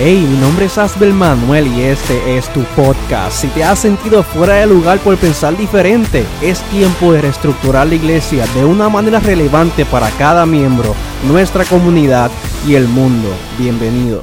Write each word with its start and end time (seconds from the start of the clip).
Hey, 0.00 0.24
mi 0.30 0.38
nombre 0.38 0.66
es 0.66 0.78
Asbel 0.78 1.12
Manuel 1.12 1.66
y 1.66 1.82
este 1.82 2.36
es 2.36 2.48
tu 2.52 2.62
podcast. 2.76 3.40
Si 3.40 3.48
te 3.48 3.64
has 3.64 3.80
sentido 3.80 4.22
fuera 4.22 4.54
de 4.54 4.68
lugar 4.68 5.00
por 5.00 5.16
pensar 5.16 5.56
diferente, 5.56 6.24
es 6.40 6.62
tiempo 6.70 7.12
de 7.12 7.22
reestructurar 7.22 7.88
la 7.88 7.96
iglesia 7.96 8.46
de 8.54 8.64
una 8.64 8.88
manera 8.88 9.18
relevante 9.18 9.84
para 9.84 10.08
cada 10.12 10.46
miembro, 10.46 10.94
nuestra 11.26 11.64
comunidad 11.64 12.30
y 12.64 12.76
el 12.76 12.86
mundo. 12.86 13.28
Bienvenido. 13.58 14.22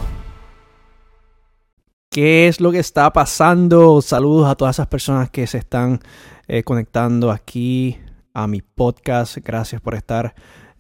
¿Qué 2.10 2.48
es 2.48 2.62
lo 2.62 2.72
que 2.72 2.80
está 2.80 3.12
pasando? 3.12 4.02
Saludos 4.02 4.48
a 4.48 4.56
todas 4.56 4.78
esas 4.78 4.88
personas 4.88 5.30
que 5.30 5.46
se 5.46 5.58
están 5.58 6.00
eh, 6.48 6.64
conectando 6.64 7.32
aquí 7.32 8.00
a 8.34 8.48
mi 8.48 8.62
podcast. 8.62 9.40
Gracias 9.44 9.82
por 9.82 9.96
estar 9.96 10.36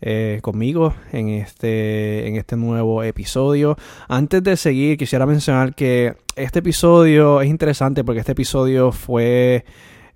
eh, 0.07 0.37
conmigo 0.43 0.93
en 1.11 1.29
este, 1.29 2.27
en 2.27 2.35
este 2.35 2.55
nuevo 2.55 3.01
episodio. 3.01 3.75
Antes 4.07 4.43
de 4.43 4.55
seguir, 4.55 4.99
quisiera 4.99 5.25
mencionar 5.25 5.73
que 5.73 6.15
este 6.35 6.59
episodio 6.59 7.41
es 7.41 7.49
interesante 7.49 8.03
porque 8.03 8.19
este 8.19 8.33
episodio 8.33 8.91
fue 8.91 9.65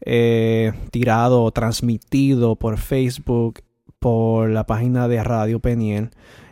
eh, 0.02 0.74
tirado, 0.92 1.50
transmitido 1.50 2.56
por 2.56 2.78
Facebook, 2.78 3.62
por 3.98 4.52
la 4.52 4.68
página 4.68 5.08
de 5.08 5.24
Radio 5.24 5.60
Peniel. 5.60 6.12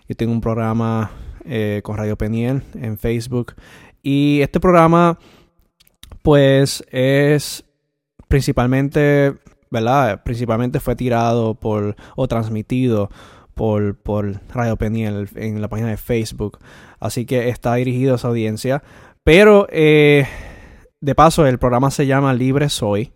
Yo 0.09 0.15
tengo 0.15 0.31
un 0.31 0.41
programa 0.41 1.11
eh, 1.45 1.81
con 1.83 1.95
Radio 1.95 2.17
Peniel 2.17 2.63
en 2.73 2.97
Facebook. 2.97 3.53
Y 4.01 4.39
este 4.41 4.59
programa, 4.59 5.19
pues, 6.23 6.83
es 6.91 7.63
principalmente 8.27 9.35
¿verdad? 9.71 10.23
Principalmente 10.23 10.79
fue 10.79 10.95
tirado 10.95 11.55
por 11.55 11.95
o 12.15 12.27
transmitido 12.27 13.09
por, 13.57 13.97
por 13.97 14.39
Radio 14.53 14.77
Peniel 14.77 15.27
en 15.35 15.61
la 15.61 15.67
página 15.67 15.89
de 15.89 15.97
Facebook. 15.97 16.59
Así 16.99 17.25
que 17.25 17.49
está 17.49 17.75
dirigido 17.75 18.13
a 18.13 18.15
esa 18.15 18.29
audiencia. 18.29 18.83
Pero 19.23 19.67
eh, 19.71 20.25
de 21.01 21.15
paso, 21.15 21.45
el 21.45 21.59
programa 21.59 21.91
se 21.91 22.05
llama 22.05 22.33
Libre 22.33 22.69
Soy. 22.69 23.11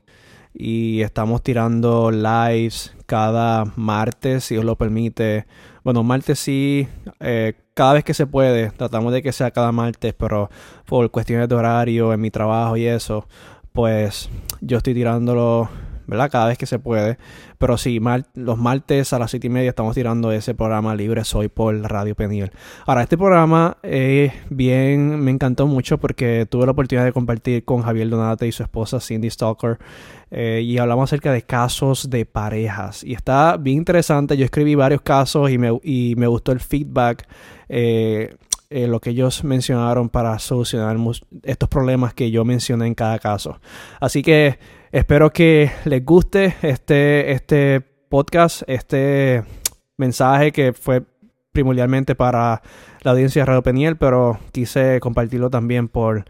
Y 0.54 1.02
estamos 1.02 1.42
tirando 1.42 2.12
lives 2.12 2.94
cada 3.06 3.64
martes, 3.78 4.44
si 4.44 4.58
os 4.58 4.66
lo 4.66 4.78
permite. 4.78 5.46
Bueno, 5.84 6.04
martes 6.04 6.40
sí, 6.40 6.90
eh, 7.22 7.54
cada 7.74 7.94
vez 7.94 8.04
que 8.04 8.14
se 8.14 8.28
puede. 8.28 8.72
Tratamos 8.72 9.14
de 9.14 9.22
que 9.22 9.32
sea 9.32 9.52
cada 9.52 9.72
martes, 9.72 10.14
pero 10.14 10.50
por 10.86 11.10
cuestiones 11.10 11.48
de 11.48 11.56
horario, 11.56 12.12
en 12.12 12.20
mi 12.20 12.32
trabajo 12.32 12.76
y 12.76 12.86
eso, 12.86 13.28
pues 13.72 14.30
yo 14.60 14.78
estoy 14.78 14.94
tirándolo 14.94 15.70
Cada 16.12 16.48
vez 16.48 16.58
que 16.58 16.66
se 16.66 16.80
puede. 16.80 17.17
Pero 17.58 17.78
sí, 17.78 18.00
los 18.36 18.58
martes 18.58 19.14
a 19.14 19.20
las 19.20 19.31
7 19.31 19.48
y 19.48 19.50
media 19.50 19.70
estamos 19.70 19.95
tirando 19.95 20.31
ese 20.31 20.53
programa 20.53 20.95
libre 20.95 21.23
Soy 21.23 21.48
por 21.48 21.76
Radio 21.81 22.16
Peniel. 22.16 22.52
Ahora, 22.86 23.03
este 23.03 23.18
programa 23.18 23.78
bien, 24.50 25.20
me 25.20 25.31
encantó 25.31 25.68
mucho 25.68 25.98
porque 25.98 26.45
tuve 26.50 26.66
la 26.66 26.72
oportunidad 26.72 27.06
de 27.06 27.14
compartir 27.14 27.64
con 27.64 27.81
Javier 27.81 28.09
Donate 28.09 28.48
y 28.48 28.52
su 28.52 28.64
esposa 28.64 29.00
Cindy 29.00 29.30
Stalker. 29.30 29.78
Eh, 30.31 30.62
y 30.64 30.78
hablamos 30.78 31.09
acerca 31.09 31.31
de 31.34 31.42
casos 31.42 32.09
de 32.09 32.25
parejas. 32.25 33.03
Y 33.03 33.14
está 33.14 33.58
bien 33.58 33.78
interesante. 33.78 34.38
Yo 34.38 34.46
escribí 34.46 34.75
varios 34.75 35.02
casos 35.02 35.52
y 35.52 35.58
me, 35.58 35.78
y 35.84 36.16
me 36.18 36.28
gustó 36.28 36.53
el 36.53 36.62
feedback. 36.62 37.28
Eh, 37.68 38.36
eh, 38.72 38.88
lo 38.88 39.02
que 39.02 39.10
ellos 39.10 39.44
mencionaron 39.44 40.08
para 40.08 40.40
solucionar 40.40 40.96
estos 41.44 41.68
problemas 41.68 42.14
que 42.14 42.32
yo 42.32 42.46
mencioné 42.46 42.88
en 42.88 42.96
cada 42.96 43.20
caso. 43.20 43.60
Así 44.00 44.24
que 44.24 44.60
espero 44.94 45.34
que 45.34 45.70
les 45.84 46.06
guste 46.06 46.56
este, 46.62 47.34
este 47.34 47.82
podcast, 47.82 48.64
este 48.68 49.44
mensaje 49.98 50.54
que 50.54 50.72
fue 50.72 51.04
primordialmente 51.52 52.16
para 52.16 52.62
la 53.02 53.12
audiencia 53.12 53.42
de 53.42 53.48
Radio 53.48 53.62
Peniel, 53.62 53.98
pero 53.98 54.40
quise 54.54 55.02
compartirlo 55.02 55.50
también 55.50 55.90
por, 55.90 56.24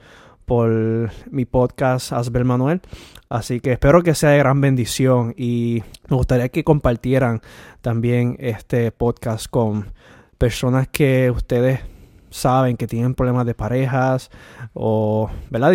por 0.46 1.12
mi 1.30 1.46
podcast 1.46 2.12
Asbel 2.12 2.46
Manuel. 2.46 2.82
Así 3.30 3.60
que 3.60 3.74
espero 3.74 4.02
que 4.02 4.16
sea 4.16 4.32
de 4.32 4.40
gran 4.40 4.62
bendición 4.62 5.36
y 5.38 5.84
me 6.10 6.18
gustaría 6.18 6.50
que 6.50 6.64
compartieran 6.64 7.42
también 7.82 8.36
este 8.40 8.92
podcast 8.92 9.48
con 9.48 9.94
personas 10.40 10.88
que 10.88 11.30
ustedes 11.30 11.82
saben 12.32 12.78
que 12.78 12.88
tienen 12.88 13.14
problemas 13.14 13.46
de 13.46 13.54
parejas 13.54 14.32
o, 14.74 15.30
¿verdad? 15.50 15.74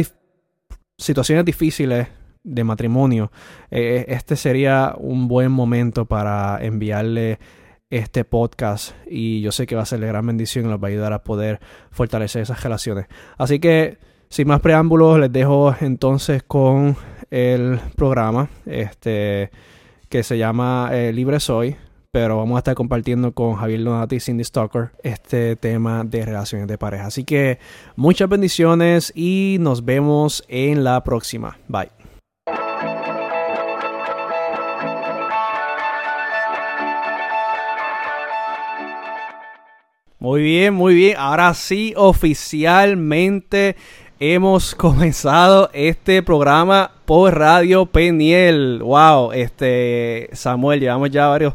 situaciones 0.98 1.44
difíciles 1.44 2.08
de 2.42 2.64
matrimonio, 2.64 3.30
eh, 3.70 4.06
este 4.08 4.36
sería 4.36 4.94
un 4.98 5.28
buen 5.28 5.52
momento 5.52 6.06
para 6.06 6.58
enviarle 6.64 7.38
este 7.90 8.24
podcast 8.24 8.94
y 9.08 9.40
yo 9.40 9.52
sé 9.52 9.66
que 9.66 9.76
va 9.76 9.82
a 9.82 9.86
ser 9.86 10.00
de 10.00 10.06
gran 10.06 10.26
bendición 10.26 10.64
y 10.64 10.68
nos 10.68 10.82
va 10.82 10.88
a 10.88 10.90
ayudar 10.90 11.12
a 11.12 11.22
poder 11.22 11.60
fortalecer 11.90 12.42
esas 12.42 12.62
relaciones. 12.62 13.06
Así 13.36 13.58
que, 13.58 13.98
sin 14.28 14.48
más 14.48 14.60
preámbulos, 14.60 15.18
les 15.18 15.32
dejo 15.32 15.74
entonces 15.80 16.42
con 16.42 16.96
el 17.30 17.78
programa 17.96 18.48
este 18.64 19.50
que 20.08 20.22
se 20.22 20.38
llama 20.38 20.90
eh, 20.92 21.12
Libre 21.12 21.40
Soy 21.40 21.76
pero 22.16 22.38
vamos 22.38 22.56
a 22.56 22.60
estar 22.60 22.74
compartiendo 22.74 23.32
con 23.32 23.56
Javier 23.56 23.84
Donati 23.84 24.16
y 24.16 24.20
Cindy 24.20 24.42
Stalker 24.42 24.88
este 25.02 25.54
tema 25.54 26.02
de 26.02 26.24
relaciones 26.24 26.66
de 26.66 26.78
pareja. 26.78 27.08
Así 27.08 27.24
que 27.24 27.58
muchas 27.94 28.26
bendiciones 28.26 29.12
y 29.14 29.58
nos 29.60 29.84
vemos 29.84 30.42
en 30.48 30.82
la 30.82 31.04
próxima. 31.04 31.58
Bye. 31.68 31.90
Muy 40.18 40.40
bien, 40.40 40.72
muy 40.72 40.94
bien. 40.94 41.16
Ahora 41.18 41.52
sí, 41.52 41.92
oficialmente 41.98 43.76
hemos 44.20 44.74
comenzado 44.74 45.68
este 45.74 46.22
programa 46.22 46.92
por 47.04 47.38
Radio 47.38 47.84
Peniel. 47.84 48.80
Wow, 48.82 49.32
este 49.32 50.30
Samuel, 50.32 50.80
llevamos 50.80 51.10
ya 51.10 51.26
varios 51.26 51.52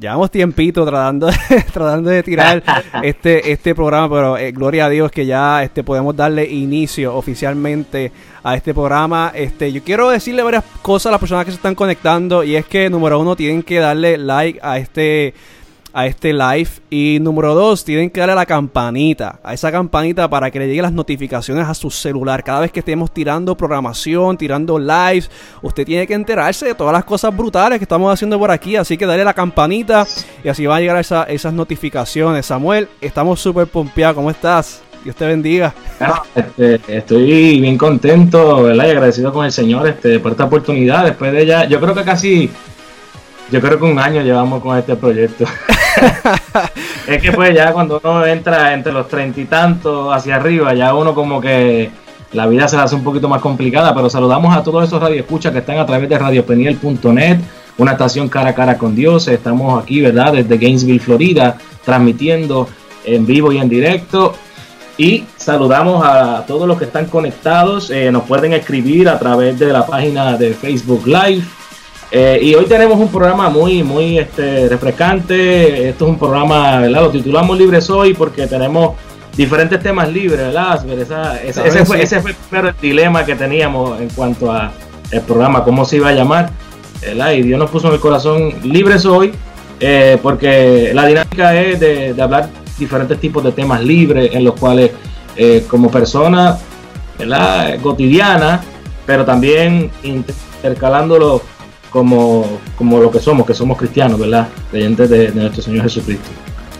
llevamos 0.00 0.30
tiempito 0.30 0.84
tratando 0.84 1.26
de, 1.26 1.36
tratando 1.72 2.10
de 2.10 2.22
tirar 2.22 2.62
este, 3.02 3.52
este 3.52 3.74
programa, 3.74 4.08
pero 4.08 4.38
eh, 4.38 4.50
gloria 4.50 4.86
a 4.86 4.88
Dios 4.88 5.12
que 5.12 5.26
ya 5.26 5.62
este, 5.62 5.84
podemos 5.84 6.16
darle 6.16 6.50
inicio 6.50 7.14
oficialmente 7.14 8.10
a 8.42 8.56
este 8.56 8.72
programa. 8.72 9.32
Este, 9.34 9.70
yo 9.70 9.82
quiero 9.84 10.08
decirle 10.08 10.42
varias 10.42 10.64
cosas 10.80 11.06
a 11.06 11.10
las 11.12 11.20
personas 11.20 11.44
que 11.44 11.50
se 11.50 11.56
están 11.56 11.74
conectando 11.74 12.42
y 12.42 12.56
es 12.56 12.64
que 12.64 12.88
número 12.88 13.20
uno 13.20 13.36
tienen 13.36 13.62
que 13.62 13.78
darle 13.78 14.16
like 14.16 14.58
a 14.62 14.78
este 14.78 15.34
a 15.92 16.06
este 16.06 16.32
live. 16.32 16.68
Y 16.90 17.18
número 17.20 17.54
dos, 17.54 17.84
tienen 17.84 18.10
que 18.10 18.20
darle 18.20 18.32
a 18.32 18.36
la 18.36 18.46
campanita, 18.46 19.40
a 19.42 19.54
esa 19.54 19.70
campanita 19.70 20.28
para 20.28 20.50
que 20.50 20.58
le 20.58 20.66
lleguen 20.66 20.82
las 20.82 20.92
notificaciones 20.92 21.66
a 21.66 21.74
su 21.74 21.90
celular. 21.90 22.42
Cada 22.42 22.60
vez 22.60 22.72
que 22.72 22.80
estemos 22.80 23.12
tirando 23.12 23.56
programación, 23.56 24.36
tirando 24.36 24.78
lives, 24.78 25.30
usted 25.62 25.84
tiene 25.84 26.06
que 26.06 26.14
enterarse 26.14 26.66
de 26.66 26.74
todas 26.74 26.92
las 26.92 27.04
cosas 27.04 27.36
brutales 27.36 27.78
que 27.78 27.84
estamos 27.84 28.12
haciendo 28.12 28.38
por 28.38 28.50
aquí. 28.50 28.76
Así 28.76 28.96
que 28.96 29.06
dale 29.06 29.22
a 29.22 29.26
la 29.26 29.34
campanita 29.34 30.06
y 30.44 30.48
así 30.48 30.66
va 30.66 30.76
a 30.76 30.80
llegar 30.80 30.98
esas 30.98 31.52
notificaciones. 31.52 32.46
Samuel, 32.46 32.88
estamos 33.00 33.40
súper 33.40 33.66
pompeados. 33.66 34.16
¿Cómo 34.16 34.30
estás? 34.30 34.82
Dios 35.04 35.16
te 35.16 35.26
bendiga. 35.26 35.72
Este, 36.34 36.78
estoy 36.88 37.58
bien 37.60 37.78
contento, 37.78 38.62
¿verdad? 38.64 38.86
Y 38.86 38.90
agradecido 38.90 39.32
con 39.32 39.46
el 39.46 39.52
Señor 39.52 39.88
este, 39.88 40.18
por 40.18 40.32
esta 40.32 40.44
oportunidad. 40.44 41.04
Después 41.04 41.32
de 41.32 41.42
ella, 41.42 41.66
yo 41.66 41.80
creo 41.80 41.94
que 41.94 42.04
casi 42.04 42.50
yo 43.50 43.60
creo 43.60 43.78
que 43.78 43.84
un 43.84 43.98
año 43.98 44.22
llevamos 44.22 44.62
con 44.62 44.78
este 44.78 44.96
proyecto. 44.96 45.44
es 47.06 47.20
que 47.20 47.32
pues 47.32 47.54
ya 47.54 47.72
cuando 47.72 48.00
uno 48.02 48.24
entra 48.24 48.72
entre 48.74 48.92
los 48.92 49.08
treinta 49.08 49.40
y 49.40 49.44
tantos 49.44 50.14
hacia 50.14 50.36
arriba, 50.36 50.72
ya 50.74 50.94
uno 50.94 51.14
como 51.14 51.40
que 51.40 51.90
la 52.32 52.46
vida 52.46 52.68
se 52.68 52.76
hace 52.76 52.94
un 52.94 53.02
poquito 53.02 53.28
más 53.28 53.40
complicada, 53.40 53.92
pero 53.94 54.08
saludamos 54.08 54.56
a 54.56 54.62
todos 54.62 54.86
esos 54.86 55.02
radioescuchas 55.02 55.52
que 55.52 55.58
están 55.58 55.78
a 55.78 55.86
través 55.86 56.08
de 56.08 56.16
radiopeniel.net, 56.16 57.40
una 57.78 57.92
estación 57.92 58.28
cara 58.28 58.50
a 58.50 58.54
cara 58.54 58.78
con 58.78 58.94
Dios. 58.94 59.26
Estamos 59.26 59.82
aquí, 59.82 60.00
¿verdad? 60.00 60.34
Desde 60.34 60.56
Gainesville, 60.56 61.00
Florida, 61.00 61.56
transmitiendo 61.84 62.68
en 63.04 63.26
vivo 63.26 63.50
y 63.52 63.58
en 63.58 63.68
directo. 63.68 64.34
Y 64.96 65.24
saludamos 65.36 66.04
a 66.04 66.44
todos 66.46 66.68
los 66.68 66.78
que 66.78 66.84
están 66.84 67.06
conectados. 67.06 67.90
Eh, 67.90 68.12
nos 68.12 68.24
pueden 68.24 68.52
escribir 68.52 69.08
a 69.08 69.18
través 69.18 69.58
de 69.58 69.72
la 69.72 69.86
página 69.86 70.36
de 70.36 70.52
Facebook 70.52 71.06
Live 71.06 71.42
eh, 72.10 72.40
y 72.42 72.54
hoy 72.54 72.66
tenemos 72.66 72.98
un 72.98 73.08
programa 73.08 73.48
muy, 73.48 73.82
muy 73.82 74.18
este, 74.18 74.68
refrescante. 74.68 75.90
Esto 75.90 76.06
es 76.06 76.10
un 76.10 76.18
programa, 76.18 76.80
¿verdad? 76.80 77.02
Lo 77.02 77.10
titulamos 77.10 77.56
Libres 77.56 77.88
Hoy 77.88 78.14
porque 78.14 78.46
tenemos 78.46 78.96
diferentes 79.36 79.80
temas 79.80 80.08
libres, 80.08 80.38
¿verdad? 80.38 80.84
ese, 81.44 81.84
fue, 81.84 82.02
ese 82.02 82.20
fue 82.20 82.32
el 82.32 82.74
dilema 82.82 83.24
que 83.24 83.36
teníamos 83.36 84.00
en 84.00 84.08
cuanto 84.08 84.50
a 84.50 84.72
el 85.12 85.20
programa, 85.20 85.62
cómo 85.64 85.84
se 85.84 85.96
iba 85.96 86.08
a 86.08 86.12
llamar, 86.12 86.50
¿verdad? 87.00 87.32
Y 87.32 87.42
Dios 87.42 87.58
nos 87.58 87.70
puso 87.70 87.88
en 87.88 87.94
el 87.94 88.00
corazón 88.00 88.54
Libres 88.64 89.06
Hoy 89.06 89.32
eh, 89.78 90.18
porque 90.20 90.90
la 90.92 91.06
dinámica 91.06 91.58
es 91.58 91.80
de, 91.80 92.14
hablar 92.20 92.50
diferentes 92.78 93.18
tipos 93.20 93.42
de 93.44 93.52
temas 93.52 93.82
libres 93.82 94.30
en 94.34 94.44
los 94.44 94.54
cuales 94.54 94.90
eh, 95.36 95.64
como 95.68 95.90
persona, 95.90 96.58
¿verdad? 97.18 97.78
Cotidiana, 97.80 98.60
pero 99.06 99.24
también 99.24 99.90
intercalándolo 100.02 101.42
como, 101.90 102.60
como 102.76 103.00
lo 103.00 103.10
que 103.10 103.18
somos, 103.18 103.46
que 103.46 103.54
somos 103.54 103.76
cristianos, 103.76 104.18
¿verdad? 104.18 104.48
Creyentes 104.70 105.10
de, 105.10 105.32
nuestro 105.32 105.62
Señor 105.62 105.84
Jesucristo. 105.84 106.28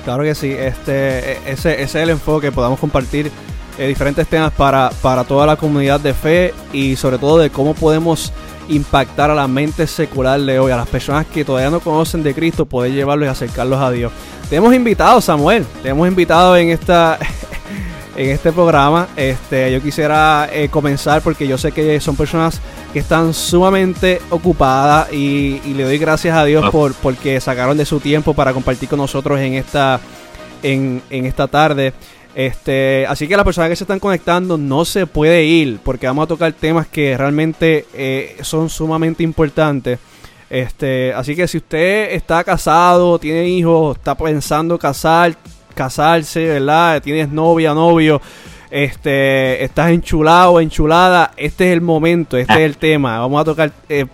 Claro 0.05 0.23
que 0.23 0.35
sí, 0.35 0.51
este, 0.51 1.33
e, 1.33 1.39
ese, 1.47 1.75
ese 1.75 1.83
es 1.83 1.95
el 1.97 2.11
enfoque, 2.11 2.51
podamos 2.51 2.79
compartir 2.79 3.31
eh, 3.79 3.87
diferentes 3.87 4.27
temas 4.27 4.53
para, 4.53 4.91
para 5.03 5.25
toda 5.25 5.47
la 5.47 5.57
comunidad 5.57 6.01
de 6.01 6.15
fe 6.15 6.55
y 6.73 6.97
sobre 6.97 7.19
todo 7.19 7.39
de 7.39 7.51
cómo 7.51 7.75
podemos 7.75 8.33
impactar 8.69 9.31
a 9.31 9.35
la 9.35 9.49
mente 9.49 9.87
secular 9.87 10.41
de 10.41 10.59
hoy, 10.59 10.71
a 10.71 10.77
las 10.77 10.89
personas 10.89 11.27
que 11.27 11.45
todavía 11.45 11.71
no 11.71 11.81
conocen 11.81 12.23
de 12.23 12.35
Cristo, 12.35 12.67
poder 12.67 12.93
llevarlos 12.93 13.27
y 13.27 13.31
acercarlos 13.31 13.81
a 13.81 13.91
Dios. 13.91 14.13
Te 14.49 14.57
hemos 14.57 14.75
invitado, 14.75 15.21
Samuel, 15.21 15.67
te 15.83 15.89
hemos 15.89 16.09
invitado 16.09 16.57
en 16.57 16.71
esta 16.71 17.19
en 18.17 18.31
este 18.31 18.53
programa. 18.53 19.09
Este, 19.17 19.73
yo 19.73 19.81
quisiera 19.81 20.49
eh, 20.53 20.69
comenzar 20.69 21.23
porque 21.23 21.47
yo 21.47 21.59
sé 21.59 21.73
que 21.73 22.01
son 22.01 22.17
personas 22.17 22.61
que 22.93 22.99
están 22.99 23.35
sumamente 23.35 24.21
ocupadas 24.31 25.13
y, 25.13 25.61
le 25.75 25.85
doy 25.85 25.99
gracias 25.99 26.37
a 26.37 26.45
Dios 26.45 26.65
ah. 26.67 26.71
por 26.71 26.95
porque 26.95 27.41
sacaron 27.41 27.77
de 27.77 27.85
su 27.85 28.01
tiempo 28.01 28.35
para 28.35 28.53
compartir 28.53 28.89
con 28.89 28.99
nosotros 28.99 29.39
en 29.41 29.55
esta 29.55 30.01
en, 30.63 31.03
en 31.11 31.27
esta 31.27 31.47
tarde. 31.49 31.93
Este, 32.35 33.07
así 33.09 33.27
que 33.27 33.37
las 33.37 33.45
personas 33.45 33.71
que 33.71 33.77
se 33.77 33.85
están 33.85 33.99
conectando 33.99 34.57
no 34.57 34.85
se 34.85 35.07
puede 35.07 35.45
ir 35.45 35.81
porque 35.83 36.07
vamos 36.07 36.25
a 36.25 36.29
tocar 36.29 36.53
temas 36.53 36.87
que 36.87 37.17
realmente 37.17 37.87
eh, 37.95 38.37
son 38.43 38.69
sumamente 38.69 39.23
importantes. 39.23 39.99
Este, 40.49 41.13
así 41.15 41.37
que 41.37 41.47
si 41.47 41.59
usted 41.59 42.13
está 42.13 42.43
casado, 42.43 43.19
tiene 43.19 43.49
hijos, 43.49 43.97
está 43.97 44.17
pensando 44.17 44.79
casar, 44.79 45.37
casarse, 45.81 46.45
¿verdad? 46.45 47.01
Tienes 47.01 47.31
novia, 47.31 47.73
novio, 47.73 48.21
este, 48.71 49.65
estás 49.65 49.91
enchulado, 49.91 50.61
enchulada, 50.61 51.31
este 51.39 51.69
es 51.69 51.73
el 51.73 51.81
momento, 51.81 52.37
este 52.37 52.53
es 52.53 52.61
el 52.61 52.77
tema. 52.77 53.19
Vamos 53.19 53.41
a 53.41 53.45
tocar, 53.47 53.73
eh, 53.89 54.05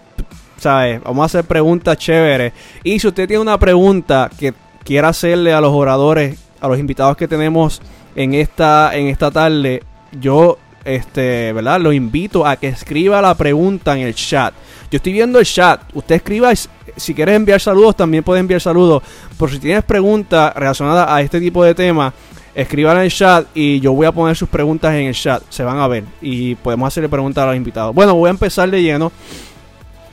¿sabes? 0.59 1.03
Vamos 1.03 1.25
a 1.25 1.27
hacer 1.27 1.45
preguntas 1.45 1.99
chéveres. 1.99 2.53
Y 2.85 3.01
si 3.01 3.09
usted 3.09 3.27
tiene 3.27 3.43
una 3.43 3.59
pregunta 3.59 4.31
que 4.39 4.55
quiera 4.85 5.09
hacerle 5.09 5.53
a 5.53 5.61
los 5.61 5.73
oradores, 5.73 6.39
a 6.61 6.69
los 6.69 6.79
invitados 6.79 7.17
que 7.17 7.27
tenemos 7.27 7.83
en 8.15 8.35
esta, 8.35 8.95
en 8.95 9.09
esta 9.09 9.33
tarde, 9.33 9.83
yo, 10.13 10.59
este, 10.87 11.53
¿verdad? 11.53 11.81
Lo 11.81 11.93
invito 11.93 12.47
a 12.47 12.57
que 12.57 12.69
escriba 12.69 13.21
la 13.21 13.35
pregunta 13.35 13.97
en 13.99 14.07
el 14.07 14.15
chat. 14.15 14.55
Yo 14.91 14.97
estoy 14.97 15.13
viendo 15.13 15.39
el 15.39 15.45
chat. 15.45 15.81
Usted 15.95 16.15
escriba, 16.15 16.53
si 16.55 17.15
quieres 17.15 17.37
enviar 17.37 17.61
saludos, 17.61 17.97
también 17.97 18.23
puede 18.23 18.41
enviar 18.41 18.61
saludos. 18.61 19.03
Por 19.37 19.51
si 19.51 19.59
tienes 19.59 19.85
preguntas 19.85 20.55
relacionadas 20.55 21.09
a 21.11 21.21
este 21.21 21.41
tipo 21.41 21.65
de 21.65 21.75
temas, 21.75 22.15
escriban 22.55 22.97
en 22.97 23.03
el 23.03 23.11
chat 23.11 23.47
y 23.55 23.81
yo 23.81 23.93
voy 23.93 24.07
a 24.07 24.13
poner 24.13 24.37
sus 24.37 24.49
preguntas 24.49 24.95
en 24.95 25.07
el 25.07 25.15
chat. 25.15 25.43
Se 25.51 25.63
van 25.63 25.79
a 25.79 25.89
ver 25.89 26.05
y 26.23 26.55
podemos 26.55 26.87
hacerle 26.87 27.09
preguntas 27.09 27.43
a 27.43 27.49
los 27.49 27.57
invitados. 27.57 27.95
Bueno, 27.95 28.15
voy 28.15 28.29
a 28.29 28.31
empezar 28.31 28.71
de 28.71 28.83
lleno 28.83 29.13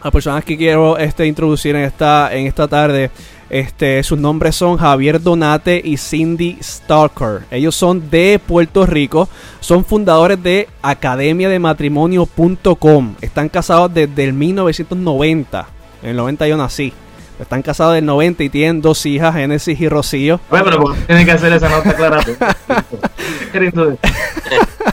a 0.01 0.11
personas 0.11 0.43
que 0.43 0.57
quiero 0.57 0.97
este, 0.97 1.25
introducir 1.25 1.75
en 1.75 1.83
esta, 1.83 2.33
en 2.33 2.45
esta 2.45 2.67
tarde. 2.67 3.09
Este, 3.49 4.01
sus 4.03 4.17
nombres 4.17 4.55
son 4.55 4.77
Javier 4.77 5.21
Donate 5.21 5.81
y 5.83 5.97
Cindy 5.97 6.57
Stalker. 6.61 7.41
Ellos 7.51 7.75
son 7.75 8.09
de 8.09 8.39
Puerto 8.45 8.85
Rico. 8.85 9.29
Son 9.59 9.85
fundadores 9.85 10.41
de 10.41 10.67
Academia 10.81 11.49
de 11.49 11.59
Matrimonio.com. 11.59 13.15
Están 13.21 13.49
casados 13.49 13.93
desde 13.93 14.23
el 14.23 14.33
1990. 14.33 15.67
En 16.01 16.09
el 16.09 16.17
90 16.17 16.47
yo 16.47 16.57
nací. 16.57 16.93
Están 17.39 17.61
casados 17.61 17.95
del 17.95 18.05
90 18.05 18.43
y 18.43 18.49
tienen 18.49 18.81
dos 18.81 19.05
hijas, 19.05 19.35
Genesis 19.35 19.79
y 19.79 19.89
Rocío. 19.89 20.39
Bueno, 20.49 20.65
pero 20.65 20.95
tienen 21.07 21.25
que 21.25 21.31
hacer 21.31 21.51
esa 21.53 21.69
nota 21.69 21.93
clara. 21.93 22.23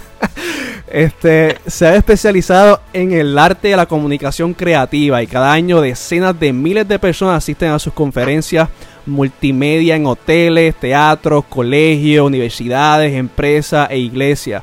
Este, 0.90 1.56
se 1.68 1.86
ha 1.86 1.94
especializado 1.94 2.80
en 2.92 3.12
el 3.12 3.38
arte 3.38 3.68
de 3.68 3.76
la 3.76 3.86
comunicación 3.86 4.54
creativa 4.54 5.22
y 5.22 5.28
cada 5.28 5.52
año 5.52 5.80
decenas 5.80 6.38
de 6.38 6.52
miles 6.52 6.88
de 6.88 6.98
personas 6.98 7.38
asisten 7.38 7.70
a 7.70 7.78
sus 7.78 7.92
conferencias 7.92 8.68
multimedia 9.06 9.96
en 9.96 10.06
hoteles, 10.06 10.74
teatros, 10.74 11.44
colegios, 11.44 12.26
universidades, 12.26 13.14
empresas 13.14 13.88
e 13.90 13.98
iglesias. 13.98 14.62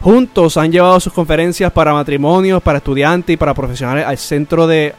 Juntos 0.00 0.56
han 0.56 0.72
llevado 0.72 0.98
sus 1.00 1.12
conferencias 1.12 1.72
para 1.72 1.92
matrimonios, 1.92 2.62
para 2.62 2.78
estudiantes 2.78 3.34
y 3.34 3.36
para 3.36 3.54
profesionales 3.54 4.06
al 4.06 4.18
centro 4.18 4.66
de... 4.66 4.94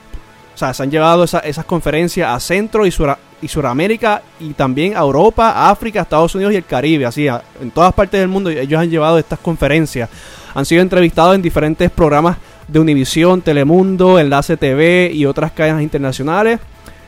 O 0.53 0.57
sea, 0.57 0.73
se 0.73 0.83
han 0.83 0.91
llevado 0.91 1.23
esas 1.23 1.65
conferencias 1.65 2.29
a 2.29 2.39
Centro 2.39 2.85
y, 2.85 2.91
Sur, 2.91 3.15
y 3.41 3.47
Suramérica 3.47 4.21
y 4.39 4.53
también 4.53 4.95
a 4.95 4.99
Europa, 4.99 5.69
África, 5.69 6.01
Estados 6.01 6.33
Unidos 6.35 6.53
y 6.53 6.57
el 6.57 6.65
Caribe. 6.65 7.05
Así, 7.05 7.27
en 7.27 7.71
todas 7.73 7.93
partes 7.93 8.19
del 8.19 8.29
mundo 8.29 8.49
ellos 8.49 8.79
han 8.79 8.89
llevado 8.89 9.17
estas 9.17 9.39
conferencias 9.39 10.09
han 10.57 10.65
sido 10.65 10.81
entrevistados 10.81 11.35
en 11.35 11.43
diferentes 11.43 11.91
programas 11.91 12.37
de 12.67 12.79
Univisión, 12.79 13.43
Telemundo, 13.43 14.17
Enlace 14.17 14.57
TV 14.57 15.11
y 15.13 15.23
otras 15.27 15.51
cadenas 15.51 15.83
internacionales. 15.83 16.59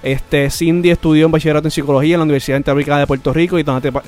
Este, 0.03 0.51
Cindy 0.51 0.91
estudió 0.91 1.25
en 1.25 1.31
bachillerato 1.31 1.67
en 1.67 1.71
psicología 1.71 2.13
en 2.13 2.19
la 2.19 2.25
Universidad 2.25 2.57
Interamericana 2.57 2.99
de 2.99 3.07
Puerto 3.07 3.33
Rico 3.33 3.57
y 3.57 3.65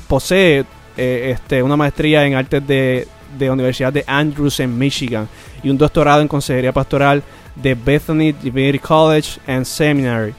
posee 0.07 0.63
eh, 0.95 1.31
este, 1.33 1.63
una 1.63 1.75
maestría 1.75 2.23
en 2.23 2.35
artes 2.35 2.65
de, 2.67 3.07
de 3.35 3.45
la 3.47 3.53
Universidad 3.53 3.91
de 3.91 4.03
Andrews 4.05 4.59
en 4.59 4.77
Michigan 4.77 5.27
y 5.63 5.71
un 5.71 5.77
doctorado 5.79 6.21
en 6.21 6.27
consejería 6.27 6.71
pastoral 6.71 7.23
de 7.55 7.73
Bethany 7.73 8.33
Divinity 8.43 8.77
College 8.77 9.39
and 9.47 9.65
Seminary 9.65 10.35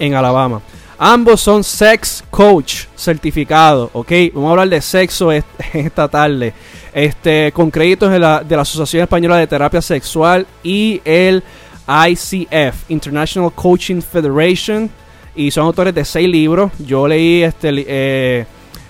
en 0.00 0.14
Alabama. 0.14 0.60
Ambos 1.00 1.40
son 1.40 1.62
sex 1.62 2.24
coach 2.28 2.86
certificados, 2.96 3.88
¿ok? 3.92 4.10
Vamos 4.34 4.48
a 4.48 4.50
hablar 4.50 4.68
de 4.68 4.80
sexo 4.80 5.30
esta 5.72 6.08
tarde. 6.08 6.52
Este, 6.92 7.52
con 7.52 7.70
créditos 7.70 8.10
de 8.10 8.18
la, 8.18 8.42
de 8.42 8.56
la 8.56 8.62
Asociación 8.62 9.04
Española 9.04 9.36
de 9.36 9.46
Terapia 9.46 9.80
Sexual 9.80 10.44
y 10.64 11.00
el 11.04 11.44
ICF, 11.86 12.90
International 12.90 13.52
Coaching 13.52 14.00
Federation. 14.00 14.90
Y 15.36 15.52
son 15.52 15.66
autores 15.66 15.94
de 15.94 16.04
seis 16.04 16.28
libros. 16.28 16.72
Yo 16.80 17.06
leí 17.06 17.44
este 17.44 17.68
eh, 17.86 18.46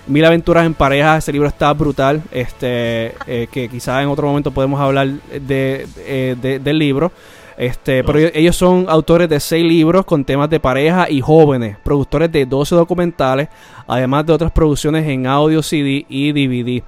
Mil 0.07 0.25
Aventuras 0.25 0.65
en 0.65 0.73
Pareja. 0.73 1.17
Ese 1.17 1.31
libro 1.31 1.47
está 1.47 1.71
brutal. 1.73 2.23
Este, 2.31 3.13
eh, 3.27 3.47
que 3.51 3.69
quizás 3.69 4.01
en 4.01 4.09
otro 4.09 4.27
momento 4.27 4.49
podemos 4.49 4.81
hablar 4.81 5.09
de, 5.09 5.85
eh, 5.99 6.59
del 6.59 6.79
libro. 6.79 7.11
Este, 7.59 8.05
pero 8.05 8.19
ellos 8.19 8.55
son 8.55 8.85
autores 8.87 9.27
de 9.27 9.37
seis 9.41 9.65
libros 9.65 10.05
con 10.05 10.23
temas 10.23 10.49
de 10.49 10.61
pareja 10.61 11.09
y 11.09 11.19
jóvenes, 11.19 11.75
productores 11.83 12.31
de 12.31 12.45
12 12.45 12.73
documentales, 12.73 13.49
además 13.85 14.25
de 14.25 14.31
otras 14.31 14.53
producciones 14.53 15.05
en 15.05 15.27
audio, 15.27 15.61
CD 15.61 16.05
y 16.07 16.31
DVD. 16.31 16.81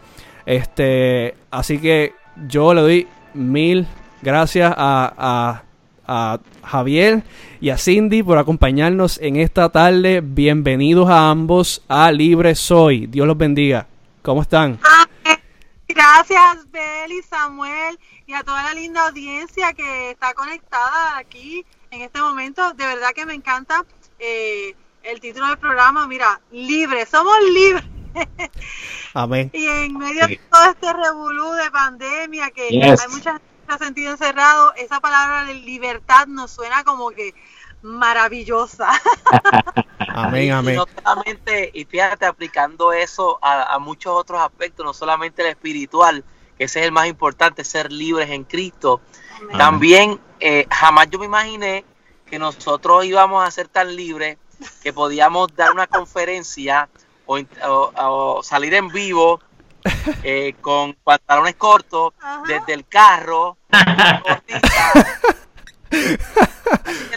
Este, 0.46 1.36
así 1.52 1.78
que 1.78 2.14
yo 2.48 2.74
le 2.74 2.82
doy 2.82 3.08
mil 3.34 3.86
gracias 4.22 4.74
a, 4.78 5.62
a, 6.08 6.40
Javier 6.64 7.24
y 7.60 7.70
a 7.70 7.78
Cindy 7.78 8.24
por 8.24 8.38
acompañarnos 8.38 9.18
en 9.22 9.36
esta 9.36 9.70
tarde. 9.70 10.22
Bienvenidos 10.24 11.10
a 11.10 11.32
ambos 11.32 11.84
a 11.90 12.14
Libre 12.14 12.56
Soy. 12.56 13.08
Dios 13.08 13.28
los 13.28 13.38
bendiga. 13.38 13.88
¿Cómo 14.22 14.42
están? 14.42 14.80
Gracias, 15.88 16.72
Bel 16.72 17.12
y 17.12 17.22
Samuel 17.24 17.98
y 18.32 18.34
a 18.34 18.44
toda 18.44 18.64
la 18.64 18.74
linda 18.74 19.08
audiencia 19.08 19.74
que 19.74 20.12
está 20.12 20.34
conectada 20.34 21.18
aquí 21.18 21.66
en 21.90 22.02
este 22.02 22.22
momento. 22.22 22.72
De 22.76 22.86
verdad 22.86 23.10
que 23.14 23.26
me 23.26 23.34
encanta 23.34 23.84
eh, 24.20 24.74
el 25.04 25.20
título 25.20 25.48
del 25.48 25.58
programa. 25.58 26.08
Mira, 26.08 26.40
libre, 26.50 27.06
somos 27.06 27.36
libres. 27.54 27.84
Amén. 29.14 29.52
Y 29.52 29.68
en 29.68 29.98
medio 29.98 30.28
de 30.28 30.40
todo 30.50 30.64
este 30.64 30.94
revolú 30.94 31.52
de 31.52 31.72
pandemia 31.72 32.52
que 32.52 32.70
hay 32.70 33.10
mucha 33.10 33.34
gente 33.34 33.46
que 33.68 33.74
ha 33.74 33.78
sentido 33.78 34.12
encerrado, 34.12 34.74
esa 34.76 35.02
palabra 35.02 35.44
de 35.44 35.56
libertad 35.56 36.26
nos 36.28 36.52
suena 36.52 36.86
como 36.86 37.10
que 37.12 37.34
maravillosa. 37.82 38.92
amén, 40.08 40.52
amén. 40.54 40.76
Y 40.76 40.78
no 40.78 40.86
solamente, 41.04 41.70
y 41.74 41.84
fíjate, 41.84 42.28
aplicando 42.28 42.94
eso 42.94 43.40
a, 43.42 43.74
a 43.74 43.80
muchos 43.80 44.14
otros 44.14 44.40
aspectos, 44.40 44.86
no 44.86 44.94
solamente 44.94 45.42
el 45.42 45.50
espiritual, 45.50 46.24
ese 46.64 46.80
es 46.80 46.86
el 46.86 46.92
más 46.92 47.08
importante, 47.08 47.64
ser 47.64 47.92
libres 47.92 48.30
en 48.30 48.44
Cristo. 48.44 49.02
También 49.58 50.20
eh, 50.40 50.68
jamás 50.70 51.10
yo 51.10 51.18
me 51.18 51.26
imaginé 51.26 51.84
que 52.28 52.38
nosotros 52.38 53.04
íbamos 53.06 53.46
a 53.46 53.50
ser 53.50 53.68
tan 53.68 53.96
libres 53.96 54.38
que 54.84 54.94
podíamos 54.94 55.56
dar 55.56 55.72
una 55.72 55.88
conferencia 55.88 56.88
o, 57.26 58.42
salir 58.44 58.76
en 58.76 58.90
vivo 58.90 59.42
eh, 60.24 60.54
con 60.62 60.94
pantalones 61.04 61.56
cortos 61.56 62.14
desde 62.48 62.74
el 62.74 62.86
carro. 62.86 63.58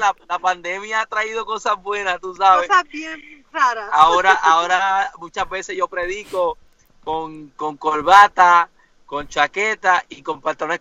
la, 0.01 0.15
la, 0.29 0.39
pandemia 0.39 1.03
ha 1.03 1.07
traído 1.07 1.45
cosas 1.45 1.77
buenas, 1.83 2.19
tú 2.21 2.35
sabes. 2.35 2.67
Cosas 2.69 2.85
bien 2.89 3.45
raras. 3.53 3.91
Ahora, 3.93 4.33
ahora 4.33 5.13
muchas 5.19 5.47
veces 5.51 5.77
yo 5.77 5.87
predico 5.87 6.57
con, 7.05 7.51
con 7.51 7.77
corbata, 7.77 8.71
con 9.15 9.29
chaqueta 9.29 10.05
y 10.09 10.23
con 10.23 10.41
pantalones 10.41 10.81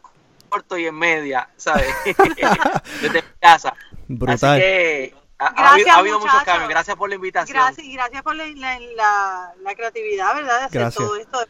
cortos 0.49 0.79
y 0.79 0.87
en 0.87 0.95
media, 0.95 1.47
¿sabes? 1.55 1.93
Desde 3.01 3.21
mi 3.21 3.27
casa. 3.39 3.75
Brutal. 4.07 4.55
Así 5.37 5.83
que 5.83 5.89
ha, 5.91 5.97
habido, 5.97 6.19
muchos 6.19 6.43
cambios. 6.43 6.67
Gracias 6.67 6.97
por 6.97 7.09
la 7.09 7.15
invitación. 7.15 7.55
Gracias, 7.55 7.85
y 7.85 7.93
gracias 7.93 8.23
por 8.23 8.35
la, 8.35 8.47
la, 8.47 9.75
creatividad, 9.75 10.33
¿verdad? 10.33 10.59
De 10.71 10.79
hacer 10.79 10.93
todo 10.93 11.15
esto 11.15 11.45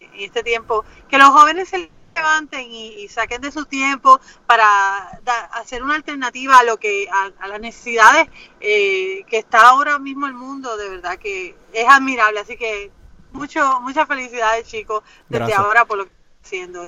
en 0.00 0.10
este 0.14 0.42
tiempo. 0.42 0.84
Que 1.08 1.18
los 1.18 1.28
jóvenes 1.28 1.68
se 1.68 1.88
levanten 2.16 2.66
y, 2.68 3.06
saquen 3.06 3.40
de 3.40 3.52
su 3.52 3.64
tiempo 3.66 4.20
para 4.46 5.10
hacer 5.52 5.84
una 5.84 5.94
alternativa 5.94 6.58
a 6.58 6.64
lo 6.64 6.78
que 6.78 7.08
a, 7.12 7.46
las 7.46 7.60
necesidades 7.60 8.26
eh, 8.58 9.24
que 9.28 9.38
está 9.38 9.68
ahora 9.68 10.00
mismo 10.00 10.26
el 10.26 10.34
mundo 10.34 10.76
de 10.76 10.90
verdad 10.90 11.18
que 11.18 11.56
es 11.72 11.88
admirable 11.88 12.38
así 12.38 12.56
que 12.56 12.92
mucho, 13.34 13.80
muchas 13.80 14.06
felicidades, 14.06 14.66
chicos, 14.66 15.02
desde 15.28 15.52
ahora 15.54 15.84
por 15.84 15.98
lo 15.98 16.04
que 16.06 16.12
estoy 16.44 16.60
haciendo. 16.60 16.86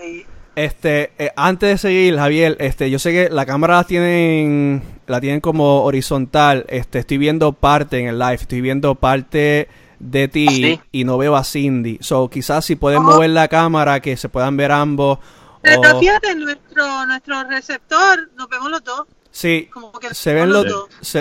Este, 0.55 1.13
eh, 1.19 1.33
antes 1.37 1.69
de 1.69 1.79
seguir, 1.79 2.17
Javier, 2.17 2.57
este, 2.61 2.91
yo 2.91 2.99
sé 2.99 3.13
que 3.13 3.29
la 3.31 3.45
cámara 3.45 3.77
la 3.77 3.85
tienen, 3.85 4.83
la 5.07 5.21
tienen 5.21 5.41
como 5.41 5.83
horizontal. 5.85 6.65
Este, 6.69 7.01
estoy 7.01 7.19
viendo 7.19 7.53
parte 7.53 7.99
en 7.99 8.07
el 8.09 8.19
live, 8.19 8.35
estoy 8.35 8.61
viendo 8.61 8.95
parte 8.95 9.69
de 9.99 10.29
ti 10.29 10.81
y 10.93 11.05
no 11.05 11.19
veo 11.19 11.37
a 11.37 11.45
Cindy. 11.45 11.99
So, 12.01 12.31
quizás 12.31 12.65
si 12.65 12.77
pueden 12.77 13.01
oh. 13.01 13.03
mover 13.03 13.31
la 13.31 13.49
cámara, 13.49 14.01
que 14.01 14.17
se 14.17 14.29
puedan 14.29 14.57
ver 14.57 14.73
ambos. 14.73 15.19
Pero 15.63 15.99
fíjate, 15.99 16.35
nuestro, 16.37 17.07
nuestro 17.07 17.45
receptor, 17.45 18.31
nos 18.37 18.49
vemos 18.49 18.71
los 18.71 18.85
dos. 18.85 19.07
Sí, 19.37 19.69
se 20.13 20.33
ven 20.33 20.51
los, 20.51 20.65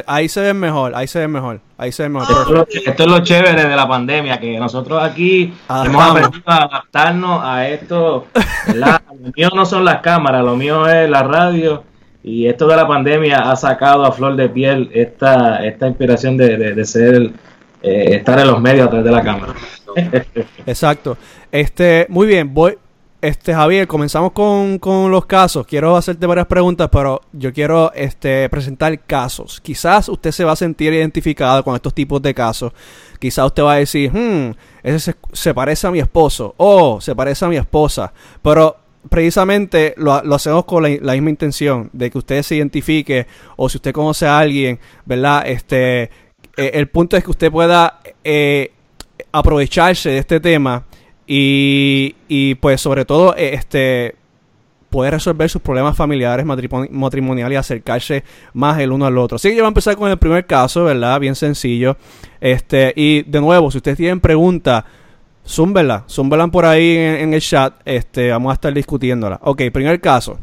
ahí 0.07 0.29
se 0.29 0.39
ven 0.39 0.57
mejor, 0.57 0.95
ahí 0.95 1.05
se 1.05 1.19
ven 1.19 1.31
mejor, 1.31 1.59
ahí 1.77 1.91
se 1.91 2.03
ven 2.03 2.13
mejor. 2.13 2.65
Esto 2.71 3.03
es 3.03 3.09
lo 3.09 3.19
chévere 3.19 3.65
de 3.65 3.75
la 3.75 3.89
pandemia, 3.89 4.39
que 4.39 4.57
nosotros 4.57 5.03
aquí 5.03 5.53
hemos 5.69 6.01
aprendido 6.01 6.43
a 6.45 6.63
adaptarnos 6.63 7.41
a 7.43 7.67
esto. 7.67 8.27
lo 8.73 9.31
mío 9.35 9.49
no 9.53 9.65
son 9.65 9.83
las 9.83 9.99
cámaras, 9.99 10.45
lo 10.45 10.55
mío 10.55 10.87
es 10.87 11.09
la 11.09 11.23
radio. 11.23 11.83
Y 12.23 12.47
esto 12.47 12.67
de 12.67 12.77
la 12.77 12.87
pandemia 12.87 13.51
ha 13.51 13.55
sacado 13.57 14.05
a 14.05 14.13
flor 14.13 14.37
de 14.37 14.47
piel 14.47 14.89
esta, 14.93 15.65
esta 15.65 15.85
inspiración 15.85 16.37
de, 16.37 16.85
ser, 16.85 17.31
eh, 17.83 18.15
estar 18.15 18.39
en 18.39 18.47
los 18.47 18.61
medios 18.61 18.87
a 18.87 18.91
través 18.91 19.05
de 19.07 19.11
la 19.11 19.23
cámara. 19.23 19.53
Exacto. 20.65 21.17
Este, 21.51 22.05
muy 22.07 22.27
bien, 22.27 22.53
voy, 22.53 22.77
este, 23.27 23.53
Javier, 23.53 23.87
comenzamos 23.87 24.31
con, 24.31 24.79
los 25.11 25.25
casos. 25.25 25.65
Quiero 25.65 25.95
hacerte 25.95 26.27
varias 26.27 26.45
preguntas, 26.45 26.89
pero 26.91 27.21
yo 27.33 27.51
quiero 27.51 27.91
este, 27.93 28.47
presentar 28.49 28.99
casos. 28.99 29.59
Quizás 29.61 30.09
usted 30.09 30.31
se 30.31 30.43
va 30.43 30.51
a 30.51 30.55
sentir 30.55 30.93
identificado 30.93 31.63
con 31.63 31.75
estos 31.75 31.93
tipos 31.93 32.21
de 32.21 32.33
casos. 32.35 32.71
Quizás 33.19 33.47
usted 33.47 33.63
va 33.63 33.73
a 33.73 33.77
decir, 33.77 34.11
hmm, 34.11 34.53
ese 34.83 35.15
se, 35.33 35.53
parece 35.53 35.87
a 35.87 35.91
mi 35.91 35.99
esposo. 35.99 36.53
O 36.57 37.01
se 37.01 37.15
parece 37.15 37.45
a 37.45 37.47
mi 37.47 37.57
esposa. 37.57 38.13
Pero 38.43 38.77
precisamente 39.09 39.95
lo, 39.97 40.13
hacemos 40.13 40.65
con 40.65 40.83
la, 40.83 41.13
misma 41.13 41.29
intención 41.31 41.89
de 41.93 42.11
que 42.11 42.19
usted 42.19 42.43
se 42.43 42.57
identifique 42.57 43.25
o 43.55 43.69
si 43.69 43.77
usted 43.77 43.91
conoce 43.91 44.27
a 44.27 44.37
alguien, 44.37 44.79
¿verdad? 45.03 45.47
Este, 45.47 46.03
eh, 46.03 46.09
el 46.73 46.89
punto 46.89 47.17
es 47.17 47.23
que 47.23 47.31
usted 47.31 47.51
pueda 47.51 48.01
eh, 48.23 48.71
aprovecharse 49.31 50.09
de 50.09 50.19
este 50.19 50.39
tema 50.39 50.85
y, 51.27 52.15
y 52.27 52.55
pues 52.55 52.81
sobre 52.81 53.05
todo 53.05 53.35
eh, 53.35 53.53
este 53.53 54.15
poder 54.95 55.13
resolver 55.13 55.49
sus 55.49 55.61
problemas 55.61 55.97
familiares, 55.97 56.45
matrimoniales 56.45 57.53
y 57.53 57.57
acercarse 57.57 58.23
más 58.53 58.79
el 58.79 58.93
uno 58.93 59.05
al 59.05 59.17
otro. 59.17 59.35
Así 59.35 59.49
que 59.49 59.55
yo 59.55 59.63
voy 59.63 59.67
a 59.67 59.69
empezar 59.69 59.97
con 59.97 60.09
el 60.09 60.17
primer 60.17 60.45
caso, 60.45 60.85
¿verdad? 60.85 61.19
Bien 61.19 61.35
sencillo. 61.35 61.97
Este, 62.39 62.93
y 62.95 63.23
de 63.23 63.41
nuevo, 63.41 63.69
si 63.71 63.77
ustedes 63.77 63.97
tienen 63.97 64.21
preguntas, 64.21 64.85
zúmbela, 65.45 66.05
zúmbela 66.09 66.47
por 66.47 66.65
ahí 66.65 66.95
en, 66.95 67.33
el 67.33 67.41
chat, 67.41 67.73
este, 67.83 68.31
vamos 68.31 68.51
a 68.51 68.53
estar 68.53 68.73
discutiéndola. 68.73 69.37
Ok, 69.43 69.63
primer 69.73 69.99
caso. 69.99 70.39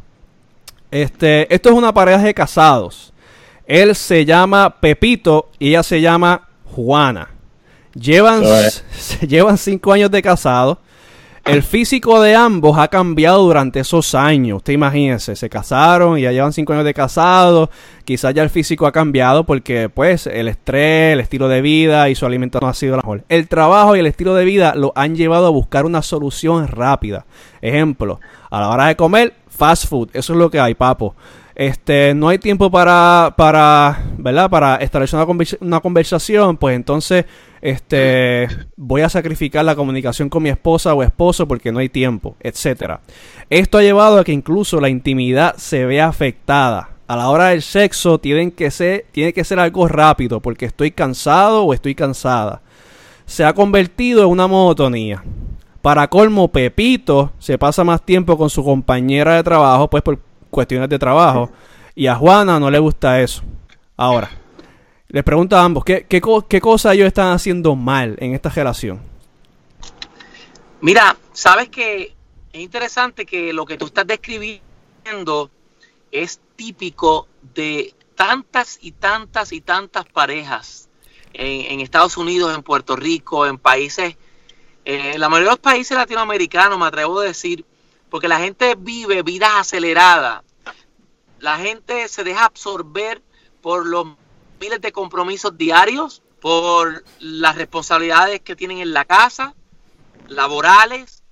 Este, 0.90 1.52
esto 1.54 1.70
es 1.70 1.74
una 1.74 1.94
pareja 1.94 2.22
de 2.22 2.34
casados. 2.34 3.14
Él 3.64 3.94
se 3.94 4.26
llama 4.26 4.80
Pepito 4.80 5.50
y 5.58 5.70
ella 5.70 5.82
se 5.82 6.02
llama 6.02 6.48
Juana. 6.66 7.30
Llevan, 7.94 8.42
llevan 9.26 9.58
cinco 9.58 9.92
años 9.92 10.10
de 10.10 10.22
casado. 10.22 10.78
El 11.44 11.64
físico 11.64 12.20
de 12.20 12.36
ambos 12.36 12.78
ha 12.78 12.86
cambiado 12.86 13.42
durante 13.42 13.80
esos 13.80 14.14
años. 14.14 14.58
Usted 14.58 14.74
imagínense, 14.74 15.34
se 15.34 15.50
casaron 15.50 16.16
y 16.16 16.22
ya 16.22 16.30
llevan 16.30 16.52
cinco 16.52 16.72
años 16.72 16.84
de 16.84 16.94
casado. 16.94 17.68
Quizás 18.04 18.32
ya 18.32 18.44
el 18.44 18.50
físico 18.50 18.86
ha 18.86 18.92
cambiado 18.92 19.44
porque, 19.44 19.88
pues, 19.88 20.28
el 20.28 20.46
estrés, 20.46 21.14
el 21.14 21.20
estilo 21.20 21.48
de 21.48 21.60
vida 21.60 22.08
y 22.08 22.14
su 22.14 22.26
alimentación 22.26 22.64
no 22.64 22.70
ha 22.70 22.74
sido 22.74 22.92
la 22.92 23.02
mejor. 23.02 23.24
El 23.28 23.48
trabajo 23.48 23.96
y 23.96 23.98
el 23.98 24.06
estilo 24.06 24.36
de 24.36 24.44
vida 24.44 24.74
lo 24.76 24.92
han 24.94 25.16
llevado 25.16 25.48
a 25.48 25.50
buscar 25.50 25.84
una 25.84 26.02
solución 26.02 26.68
rápida. 26.68 27.26
Ejemplo, 27.60 28.20
a 28.48 28.60
la 28.60 28.68
hora 28.68 28.86
de 28.86 28.94
comer, 28.94 29.34
fast 29.48 29.88
food. 29.88 30.10
Eso 30.12 30.34
es 30.34 30.38
lo 30.38 30.48
que 30.48 30.60
hay, 30.60 30.74
papo. 30.74 31.16
Este, 31.56 32.14
no 32.14 32.28
hay 32.28 32.38
tiempo 32.38 32.70
para, 32.70 33.34
para, 33.36 34.00
¿verdad? 34.16 34.48
Para 34.48 34.76
establecer 34.76 35.18
una, 35.18 35.44
una 35.60 35.80
conversación, 35.80 36.56
pues 36.56 36.76
entonces 36.76 37.24
este, 37.62 38.48
voy 38.76 39.02
a 39.02 39.08
sacrificar 39.08 39.64
la 39.64 39.76
comunicación 39.76 40.28
con 40.28 40.42
mi 40.42 40.50
esposa 40.50 40.92
o 40.94 41.02
esposo 41.04 41.46
porque 41.46 41.70
no 41.70 41.78
hay 41.78 41.88
tiempo, 41.88 42.36
etcétera. 42.40 43.00
Esto 43.48 43.78
ha 43.78 43.82
llevado 43.82 44.18
a 44.18 44.24
que 44.24 44.32
incluso 44.32 44.80
la 44.80 44.88
intimidad 44.88 45.54
se 45.56 45.86
vea 45.86 46.08
afectada. 46.08 46.90
A 47.06 47.16
la 47.16 47.28
hora 47.28 47.48
del 47.48 47.62
sexo 47.62 48.18
tienen 48.18 48.50
que 48.50 48.70
tiene 49.12 49.32
que 49.32 49.44
ser 49.44 49.60
algo 49.60 49.86
rápido 49.86 50.40
porque 50.40 50.66
estoy 50.66 50.90
cansado 50.90 51.62
o 51.62 51.72
estoy 51.72 51.94
cansada. 51.94 52.62
Se 53.26 53.44
ha 53.44 53.52
convertido 53.52 54.24
en 54.24 54.30
una 54.30 54.48
monotonía. 54.48 55.22
Para 55.82 56.08
colmo, 56.08 56.48
Pepito 56.48 57.32
se 57.38 57.58
pasa 57.58 57.84
más 57.84 58.02
tiempo 58.02 58.36
con 58.36 58.50
su 58.50 58.64
compañera 58.64 59.36
de 59.36 59.42
trabajo, 59.44 59.88
pues 59.88 60.02
por 60.02 60.18
cuestiones 60.50 60.88
de 60.88 60.98
trabajo. 60.98 61.50
Y 61.94 62.08
a 62.08 62.16
Juana 62.16 62.58
no 62.58 62.70
le 62.70 62.78
gusta 62.80 63.20
eso. 63.20 63.42
Ahora, 63.96 64.30
les 65.12 65.22
pregunto 65.22 65.56
a 65.56 65.62
ambos, 65.62 65.84
¿qué, 65.84 66.06
qué, 66.08 66.22
qué 66.48 66.60
cosa 66.60 66.94
ellos 66.94 67.06
están 67.06 67.32
haciendo 67.32 67.76
mal 67.76 68.16
en 68.18 68.34
esta 68.34 68.48
relación? 68.48 69.00
Mira, 70.80 71.16
sabes 71.32 71.68
que 71.68 72.14
es 72.52 72.60
interesante 72.60 73.26
que 73.26 73.52
lo 73.52 73.66
que 73.66 73.76
tú 73.76 73.86
estás 73.86 74.06
describiendo 74.06 75.50
es 76.10 76.40
típico 76.56 77.28
de 77.54 77.94
tantas 78.14 78.78
y 78.80 78.92
tantas 78.92 79.52
y 79.52 79.60
tantas 79.60 80.06
parejas 80.06 80.88
en, 81.34 81.80
Estados 81.80 82.16
Unidos, 82.16 82.54
en 82.54 82.62
Puerto 82.62 82.96
Rico, 82.96 83.46
en 83.46 83.58
países, 83.58 84.16
en 84.84 85.20
la 85.20 85.28
mayoría 85.28 85.50
de 85.50 85.56
los 85.56 85.60
países 85.60 85.96
latinoamericanos, 85.96 86.78
me 86.78 86.86
atrevo 86.86 87.20
a 87.20 87.24
decir, 87.24 87.64
porque 88.10 88.28
la 88.28 88.38
gente 88.38 88.76
vive 88.78 89.22
vidas 89.22 89.50
aceleradas, 89.54 90.42
la 91.38 91.58
gente 91.58 92.08
se 92.08 92.24
deja 92.24 92.44
absorber 92.44 93.22
por 93.60 93.86
los 93.86 94.08
miles 94.62 94.80
de 94.80 94.92
compromisos 94.92 95.58
diarios, 95.58 96.22
por 96.40 97.04
las 97.18 97.56
responsabilidades 97.56 98.40
que 98.40 98.54
tienen 98.54 98.78
en 98.78 98.92
la 98.92 99.04
casa, 99.04 99.54
laborales, 100.28 101.24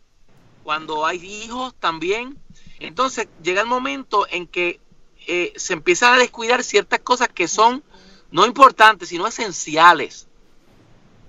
cuando 0.64 1.06
hay 1.06 1.24
hijos 1.24 1.74
también. 1.78 2.36
Entonces 2.80 3.28
llega 3.40 3.60
el 3.60 3.68
momento 3.68 4.26
en 4.30 4.48
que 4.48 4.80
eh, 5.28 5.52
se 5.54 5.74
empiezan 5.74 6.14
a 6.14 6.18
descuidar 6.18 6.64
ciertas 6.64 6.98
cosas 7.00 7.28
que 7.28 7.46
son 7.46 7.84
no 8.32 8.46
importantes, 8.46 9.10
sino 9.10 9.28
esenciales. 9.28 10.26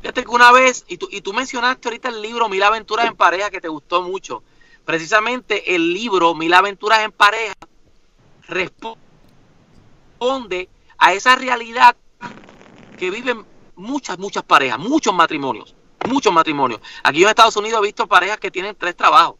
Fíjate 0.01 0.23
que 0.23 0.29
una 0.31 0.51
vez, 0.51 0.85
y 0.87 0.97
tú, 0.97 1.07
y 1.11 1.21
tú 1.21 1.33
mencionaste 1.33 1.87
ahorita 1.87 2.09
el 2.09 2.19
libro 2.19 2.49
Mil 2.49 2.63
Aventuras 2.63 3.05
en 3.05 3.15
Pareja, 3.15 3.51
que 3.51 3.61
te 3.61 3.67
gustó 3.67 4.01
mucho. 4.01 4.41
Precisamente 4.85 5.75
el 5.75 5.93
libro 5.93 6.33
Mil 6.33 6.53
Aventuras 6.53 6.99
en 7.03 7.11
Pareja 7.11 7.53
responde 8.47 8.97
a 11.01 11.13
esa 11.13 11.35
realidad 11.35 11.97
que 12.97 13.09
viven 13.09 13.43
muchas, 13.75 14.19
muchas 14.19 14.43
parejas, 14.43 14.77
muchos 14.77 15.11
matrimonios, 15.13 15.75
muchos 16.07 16.31
matrimonios. 16.31 16.79
Aquí 17.03 17.23
en 17.23 17.29
Estados 17.29 17.55
Unidos 17.57 17.79
he 17.81 17.87
visto 17.87 18.07
parejas 18.07 18.37
que 18.37 18.51
tienen 18.51 18.75
tres 18.75 18.95
trabajos. 18.95 19.37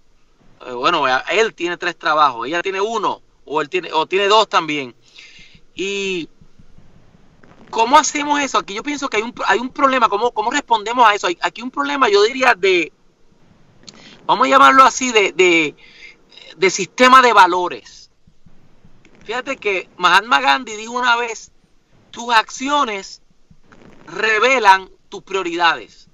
Eh, 0.66 0.72
bueno, 0.74 1.06
él 1.30 1.54
tiene 1.54 1.78
tres 1.78 1.98
trabajos, 1.98 2.48
ella 2.48 2.64
tiene 2.64 2.82
uno, 2.82 3.22
o 3.46 3.62
él 3.62 3.70
tiene, 3.70 3.94
o 3.94 4.08
tiene 4.08 4.28
dos 4.28 4.50
también. 4.50 4.96
Y 5.76 6.28
¿cómo 7.70 7.96
hacemos 7.96 8.42
eso? 8.42 8.58
Aquí 8.58 8.74
yo 8.74 8.82
pienso 8.82 9.08
que 9.08 9.18
hay 9.18 9.24
un, 9.24 9.34
hay 9.46 9.60
un 9.60 9.70
problema, 9.70 10.10
¿cómo, 10.10 10.32
¿cómo 10.32 10.50
respondemos 10.50 11.08
a 11.08 11.14
eso? 11.14 11.28
Hay, 11.28 11.38
aquí 11.42 11.62
un 11.62 11.70
problema, 11.70 12.10
yo 12.10 12.24
diría, 12.24 12.56
de, 12.56 12.92
vamos 14.26 14.48
a 14.48 14.50
llamarlo 14.50 14.84
así, 14.84 15.12
de, 15.12 15.32
de, 15.34 15.76
de 16.58 16.70
sistema 16.72 17.22
de 17.22 17.34
valores. 17.34 18.10
Fíjate 19.24 19.58
que 19.58 19.88
Mahatma 19.98 20.42
Gandhi 20.42 20.76
dijo 20.76 20.94
una 20.94 21.16
vez 21.16 21.51
tus 22.12 22.34
acciones 22.34 23.22
revelan 24.06 24.90
tus 25.10 25.24
prioridades. 25.24 26.10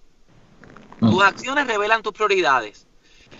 Tus 0.99 1.15
mm. 1.15 1.21
acciones 1.21 1.67
revelan 1.67 2.01
tus 2.01 2.13
prioridades. 2.13 2.87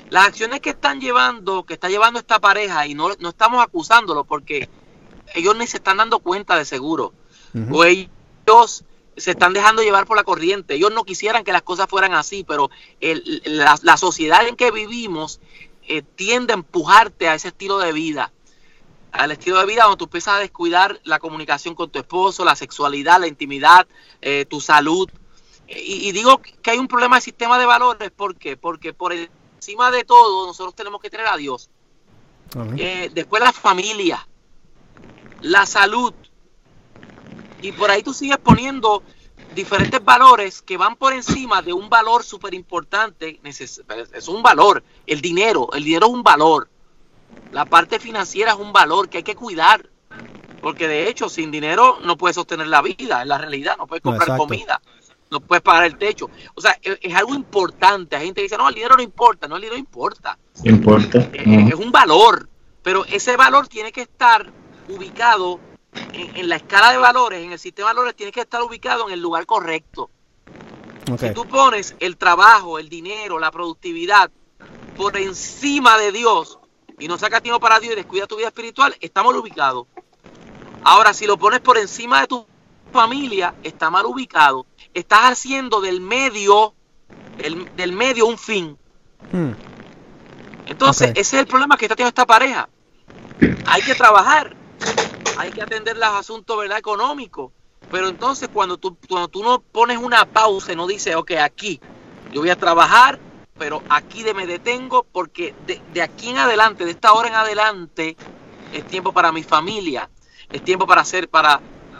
Las 0.10 0.28
acciones 0.28 0.60
que 0.62 0.72
están 0.72 1.00
llevando, 1.00 1.66
que 1.66 1.74
está 1.74 1.90
llevando 1.90 2.20
esta 2.20 2.40
pareja, 2.40 2.88
y 2.88 2.94
no, 2.94 3.12
estamos 3.12 3.64
acusándolo 3.64 4.24
porque 4.24 4.70
ellos 5.34 5.56
ni 5.56 5.68
se 5.68 5.78
están 5.78 5.98
dando 5.98 6.20
cuenta 6.20 6.58
de 6.58 6.66
seguro. 6.66 7.14
O 7.72 7.84
ellos 7.86 8.86
se 9.16 9.32
están 9.32 9.54
dejando 9.54 9.82
llevar 9.82 10.06
por 10.06 10.16
la 10.16 10.24
corriente. 10.24 10.76
Ellos 10.76 10.92
no 10.94 11.04
quisieran 11.06 11.44
que 11.44 11.52
las 11.52 11.64
cosas 11.64 11.88
fueran 11.90 12.14
así, 12.14 12.44
pero 12.44 12.70
la, 13.00 13.98
sociedad 13.98 14.48
en 14.48 14.56
que 14.56 14.70
vivimos 14.70 15.40
eh, 15.88 16.04
tiende 16.04 16.54
a 16.54 16.58
empujarte 16.58 17.28
a 17.28 17.34
ese 17.34 17.48
estilo 17.48 17.80
de 17.80 17.94
vida 17.94 18.32
al 19.12 19.32
estilo 19.32 19.60
de 19.60 19.66
vida 19.66 19.84
donde 19.84 19.98
tú 19.98 20.06
empiezas 20.06 20.36
a 20.36 20.40
descuidar 20.40 21.00
la 21.04 21.20
comunicación 21.20 21.76
con 21.76 21.90
tu 21.90 22.00
esposo, 22.00 22.46
la 22.46 22.56
sexualidad, 22.56 23.20
la 23.20 23.28
intimidad, 23.28 23.88
eh, 24.22 24.46
tu 24.46 24.62
salud. 24.62 25.10
Y, 25.68 26.12
digo 26.14 26.42
que 26.42 26.72
hay 26.72 26.78
un 26.78 26.88
problema 26.88 27.18
de 27.18 27.22
sistema 27.22 27.60
de 27.60 27.66
valores, 27.66 28.10
¿por 28.12 28.38
qué? 28.38 28.56
Porque 28.56 28.94
por 28.94 29.14
encima 29.14 29.92
de 29.92 30.06
todo 30.06 30.48
nosotros 30.48 30.74
tenemos 30.76 31.02
que 31.02 31.10
tener 31.10 31.28
a 31.28 31.36
Dios. 31.36 31.70
Eh, 32.78 33.12
después 33.14 33.44
la 33.44 33.52
familia, 33.52 34.26
la 35.42 35.66
salud. 35.66 36.14
Y 37.62 37.74
por 37.74 37.92
ahí 37.92 38.02
tú 38.02 38.14
sigues 38.14 38.38
poniendo 38.38 39.04
diferentes 39.56 40.04
valores 40.04 40.62
que 40.62 40.78
van 40.78 40.96
por 40.96 41.12
encima 41.12 41.62
de 41.62 41.74
un 41.74 41.90
valor 41.90 42.24
súper 42.24 42.54
importante. 42.54 43.40
Es 43.44 44.28
un 44.28 44.42
valor. 44.42 44.84
El 45.06 45.20
dinero. 45.20 45.70
El 45.74 45.84
dinero 45.84 46.08
es 46.08 46.14
un 46.14 46.24
valor. 46.24 46.70
La 47.52 47.66
parte 47.66 48.00
financiera 48.00 48.52
es 48.52 48.58
un 48.58 48.74
valor 48.74 49.10
que 49.10 49.18
hay 49.18 49.24
que 49.24 49.36
cuidar. 49.36 49.90
Porque 50.62 50.88
de 50.88 51.08
hecho, 51.08 51.30
sin 51.30 51.52
dinero 51.52 52.00
no 52.04 52.18
puedes 52.18 52.36
sostener 52.36 52.68
la 52.68 52.82
vida, 52.82 53.22
es 53.22 53.28
la 53.28 53.38
realidad. 53.38 53.78
No 53.78 53.88
puedes 53.88 54.02
comprar 54.02 54.38
comida, 54.38 54.82
no 55.30 55.40
puedes 55.40 55.62
pagar 55.62 55.86
el 55.86 55.98
techo. 55.98 56.30
O 56.56 56.62
sea, 56.62 56.78
es, 56.82 57.16
algo 57.16 57.36
importante. 57.36 58.16
Hay 58.16 58.26
gente 58.26 58.42
que 58.42 58.44
dice, 58.44 58.58
no, 58.58 58.68
el 58.68 58.76
dinero 58.76 58.96
no 58.96 59.04
importa. 59.04 59.48
No, 59.48 59.56
el 59.56 59.62
dinero 59.62 59.78
importa. 59.78 60.38
Importa. 60.64 61.30
Es, 61.32 61.76
un 61.76 61.92
valor. 61.92 62.50
Pero 62.82 63.06
ese 63.06 63.38
valor 63.38 63.68
tiene 63.68 63.92
que 63.92 64.02
estar 64.02 64.52
ubicado 64.90 65.60
en, 66.14 66.50
la 66.50 66.56
escala 66.56 66.92
de 66.92 66.98
valores, 66.98 67.44
en 67.44 67.52
el 67.52 67.60
sistema 67.60 67.90
de 67.90 67.96
valores, 67.96 68.16
tiene 68.16 68.32
que 68.32 68.42
estar 68.42 68.62
ubicado 68.62 69.08
en 69.08 69.14
el 69.14 69.20
lugar 69.20 69.46
correcto. 69.46 70.10
Si 71.18 71.34
tú 71.34 71.46
pones 71.46 71.96
el 72.00 72.18
trabajo, 72.18 72.80
el 72.80 72.90
dinero, 72.90 73.40
la 73.40 73.52
productividad 73.52 74.30
por 74.98 75.16
encima 75.16 75.98
de 75.98 76.12
Dios 76.12 76.57
y 77.00 77.08
no 77.08 77.18
sacas 77.18 77.42
tiempo 77.42 77.60
para 77.60 77.80
Dios 77.80 77.94
y 77.94 77.96
descuida 77.96 78.28
tu 78.28 78.38
vida 78.38 78.48
espiritual, 78.48 78.96
está 79.00 79.24
mal 79.24 79.36
ubicado. 79.36 79.88
Ahora, 80.84 81.14
si 81.14 81.26
lo 81.28 81.38
pones 81.38 81.60
por 81.60 81.78
encima 81.78 82.22
de 82.22 82.28
tu 82.28 82.46
familia, 82.92 83.54
está 83.64 83.90
mal 83.90 84.06
ubicado. 84.06 84.66
Estás 84.94 85.32
haciendo 85.32 85.82
del 85.82 86.02
medio, 86.02 86.74
del 87.76 87.92
medio 87.92 88.26
un 88.26 88.38
fin. 88.38 88.78
Hmm. 89.32 89.52
Entonces, 90.66 91.12
ese 91.12 91.20
es 91.20 91.34
el 91.34 91.48
problema 91.48 91.78
que 91.78 91.86
está 91.86 91.96
teniendo 91.96 92.10
esta 92.10 92.26
pareja. 92.26 92.70
Hay 93.68 93.82
que 93.84 93.96
trabajar, 93.96 94.56
hay 95.38 95.52
que 95.52 95.62
atender 95.62 95.98
los 95.98 96.10
asuntos 96.10 96.58
¿verdad? 96.58 96.78
económicos. 96.78 97.52
Pero 97.92 98.10
entonces 98.10 98.50
cuando 98.52 98.78
tú, 98.78 98.98
cuando 99.08 99.28
tú 99.28 99.44
no 99.44 99.60
pones 99.60 99.98
una 99.98 100.26
pausa, 100.26 100.74
no 100.76 100.88
dices, 100.88 101.16
ok, 101.16 101.32
aquí 101.42 101.80
yo 102.34 102.42
voy 102.42 102.50
a 102.50 102.58
trabajar, 102.58 103.20
pero 103.58 103.82
aquí 103.90 104.24
de 104.24 104.34
me 104.34 104.46
detengo 104.46 105.04
porque 105.04 105.54
de, 105.66 106.02
aquí 106.02 106.30
en 106.30 106.38
adelante, 106.38 106.86
de 106.86 106.92
esta 106.92 107.14
hora 107.14 107.28
en 107.28 107.36
adelante, 107.36 108.16
es 108.74 108.86
tiempo 108.88 109.14
para 109.14 109.32
mi 109.32 109.44
familia, 109.44 110.10
es 110.50 110.64
tiempo 110.64 110.86
para 110.86 111.02
hacer, 111.02 111.30
para, 111.30 111.60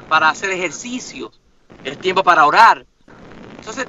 para 0.10 0.30
hacer 0.30 0.52
ejercicios, 0.52 1.40
es 1.84 2.00
tiempo 2.00 2.24
para 2.24 2.46
orar. 2.46 2.86
Entonces, 3.58 3.88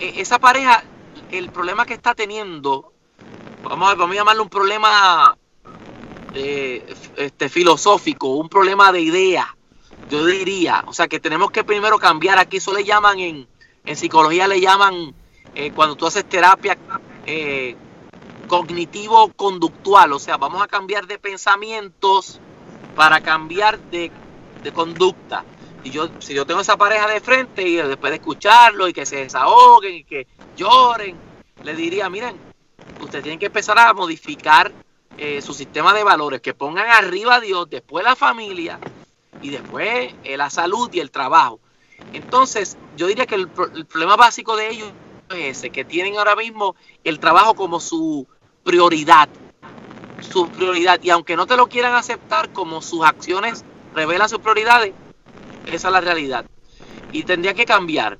e, 0.00 0.06
e, 0.06 0.20
esa 0.20 0.38
pareja, 0.38 0.82
el 1.30 1.50
problema 1.50 1.86
que 1.86 1.94
está 1.94 2.14
teniendo, 2.14 2.92
vamos 3.62 3.92
a, 3.92 3.94
vamos 3.94 4.14
a 4.14 4.18
llamarlo 4.18 4.42
un 4.42 4.48
problema 4.48 5.36
eh, 6.34 6.94
este, 7.16 7.48
filosófico, 7.48 8.36
un 8.36 8.48
problema 8.48 8.92
de 8.92 9.00
idea, 9.00 9.56
yo 10.08 10.24
diría. 10.24 10.84
O 10.86 10.92
sea, 10.92 11.08
que 11.08 11.20
tenemos 11.20 11.50
que 11.50 11.64
primero 11.64 11.98
cambiar. 11.98 12.38
Aquí 12.38 12.58
eso 12.58 12.72
le 12.72 12.84
llaman 12.84 13.18
en, 13.18 13.48
en 13.84 13.96
psicología, 13.96 14.46
le 14.46 14.60
llaman 14.60 15.14
eh, 15.54 15.72
cuando 15.72 15.96
tú 15.96 16.06
haces 16.06 16.24
terapia 16.28 16.76
eh, 17.26 17.76
cognitivo-conductual. 18.46 20.12
O 20.12 20.18
sea, 20.18 20.36
vamos 20.36 20.62
a 20.62 20.68
cambiar 20.68 21.06
de 21.06 21.18
pensamientos 21.18 22.40
para 22.94 23.20
cambiar 23.20 23.78
de, 23.78 24.10
de 24.62 24.72
conducta. 24.72 25.44
Y 25.82 25.90
yo, 25.90 26.08
si 26.18 26.34
yo 26.34 26.46
tengo 26.46 26.60
esa 26.60 26.76
pareja 26.76 27.08
de 27.08 27.20
frente 27.20 27.62
y 27.62 27.76
después 27.76 28.10
de 28.10 28.16
escucharlo 28.16 28.88
y 28.88 28.92
que 28.92 29.06
se 29.06 29.16
desahoguen 29.16 29.94
y 29.94 30.04
que 30.04 30.26
lloren, 30.56 31.16
le 31.64 31.74
diría, 31.74 32.10
miren, 32.10 32.36
ustedes 33.00 33.22
tienen 33.22 33.38
que 33.38 33.46
empezar 33.46 33.78
a 33.78 33.92
modificar 33.94 34.72
eh, 35.16 35.40
su 35.42 35.54
sistema 35.54 35.94
de 35.94 36.04
valores, 36.04 36.40
que 36.40 36.54
pongan 36.54 36.88
arriba 36.88 37.36
a 37.36 37.40
Dios, 37.40 37.68
después 37.70 38.04
la 38.04 38.16
familia 38.16 38.78
y 39.42 39.50
después 39.50 40.14
la 40.24 40.50
salud 40.50 40.90
y 40.92 41.00
el 41.00 41.10
trabajo. 41.10 41.60
Entonces, 42.12 42.76
yo 42.96 43.06
diría 43.06 43.26
que 43.26 43.36
el, 43.36 43.48
problema 43.48 44.16
básico 44.16 44.56
de 44.56 44.70
ellos 44.70 44.90
es 45.30 45.58
ese, 45.58 45.70
que 45.70 45.84
tienen 45.84 46.16
ahora 46.18 46.36
mismo 46.36 46.74
el 47.04 47.20
trabajo 47.20 47.54
como 47.54 47.80
su 47.80 48.26
prioridad, 48.64 49.28
su 50.20 50.48
prioridad. 50.48 51.00
Y 51.02 51.10
aunque 51.10 51.36
no 51.36 51.46
te 51.46 51.56
lo 51.56 51.68
quieran 51.68 51.94
aceptar 51.94 52.52
como 52.52 52.82
sus 52.82 53.04
acciones 53.04 53.64
revelan 53.94 54.28
sus 54.28 54.40
prioridades, 54.40 54.92
esa 55.66 55.88
es 55.88 55.92
la 55.92 56.00
realidad. 56.00 56.44
Y 57.12 57.24
tendría 57.24 57.54
que 57.54 57.64
cambiar. 57.64 58.18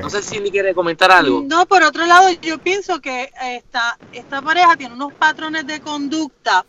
No 0.00 0.10
sé 0.10 0.22
si 0.22 0.38
me 0.40 0.50
quiere 0.50 0.74
comentar 0.74 1.10
algo. 1.10 1.42
No, 1.46 1.64
por 1.66 1.82
otro 1.82 2.04
lado, 2.04 2.30
yo 2.42 2.58
pienso 2.58 3.00
que 3.00 3.30
esta, 3.42 3.98
esta 4.12 4.42
pareja 4.42 4.76
tiene 4.76 4.94
unos 4.94 5.14
patrones 5.14 5.66
de 5.66 5.80
conducta 5.80 6.66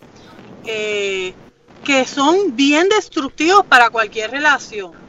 eh, 0.66 1.34
que 1.84 2.06
son 2.06 2.56
bien 2.56 2.88
destructivos 2.88 3.66
para 3.66 3.90
cualquier 3.90 4.32
relación. 4.32 5.09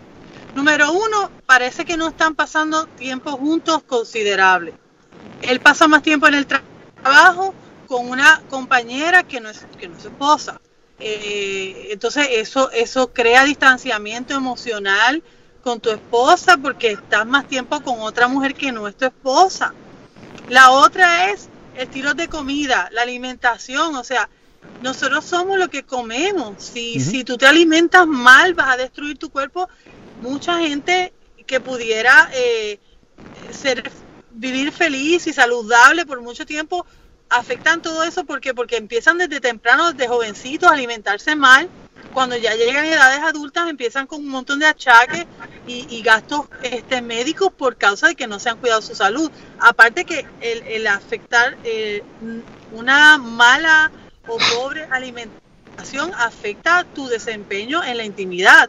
Número 0.55 0.93
uno, 0.93 1.31
parece 1.47 1.85
que 1.85 1.97
no 1.97 2.09
están 2.09 2.35
pasando 2.35 2.87
tiempo 2.87 3.33
juntos 3.33 3.83
considerable. 3.85 4.75
Él 5.43 5.61
pasa 5.61 5.89
más 5.89 6.03
tiempo 6.03 6.27
en 6.27 6.35
el 6.35 6.47
trabajo 6.47 7.55
con 7.87 8.09
una 8.09 8.43
compañera 8.51 9.23
que 9.23 9.41
no 9.41 9.49
es, 9.49 9.67
que 9.79 9.89
no 9.89 9.97
es 9.97 10.05
esposa. 10.05 10.61
Eh, 10.99 11.89
entonces 11.91 12.29
eso, 12.33 12.71
eso 12.73 13.13
crea 13.13 13.45
distanciamiento 13.45 14.35
emocional, 14.35 15.23
con 15.63 15.81
tu 15.81 15.91
esposa 15.91 16.57
porque 16.57 16.93
estás 16.93 17.27
más 17.27 17.47
tiempo 17.47 17.81
con 17.81 18.01
otra 18.01 18.29
mujer 18.29 18.55
que 18.55 18.73
no 18.73 18.89
es 18.89 18.97
tu 18.97 19.05
esposa. 19.05 19.75
La 20.49 20.71
otra 20.71 21.31
es 21.31 21.49
el 21.75 21.83
estilo 21.83 22.15
de 22.15 22.29
comida, 22.29 22.89
la 22.93 23.03
alimentación, 23.03 23.95
o 23.95 24.05
sea, 24.05 24.29
nosotros 24.83 25.25
somos 25.25 25.59
lo 25.59 25.69
que 25.69 25.85
comemos. 25.85 26.63
Si, 26.63 27.01
si 27.01 27.25
tú 27.25 27.37
te 27.37 27.47
alimentas 27.47 28.07
mal, 28.07 28.55
vas 28.55 28.75
a 28.75 28.77
destruir 28.77 29.19
tu 29.19 29.31
cuerpo. 29.31 29.69
Mucha 30.21 30.59
gente 30.59 31.13
que 31.47 31.61
pudiera 31.61 32.31
eh, 32.33 32.79
ser 33.51 33.91
vivir 34.33 34.73
feliz 34.73 35.27
y 35.27 35.33
saludable 35.33 36.07
por 36.07 36.21
mucho 36.21 36.47
tiempo 36.47 36.87
afectan 37.29 37.83
todo 37.83 38.03
eso 38.05 38.25
porque 38.25 38.55
porque 38.55 38.77
empiezan 38.77 39.19
desde 39.19 39.41
temprano, 39.41 39.93
desde 39.93 40.09
jovencitos, 40.09 40.71
a 40.71 40.75
alimentarse 40.75 41.37
mal 41.37 41.69
cuando 42.13 42.37
ya 42.37 42.55
llegan 42.55 42.85
edades 42.85 43.21
adultas 43.21 43.69
empiezan 43.69 44.07
con 44.07 44.21
un 44.21 44.29
montón 44.29 44.59
de 44.59 44.67
achaques 44.67 45.27
y, 45.67 46.03
gastos 46.03 46.47
este, 46.63 47.01
médicos 47.03 47.53
por 47.53 47.77
causa 47.77 48.09
de 48.09 48.17
que 48.17 48.27
no 48.27 48.41
se 48.41 48.49
han 48.49 48.59
cuidado 48.59 48.83
su 48.83 48.97
salud. 48.97 49.31
Aparte 49.61 50.05
que 50.05 50.27
el, 50.41 50.87
afectar 50.89 51.57
eh, 51.63 52.03
una 52.73 53.19
mala 53.19 53.93
o 54.27 54.37
pobre 54.57 54.85
alimentación 54.91 56.13
afecta 56.17 56.85
tu 56.95 57.07
desempeño 57.07 57.85
en 57.85 57.99
la 57.99 58.05
intimidad. 58.05 58.69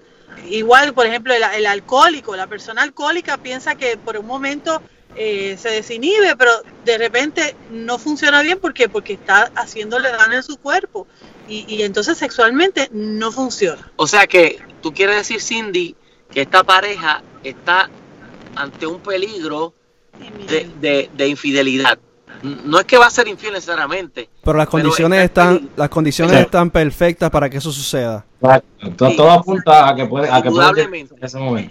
Igual, 0.49 0.93
por 0.93 1.05
ejemplo, 1.05 1.33
el, 1.33 1.65
alcohólico, 1.65 2.35
la 2.35 2.47
persona 2.47 2.81
alcohólica 2.81 3.37
piensa 3.37 3.75
que 3.75 3.97
por 3.97 4.17
un 4.17 4.25
momento 4.25 4.81
eh, 5.15 5.57
se 5.59 5.69
desinhibe, 5.69 6.35
pero 6.37 6.51
de 6.85 6.97
repente 6.97 7.55
no 7.69 7.99
funciona 7.99 8.41
bien 8.41 8.59
porque 8.59 8.89
porque 8.89 9.13
está 9.13 9.51
haciéndole 9.55 10.09
daño 10.09 10.37
en 10.37 10.43
su 10.43 10.57
cuerpo 10.57 11.07
y, 11.47 11.81
entonces 11.81 12.17
sexualmente 12.17 12.89
no 12.93 13.31
funciona. 13.31 13.91
O 13.97 14.07
sea 14.07 14.25
que 14.25 14.59
tú 14.81 14.93
quieres 14.93 15.17
decir, 15.17 15.41
Cindy, 15.41 15.95
que 16.31 16.41
esta 16.41 16.63
pareja 16.63 17.21
está 17.43 17.89
ante 18.55 18.87
un 18.87 19.01
peligro 19.01 19.73
de, 20.47 21.09
de, 21.13 21.27
infidelidad. 21.27 21.99
No 22.43 22.79
es 22.79 22.85
que 22.85 22.97
va 22.97 23.07
a 23.07 23.11
ser 23.11 23.27
infiel 23.27 23.53
necesaramente. 23.53 24.29
Pero 24.43 24.57
las 24.57 24.67
condiciones 24.67 25.23
están, 25.23 25.69
las 25.75 25.89
condiciones 25.89 26.39
están 26.39 26.71
perfectas 26.71 27.29
para 27.29 27.49
que 27.49 27.57
eso 27.57 27.71
suceda. 27.71 28.25
Todo, 28.97 29.29
apunta 29.29 29.89
a 29.89 29.95
que 29.95 30.05
puede, 30.05 30.29
a 30.29 30.41
que 30.41 30.49
puede 30.49 31.05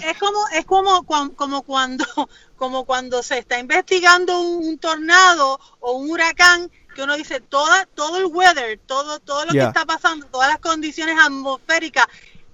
Es 0.00 0.18
como, 0.18 0.38
es 0.52 0.64
como, 0.64 1.04
como 1.34 1.62
cuando, 1.62 2.04
como 2.56 2.84
cuando 2.84 3.22
se 3.22 3.38
está 3.38 3.58
investigando 3.58 4.40
un 4.40 4.78
tornado 4.78 5.58
o 5.80 5.92
un 5.92 6.10
huracán 6.10 6.70
que 6.94 7.02
uno 7.02 7.16
dice, 7.16 7.40
toda, 7.40 7.86
todo 7.94 8.18
el 8.18 8.26
weather, 8.26 8.78
todo, 8.86 9.18
todo 9.20 9.46
lo 9.46 9.52
que 9.52 9.62
está 9.62 9.84
pasando, 9.84 10.26
todas 10.26 10.48
las 10.48 10.58
condiciones 10.58 11.16
atmosféricas 11.18 12.06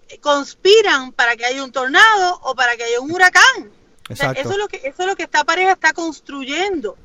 eh, 0.08 0.18
conspiran 0.18 1.12
para 1.12 1.36
que 1.36 1.44
haya 1.44 1.62
un 1.62 1.72
tornado 1.72 2.40
o 2.42 2.54
para 2.54 2.76
que 2.76 2.84
haya 2.84 3.00
un 3.00 3.10
huracán. 3.10 3.70
eso 4.08 4.30
es 4.32 4.56
lo 4.56 4.68
que 4.68 4.76
eso 4.78 5.02
es 5.02 5.06
lo 5.06 5.16
que 5.16 5.24
esta 5.24 5.44
pareja 5.44 5.72
está 5.72 5.92
construyendo. 5.92 6.96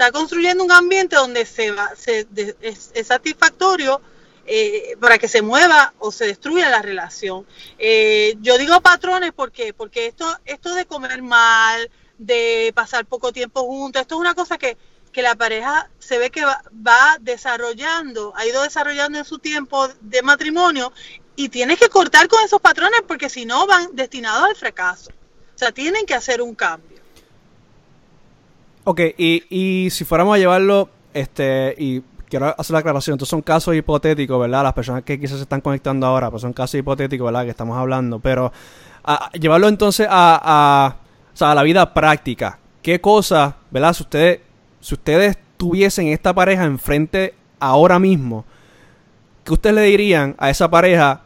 Está 0.00 0.12
construyendo 0.12 0.64
un 0.64 0.72
ambiente 0.72 1.14
donde 1.14 1.44
se 1.44 1.72
va, 1.72 1.94
se, 1.94 2.26
es, 2.62 2.90
satisfactorio 3.06 4.00
eh, 4.46 4.96
para 4.98 5.18
que 5.18 5.28
se 5.28 5.42
mueva 5.42 5.92
o 5.98 6.10
se 6.10 6.24
destruya 6.24 6.70
la 6.70 6.80
relación. 6.80 7.46
Eh, 7.78 8.34
yo 8.40 8.56
digo 8.56 8.80
patrones 8.80 9.32
porque 9.36 9.74
porque 9.74 10.06
esto 10.06 10.24
esto 10.46 10.74
de 10.74 10.86
comer 10.86 11.20
mal, 11.20 11.90
de 12.16 12.72
pasar 12.74 13.04
poco 13.04 13.30
tiempo 13.30 13.60
juntos, 13.64 14.00
esto 14.00 14.14
es 14.14 14.20
una 14.22 14.32
cosa 14.32 14.56
que 14.56 14.78
que 15.12 15.20
la 15.20 15.34
pareja 15.34 15.90
se 15.98 16.16
ve 16.16 16.30
que 16.30 16.46
va, 16.46 17.18
desarrollando, 17.20 18.32
ha 18.36 18.46
ido 18.46 18.62
desarrollando 18.62 19.18
en 19.18 19.26
su 19.26 19.38
tiempo 19.38 19.86
de 20.00 20.22
matrimonio 20.22 20.94
y 21.36 21.50
tienes 21.50 21.78
que 21.78 21.90
cortar 21.90 22.26
con 22.28 22.42
esos 22.42 22.62
patrones 22.62 23.02
porque 23.06 23.28
si 23.28 23.44
no 23.44 23.66
van 23.66 23.94
destinados 23.94 24.48
al 24.48 24.56
fracaso. 24.56 25.10
O 25.54 25.58
sea, 25.58 25.72
tienen 25.72 26.06
que 26.06 26.14
hacer 26.14 26.40
un 26.40 26.54
cambio. 26.54 26.99
Ok, 28.84 29.00
y, 29.18 29.44
y 29.50 29.90
si 29.90 30.04
fuéramos 30.04 30.34
a 30.34 30.38
llevarlo, 30.38 30.88
este, 31.12 31.74
y 31.76 32.02
quiero 32.28 32.54
hacer 32.56 32.72
la 32.72 32.78
aclaración, 32.78 33.14
estos 33.14 33.28
son 33.28 33.42
casos 33.42 33.74
hipotéticos, 33.74 34.40
¿verdad? 34.40 34.62
Las 34.62 34.72
personas 34.72 35.02
que 35.02 35.20
quizás 35.20 35.36
se 35.36 35.42
están 35.42 35.60
conectando 35.60 36.06
ahora, 36.06 36.30
pues 36.30 36.42
son 36.42 36.52
casos 36.52 36.76
hipotéticos, 36.76 37.26
¿verdad? 37.26 37.44
Que 37.44 37.50
estamos 37.50 37.76
hablando, 37.76 38.20
pero 38.20 38.52
llevarlo 39.38 39.68
entonces 39.68 40.06
a, 40.08 40.40
a 40.42 40.96
o 41.32 41.36
sea, 41.36 41.52
a 41.52 41.54
la 41.54 41.62
vida 41.62 41.92
práctica. 41.92 42.58
¿Qué 42.82 43.00
cosa, 43.00 43.56
verdad? 43.70 43.92
Si 43.92 44.02
ustedes, 44.02 44.40
si 44.80 44.94
ustedes 44.94 45.36
tuviesen 45.56 46.06
esta 46.08 46.32
pareja 46.32 46.64
enfrente 46.64 47.34
ahora 47.58 47.98
mismo, 47.98 48.46
¿qué 49.44 49.52
ustedes 49.52 49.76
le 49.76 49.82
dirían 49.82 50.34
a 50.38 50.48
esa 50.48 50.70
pareja 50.70 51.22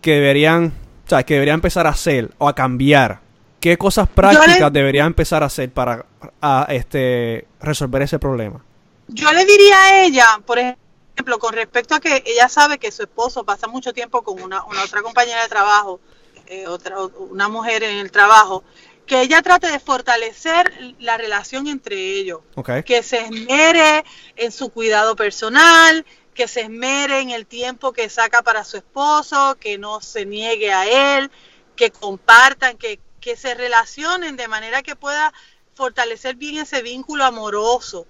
que 0.00 0.14
deberían, 0.14 0.72
o 1.06 1.08
sea, 1.08 1.22
que 1.22 1.34
deberían 1.34 1.54
empezar 1.54 1.86
a 1.86 1.90
hacer 1.90 2.30
o 2.38 2.48
a 2.48 2.54
cambiar? 2.54 3.20
¿Qué 3.60 3.76
cosas 3.76 4.08
prácticas 4.08 4.72
deberían 4.72 5.08
empezar 5.08 5.42
a 5.42 5.46
hacer 5.46 5.70
para 5.70 6.06
a, 6.40 6.66
este, 6.70 7.46
resolver 7.60 8.00
ese 8.02 8.18
problema? 8.18 8.64
Yo 9.08 9.30
le 9.32 9.44
diría 9.44 9.76
a 9.84 10.04
ella, 10.04 10.40
por 10.46 10.58
ejemplo, 10.58 11.38
con 11.38 11.52
respecto 11.52 11.94
a 11.94 12.00
que 12.00 12.22
ella 12.24 12.48
sabe 12.48 12.78
que 12.78 12.90
su 12.90 13.02
esposo 13.02 13.44
pasa 13.44 13.68
mucho 13.68 13.92
tiempo 13.92 14.22
con 14.22 14.40
una, 14.40 14.64
una 14.64 14.82
otra 14.82 15.02
compañera 15.02 15.42
de 15.42 15.48
trabajo, 15.48 16.00
eh, 16.46 16.66
otra, 16.66 16.96
una 17.04 17.48
mujer 17.48 17.82
en 17.82 17.98
el 17.98 18.10
trabajo, 18.10 18.64
que 19.06 19.20
ella 19.20 19.42
trate 19.42 19.70
de 19.70 19.78
fortalecer 19.78 20.94
la 20.98 21.18
relación 21.18 21.66
entre 21.66 21.96
ellos, 21.96 22.40
que 22.86 23.02
se 23.02 23.24
esmere 23.24 24.04
en 24.36 24.52
su 24.52 24.70
cuidado 24.70 25.16
personal, 25.16 26.06
que 26.32 26.48
se 26.48 26.62
esmere 26.62 27.20
en 27.20 27.30
el 27.30 27.44
tiempo 27.44 27.92
que 27.92 28.08
saca 28.08 28.40
para 28.40 28.64
su 28.64 28.78
esposo, 28.78 29.58
que 29.60 29.76
no 29.76 30.00
se 30.00 30.24
niegue 30.24 30.72
a 30.72 31.18
él, 31.18 31.30
que 31.76 31.90
compartan, 31.90 32.78
que, 32.78 33.00
que 33.20 33.36
se 33.36 33.54
relacionen 33.54 34.36
de 34.36 34.48
manera 34.48 34.82
que 34.82 34.96
pueda 34.96 35.32
fortalecer 35.74 36.36
bien 36.36 36.58
ese 36.58 36.82
vínculo 36.82 37.24
amoroso 37.24 38.06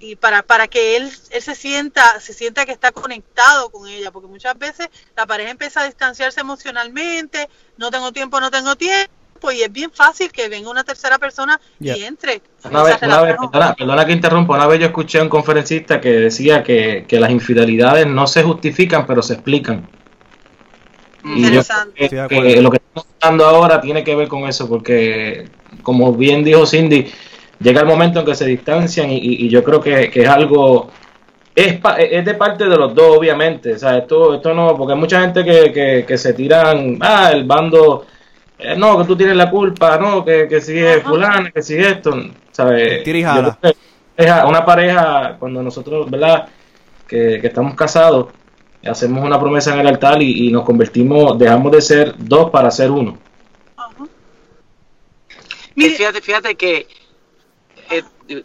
y 0.00 0.16
para, 0.16 0.42
para 0.42 0.66
que 0.66 0.96
él, 0.96 1.10
él 1.30 1.42
se 1.42 1.54
sienta, 1.54 2.18
se 2.20 2.32
sienta 2.32 2.64
que 2.64 2.72
está 2.72 2.90
conectado 2.90 3.68
con 3.68 3.86
ella, 3.86 4.10
porque 4.10 4.28
muchas 4.28 4.58
veces 4.58 4.88
la 5.14 5.26
pareja 5.26 5.50
empieza 5.50 5.82
a 5.82 5.84
distanciarse 5.84 6.40
emocionalmente, 6.40 7.48
no 7.76 7.90
tengo 7.90 8.10
tiempo, 8.10 8.40
no 8.40 8.50
tengo 8.50 8.76
tiempo, 8.76 9.12
y 9.52 9.62
es 9.62 9.72
bien 9.72 9.90
fácil 9.90 10.30
que 10.30 10.48
venga 10.48 10.70
una 10.70 10.84
tercera 10.84 11.18
persona 11.18 11.60
y 11.78 11.90
entre. 12.04 12.42
Una 12.64 12.82
vez, 12.82 12.98
una 13.02 13.22
vez 13.22 13.36
perdona, 13.76 14.04
que 14.04 14.12
interrumpa, 14.12 14.54
una 14.54 14.66
vez 14.66 14.80
yo 14.80 14.86
escuché 14.86 15.18
a 15.18 15.22
un 15.22 15.28
conferencista 15.28 16.00
que 16.00 16.10
decía 16.12 16.62
que, 16.62 17.06
las 17.10 17.30
infidelidades 17.30 18.06
no 18.06 18.26
se 18.26 18.42
justifican, 18.42 19.06
pero 19.06 19.22
se 19.22 19.34
explican. 19.34 19.88
Interesante. 21.24 22.08
Y 22.30 22.60
lo 22.60 22.70
que 22.70 22.78
estamos 22.78 23.06
hablando 23.20 23.46
ahora 23.46 23.80
tiene 23.80 24.04
que 24.04 24.14
ver 24.14 24.28
con 24.28 24.48
eso, 24.48 24.68
porque 24.68 25.48
como 25.82 26.12
bien 26.12 26.44
dijo 26.44 26.66
Cindy, 26.66 27.10
llega 27.58 27.80
el 27.80 27.86
momento 27.86 28.20
en 28.20 28.26
que 28.26 28.34
se 28.34 28.46
distancian 28.46 29.10
y, 29.10 29.48
yo 29.48 29.62
creo 29.62 29.80
que, 29.80 30.10
es 30.12 30.28
algo 30.28 30.90
es, 31.54 31.78
es, 31.98 32.24
de 32.24 32.34
parte 32.34 32.64
de 32.68 32.76
los 32.76 32.94
dos, 32.94 33.18
obviamente. 33.18 33.74
O 33.74 33.78
sea, 33.78 33.98
esto, 33.98 34.34
esto 34.34 34.54
no, 34.54 34.76
porque 34.76 34.94
hay 34.94 34.98
mucha 34.98 35.20
gente 35.20 35.44
que, 35.44 35.72
que, 35.72 36.04
que 36.06 36.18
se 36.18 36.32
tiran, 36.32 36.98
ah, 37.00 37.30
el 37.32 37.44
bando 37.44 38.06
eh, 38.62 38.76
no, 38.76 38.98
que 38.98 39.04
tú 39.04 39.16
tienes 39.16 39.36
la 39.36 39.50
culpa, 39.50 39.96
no, 39.96 40.24
que, 40.24 40.46
que 40.46 40.60
sigue 40.60 41.00
fulano, 41.00 41.48
que 41.52 41.62
sigue 41.62 41.88
esto, 41.92 42.14
¿sabes? 42.50 43.02
Una 44.46 44.64
pareja, 44.66 45.36
cuando 45.38 45.62
nosotros, 45.62 46.10
¿verdad? 46.10 46.46
Que, 47.06 47.36
estamos 47.36 47.74
casados, 47.74 48.26
hacemos 48.84 49.24
una 49.24 49.38
promesa 49.38 49.74
en 49.74 49.80
el 49.80 49.86
altar 49.86 50.22
y, 50.22 50.50
nos 50.50 50.64
convertimos, 50.64 51.38
dejamos 51.38 51.72
de 51.72 51.80
ser 51.80 52.14
dos 52.18 52.50
para 52.50 52.70
ser 52.70 52.90
uno. 52.90 53.18
Fíjate, 55.74 56.20
fíjate 56.20 56.54
que 56.56 56.86
eh, 57.90 58.44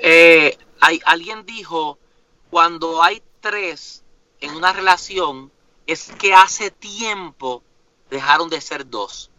eh, 0.00 0.58
hay, 0.80 1.00
alguien 1.04 1.46
dijo, 1.46 1.98
cuando 2.50 3.02
hay 3.02 3.22
tres 3.40 4.02
en 4.40 4.54
una 4.54 4.72
relación, 4.72 5.50
es 5.86 6.12
que 6.18 6.34
hace 6.34 6.70
tiempo 6.70 7.62
dejaron 8.10 8.48
de 8.48 8.60
ser 8.60 8.88
dos. 8.88 9.30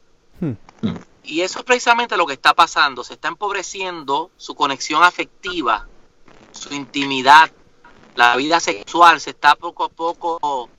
Y 1.24 1.42
eso 1.42 1.60
es 1.60 1.66
precisamente 1.66 2.18
lo 2.18 2.26
que 2.26 2.34
está 2.34 2.54
pasando. 2.54 3.04
Se 3.04 3.14
está 3.14 3.30
empobreciendo 3.30 4.32
su 4.38 4.54
conexión 4.54 5.04
afectiva, 5.04 5.88
su 6.52 6.74
intimidad, 6.74 7.52
la 8.16 8.36
vida 8.36 8.60
sexual 8.60 9.20
se 9.20 9.32
está 9.32 9.56
poco 9.56 9.84
a 9.84 9.90
poco 9.90 10.70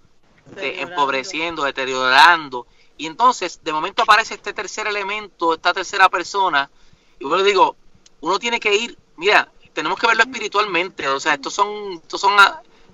empobreciendo, 0.57 1.65
deteriorando. 1.65 2.67
Y 2.97 3.07
entonces, 3.07 3.61
de 3.63 3.73
momento 3.73 4.03
aparece 4.03 4.35
este 4.35 4.53
tercer 4.53 4.87
elemento, 4.87 5.55
esta 5.55 5.73
tercera 5.73 6.09
persona. 6.09 6.71
Y 7.19 7.25
bueno, 7.25 7.45
digo, 7.45 7.77
uno 8.21 8.39
tiene 8.39 8.59
que 8.59 8.75
ir, 8.75 8.99
mira, 9.17 9.51
tenemos 9.73 9.99
que 9.99 10.07
verlo 10.07 10.23
espiritualmente. 10.23 11.07
O 11.09 11.21
sea, 11.21 11.35
estos 11.35 11.53
son, 11.53 11.95
estos 11.95 12.21
son 12.21 12.33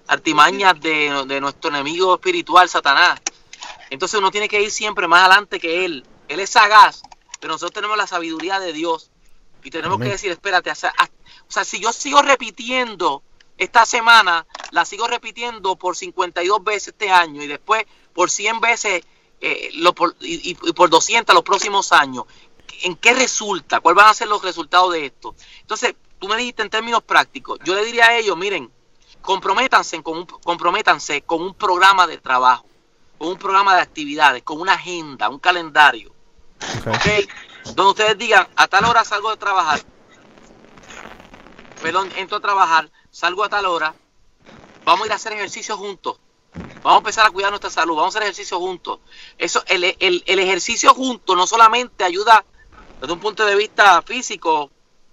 artimañas 0.08 0.80
de, 0.80 1.24
de 1.26 1.40
nuestro 1.40 1.70
enemigo 1.70 2.14
espiritual, 2.14 2.68
Satanás. 2.68 3.20
Entonces 3.90 4.18
uno 4.18 4.30
tiene 4.30 4.48
que 4.48 4.60
ir 4.60 4.70
siempre 4.70 5.06
más 5.06 5.20
adelante 5.20 5.60
que 5.60 5.84
él. 5.84 6.04
Él 6.26 6.40
es 6.40 6.50
sagaz, 6.50 7.02
pero 7.40 7.52
nosotros 7.52 7.74
tenemos 7.74 7.96
la 7.96 8.06
sabiduría 8.06 8.58
de 8.58 8.72
Dios. 8.72 9.10
Y 9.62 9.70
tenemos 9.70 10.00
que 10.00 10.08
decir, 10.08 10.32
espérate, 10.32 10.72
o 10.72 10.74
sea, 10.74 11.64
si 11.64 11.78
yo 11.78 11.92
sigo 11.92 12.20
repitiendo 12.22 13.22
esta 13.62 13.86
semana, 13.86 14.46
la 14.70 14.84
sigo 14.84 15.06
repitiendo 15.06 15.76
por 15.76 15.96
52 15.96 16.64
veces 16.64 16.88
este 16.88 17.10
año 17.10 17.42
y 17.42 17.46
después 17.46 17.84
por 18.12 18.30
100 18.30 18.60
veces 18.60 19.02
eh, 19.40 19.70
y, 20.20 20.54
por 20.54 20.90
200 20.90 21.34
los 21.34 21.44
próximos 21.44 21.92
años, 21.92 22.24
¿en 22.82 22.96
qué 22.96 23.14
resulta? 23.14 23.80
¿Cuáles 23.80 23.96
van 23.96 24.10
a 24.10 24.14
ser 24.14 24.28
los 24.28 24.42
resultados 24.42 24.92
de 24.92 25.06
esto? 25.06 25.34
Entonces, 25.60 25.94
tú 26.18 26.28
me 26.28 26.36
dijiste 26.36 26.62
en 26.62 26.70
términos 26.70 27.02
prácticos, 27.02 27.58
yo 27.64 27.74
le 27.74 27.84
diría 27.84 28.06
a 28.06 28.16
ellos, 28.16 28.36
miren, 28.36 28.70
comprométanse 29.20 30.02
con 30.02 30.18
un, 30.18 30.26
comprométanse 30.26 31.22
con 31.22 31.42
un 31.42 31.54
programa 31.54 32.06
de 32.06 32.18
trabajo, 32.18 32.66
con 33.18 33.28
un 33.28 33.38
programa 33.38 33.74
de 33.74 33.82
actividades, 33.82 34.42
con 34.42 34.60
una 34.60 34.74
agenda, 34.74 35.28
un 35.28 35.38
calendario 35.38 36.12
Okay. 36.86 37.28
Donde 37.74 37.90
ustedes 37.90 38.18
digan, 38.18 38.46
a 38.56 38.66
tal 38.68 38.84
hora 38.84 39.04
salgo 39.04 39.30
de 39.30 39.36
trabajar. 39.36 39.80
Perdón, 41.82 42.10
entro 42.16 42.38
a 42.38 42.40
trabajar, 42.40 42.90
salgo 43.12 43.44
a 43.44 43.48
tal 43.48 43.66
hora. 43.66 43.94
Vamos 44.84 45.02
a 45.02 45.06
ir 45.06 45.12
a 45.12 45.16
hacer 45.16 45.34
ejercicio 45.34 45.76
juntos. 45.76 46.18
Vamos 46.82 46.94
a 46.94 46.98
empezar 46.98 47.26
a 47.26 47.30
cuidar 47.30 47.50
nuestra 47.50 47.70
salud. 47.70 47.94
Vamos 47.94 48.16
a 48.16 48.18
hacer 48.18 48.22
ejercicio 48.24 48.58
juntos. 48.58 48.98
Eso, 49.38 49.62
el, 49.68 49.84
el, 49.84 50.24
el 50.26 50.38
ejercicio 50.40 50.92
juntos 50.94 51.36
no 51.36 51.46
solamente 51.46 52.02
ayuda 52.02 52.44
desde 53.00 53.12
un 53.12 53.20
punto 53.20 53.46
de 53.46 53.54
vista 53.54 54.02
físico, 54.02 54.70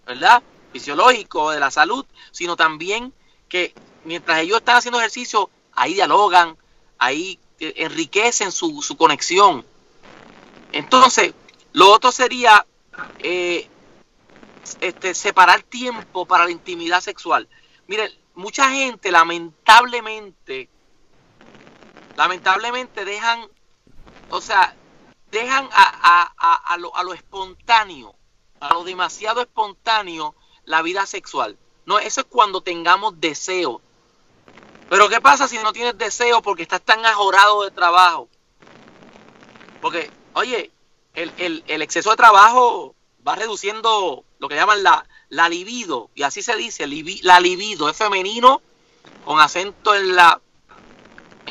¿verdad? 0.08 0.42
Fisiológico, 0.72 1.52
de 1.52 1.60
la 1.60 1.70
salud, 1.70 2.06
sino 2.32 2.56
también 2.56 3.14
que 3.48 3.74
mientras 4.06 4.40
ellos 4.40 4.58
están 4.58 4.78
haciendo 4.78 5.00
ejercicio, 5.00 5.50
ahí 5.74 5.94
dialogan, 5.94 6.58
ahí 6.98 7.40
eh, 7.60 7.74
enriquecen 7.78 8.52
su, 8.52 8.82
su 8.82 8.98
conexión. 8.98 9.66
Entonces, 10.72 11.34
lo 11.74 11.92
otro 11.92 12.12
sería 12.12 12.66
eh, 13.20 13.68
este, 14.82 15.14
separar 15.16 15.64
tiempo 15.64 16.26
para 16.26 16.46
la 16.46 16.52
intimidad 16.52 17.02
sexual. 17.02 17.48
Miren, 17.90 18.10
mucha 18.36 18.70
gente 18.70 19.12
lamentablemente, 19.12 20.70
lamentablemente 22.16 23.04
dejan, 23.04 23.50
o 24.30 24.40
sea, 24.40 24.74
dejan 25.32 25.68
a, 25.74 26.78
lo, 26.78 26.96
a 26.96 27.04
lo 27.04 27.14
espontáneo, 27.14 28.16
a 28.62 28.74
lo 28.74 28.86
demasiado 28.86 29.42
espontáneo 29.42 30.36
la 30.64 30.82
vida 30.82 31.06
sexual. 31.06 31.58
No, 31.86 32.00
eso 32.00 32.22
es 32.22 32.28
cuando 32.28 32.62
tengamos 32.62 33.20
deseo. 33.20 33.82
Pero 34.90 35.10
¿qué 35.10 35.20
pasa 35.20 35.48
si 35.48 35.58
no 35.58 35.74
tienes 35.74 35.98
deseo 35.98 36.42
porque 36.42 36.64
estás 36.64 36.82
tan 36.82 37.04
ajorado 37.06 37.64
de 37.64 37.72
trabajo? 37.72 38.30
Porque 39.82 40.12
Oye, 40.40 40.72
el, 41.16 41.82
exceso 41.82 42.12
de 42.12 42.16
trabajo 42.16 42.96
va 43.28 43.36
reduciendo 43.36 44.24
lo 44.38 44.48
que 44.48 44.56
llaman 44.56 44.84
la, 44.84 45.06
la 45.30 45.50
libido, 45.50 46.10
y 46.16 46.24
así 46.24 46.42
se 46.42 46.56
dice, 46.56 46.88
la 47.24 47.40
libido, 47.40 47.90
es 47.90 47.98
femenino 47.98 48.62
con 49.26 49.40
acento 49.40 49.96
en 49.96 50.16
la, 50.16 50.40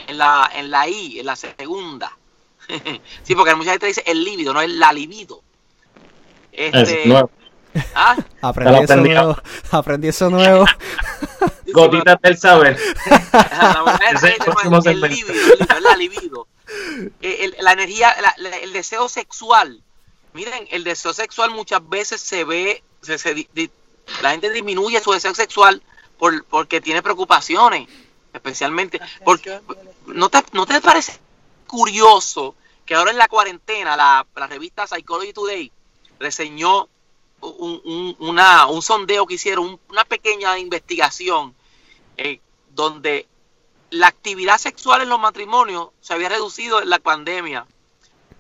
en 0.07 0.19
la, 0.19 0.51
en 0.55 0.71
la 0.71 0.89
I, 0.89 1.21
en 1.21 1.27
la 1.27 1.37
segunda. 1.37 2.17
sí, 3.23 3.35
porque 3.35 3.55
mucha 3.55 3.71
gente 3.71 3.87
dice 3.87 4.03
el 4.07 4.25
libido, 4.25 4.53
no 4.53 4.61
es 4.61 4.71
la 4.71 4.93
libido. 4.93 5.43
Este, 6.53 7.05
¿Ah? 7.95 8.17
Aprendí 8.43 8.83
eso 8.83 8.97
nuevo. 8.97 9.37
Aprendí 9.71 10.09
eso 10.09 10.31
nuevo. 10.31 10.65
Gotitas 11.73 12.21
del 12.23 12.39
saber. 12.39 12.77
el, 14.87 15.01
libido, 15.01 15.35
la 15.81 15.97
libido. 15.97 16.49
Eh, 17.21 17.53
la 17.61 17.73
energía, 17.73 18.15
el 18.63 18.73
deseo 18.73 19.09
sexual. 19.09 19.83
Miren, 20.33 20.69
el 20.71 20.85
deseo 20.85 21.13
sexual 21.13 21.51
muchas 21.51 21.87
veces 21.89 22.21
se 22.21 22.45
ve, 22.45 22.83
la 24.23 24.31
gente 24.31 24.51
disminuye 24.51 25.01
su 25.01 25.13
deseo 25.13 25.35
sexual 25.35 25.83
por, 26.19 26.45
porque 26.45 26.81
tiene 26.81 27.03
preocupaciones, 27.03 27.89
especialmente. 28.33 29.01
Porque, 29.25 29.61
¿no 30.07 30.29
te, 30.29 30.43
¿No 30.53 30.67
te 30.67 30.81
parece 30.81 31.19
curioso 31.67 32.55
que 32.85 32.95
ahora 32.95 33.11
en 33.11 33.19
la 33.19 33.29
cuarentena 33.29 33.97
la, 33.97 34.27
revista 34.49 34.87
Psychology 34.87 35.33
Today 35.33 35.73
reseñó 36.19 36.89
un, 37.41 38.17
una, 38.19 38.67
un 38.67 38.83
sondeo 38.83 39.27
que 39.27 39.35
hicieron, 39.35 39.79
una 39.89 40.05
pequeña 40.05 40.59
investigación 40.59 41.55
eh, 42.17 42.41
donde 42.71 43.29
la 43.91 44.09
actividad 44.09 44.59
sexual 44.59 45.03
en 45.03 45.09
los 45.09 45.21
matrimonios 45.21 45.91
se 46.01 46.15
había 46.15 46.29
reducido 46.29 46.83
en 46.83 46.91
la 46.91 46.99
pandemia. 46.99 47.67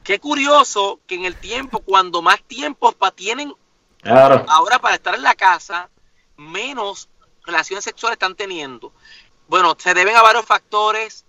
Qué 0.09 0.19
curioso 0.21 1.01
que 1.07 1.17
en 1.17 1.27
el 1.27 1.37
tiempo, 1.37 1.81
cuando 1.81 2.23
más 2.23 2.43
tiempo 2.43 2.95
tienen 3.15 3.55
Claro. 4.01 4.47
ahora 4.49 4.79
para 4.79 4.95
estar 4.95 5.15
en 5.15 5.23
la 5.23 5.35
casa, 5.35 5.91
menos 6.39 7.11
relaciones 7.45 7.85
sexuales 7.85 8.15
están 8.15 8.35
teniendo. 8.35 8.95
Bueno, 9.49 9.77
se 9.79 9.93
deben 9.93 10.17
a 10.17 10.23
varios 10.23 10.47
factores, 10.47 11.27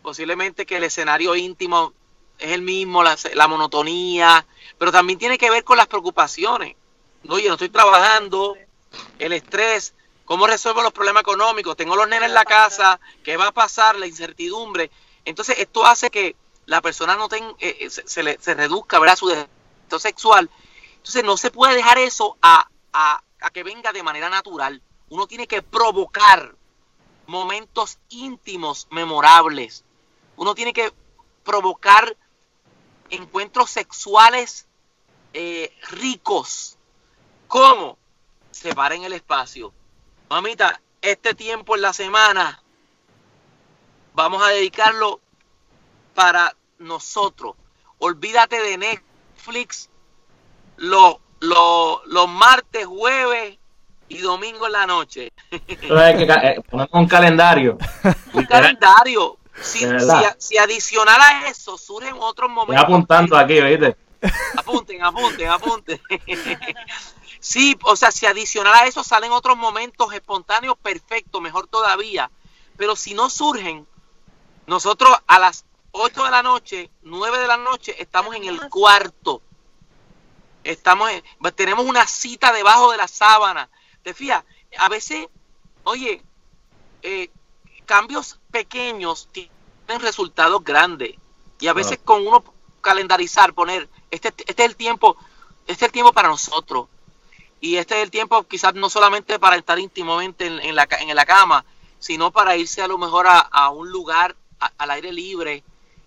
posiblemente 0.00 0.64
que 0.64 0.78
el 0.78 0.84
escenario 0.84 1.36
íntimo 1.36 1.92
es 2.38 2.52
el 2.52 2.62
mismo, 2.62 3.02
la, 3.02 3.18
la 3.34 3.48
monotonía, 3.48 4.46
pero 4.78 4.90
también 4.90 5.18
tiene 5.18 5.36
que 5.36 5.50
ver 5.50 5.62
con 5.62 5.76
las 5.76 5.86
preocupaciones. 5.86 6.74
Oye, 7.28 7.48
no 7.48 7.56
estoy 7.56 7.68
trabajando, 7.68 8.56
el 9.18 9.34
estrés, 9.34 9.92
cómo 10.24 10.46
resuelvo 10.46 10.80
los 10.80 10.94
problemas 10.94 11.20
económicos, 11.20 11.76
tengo 11.76 11.96
los 11.96 12.08
nenes 12.08 12.30
en 12.30 12.34
la 12.34 12.46
casa, 12.46 12.98
qué 13.22 13.36
va 13.36 13.48
a 13.48 13.52
pasar, 13.52 13.96
la 13.96 14.06
incertidumbre. 14.06 14.90
Entonces, 15.26 15.58
esto 15.58 15.84
hace 15.84 16.08
que 16.08 16.34
la 16.66 16.80
persona 16.80 17.16
no 17.16 17.28
ten, 17.28 17.44
eh, 17.58 17.76
eh, 17.80 17.90
se, 17.90 18.22
le, 18.22 18.38
se 18.40 18.54
reduzca 18.54 18.98
¿verdad? 18.98 19.16
su 19.16 19.28
deseo 19.28 19.98
sexual. 19.98 20.50
Entonces, 20.96 21.24
no 21.24 21.36
se 21.36 21.50
puede 21.50 21.74
dejar 21.74 21.98
eso 21.98 22.36
a, 22.42 22.68
a, 22.92 23.22
a 23.40 23.50
que 23.50 23.62
venga 23.62 23.92
de 23.92 24.02
manera 24.02 24.28
natural. 24.28 24.80
Uno 25.08 25.26
tiene 25.26 25.46
que 25.46 25.62
provocar 25.62 26.54
momentos 27.26 27.98
íntimos, 28.08 28.86
memorables. 28.90 29.84
Uno 30.36 30.54
tiene 30.54 30.72
que 30.72 30.92
provocar 31.44 32.16
encuentros 33.10 33.70
sexuales 33.70 34.66
eh, 35.32 35.74
ricos. 35.90 36.76
¿Cómo? 37.48 37.98
Separen 38.50 39.04
el 39.04 39.12
espacio. 39.12 39.72
Mamita, 40.28 40.80
este 41.00 41.34
tiempo 41.34 41.74
en 41.74 41.82
la 41.82 41.92
semana 41.92 42.62
vamos 44.14 44.42
a 44.42 44.48
dedicarlo 44.48 45.20
para 46.14 46.54
nosotros. 46.78 47.54
Olvídate 47.98 48.60
de 48.60 48.78
Netflix 48.78 49.88
los, 50.76 51.16
los, 51.40 52.00
los 52.06 52.28
martes, 52.28 52.86
jueves 52.86 53.58
y 54.08 54.18
domingo 54.18 54.66
en 54.66 54.72
la 54.72 54.86
noche. 54.86 55.32
Eh, 55.50 56.60
poner 56.68 56.88
un 56.92 57.06
calendario. 57.06 57.78
un 58.32 58.44
calendario. 58.44 59.38
Si, 59.60 59.80
si, 59.80 59.86
si, 60.38 60.58
adicional 60.58 61.20
a 61.20 61.48
eso 61.48 61.76
surgen 61.76 62.14
otros 62.18 62.50
momentos. 62.50 62.82
Estoy 62.82 62.94
apuntando 62.94 63.36
aquí, 63.36 63.60
¿oíste? 63.60 63.96
Apunten, 64.56 65.04
apunten, 65.04 65.48
apunten. 65.48 66.00
sí, 67.40 67.76
o 67.84 67.96
sea, 67.96 68.10
si 68.10 68.26
adicional 68.26 68.72
a 68.74 68.86
eso 68.86 69.04
salen 69.04 69.32
otros 69.32 69.56
momentos 69.56 70.12
espontáneos, 70.12 70.76
perfecto, 70.80 71.40
mejor 71.40 71.66
todavía. 71.66 72.30
Pero 72.76 72.96
si 72.96 73.14
no 73.14 73.28
surgen, 73.28 73.86
nosotros 74.66 75.16
a 75.26 75.38
las 75.38 75.64
8 75.92 76.24
de 76.24 76.30
la 76.30 76.42
noche, 76.42 76.90
9 77.02 77.38
de 77.38 77.46
la 77.46 77.58
noche, 77.58 77.94
estamos 77.98 78.34
en 78.34 78.44
el 78.44 78.58
cuarto. 78.70 79.42
Estamos 80.64 81.10
en, 81.10 81.22
tenemos 81.54 81.84
una 81.84 82.06
cita 82.06 82.50
debajo 82.52 82.90
de 82.90 82.96
la 82.96 83.08
sábana. 83.08 83.68
¿Te 84.02 84.14
fijas? 84.14 84.42
A 84.78 84.88
veces, 84.88 85.26
oye, 85.84 86.22
eh, 87.02 87.30
cambios 87.84 88.38
pequeños 88.50 89.28
tienen 89.32 90.00
resultados 90.00 90.64
grandes. 90.64 91.14
Y 91.60 91.68
a 91.68 91.74
veces 91.74 91.98
con 92.02 92.26
uno 92.26 92.42
calendarizar, 92.80 93.52
poner, 93.52 93.88
este, 94.10 94.28
este 94.28 94.64
es 94.64 94.70
el 94.70 94.76
tiempo, 94.76 95.16
este 95.66 95.84
es 95.84 95.88
el 95.88 95.92
tiempo 95.92 96.12
para 96.12 96.28
nosotros. 96.28 96.88
Y 97.60 97.76
este 97.76 97.96
es 97.96 98.02
el 98.02 98.10
tiempo 98.10 98.42
quizás 98.44 98.74
no 98.74 98.88
solamente 98.88 99.38
para 99.38 99.56
estar 99.56 99.78
íntimamente 99.78 100.46
en, 100.46 100.58
en, 100.58 100.74
la, 100.74 100.88
en 101.00 101.14
la 101.14 101.26
cama, 101.26 101.66
sino 101.98 102.32
para 102.32 102.56
irse 102.56 102.80
a 102.82 102.88
lo 102.88 102.96
mejor 102.96 103.26
a, 103.26 103.38
a 103.40 103.68
un 103.68 103.90
lugar 103.90 104.34
a, 104.58 104.72
al 104.78 104.90
aire 104.90 105.12
libre 105.12 105.62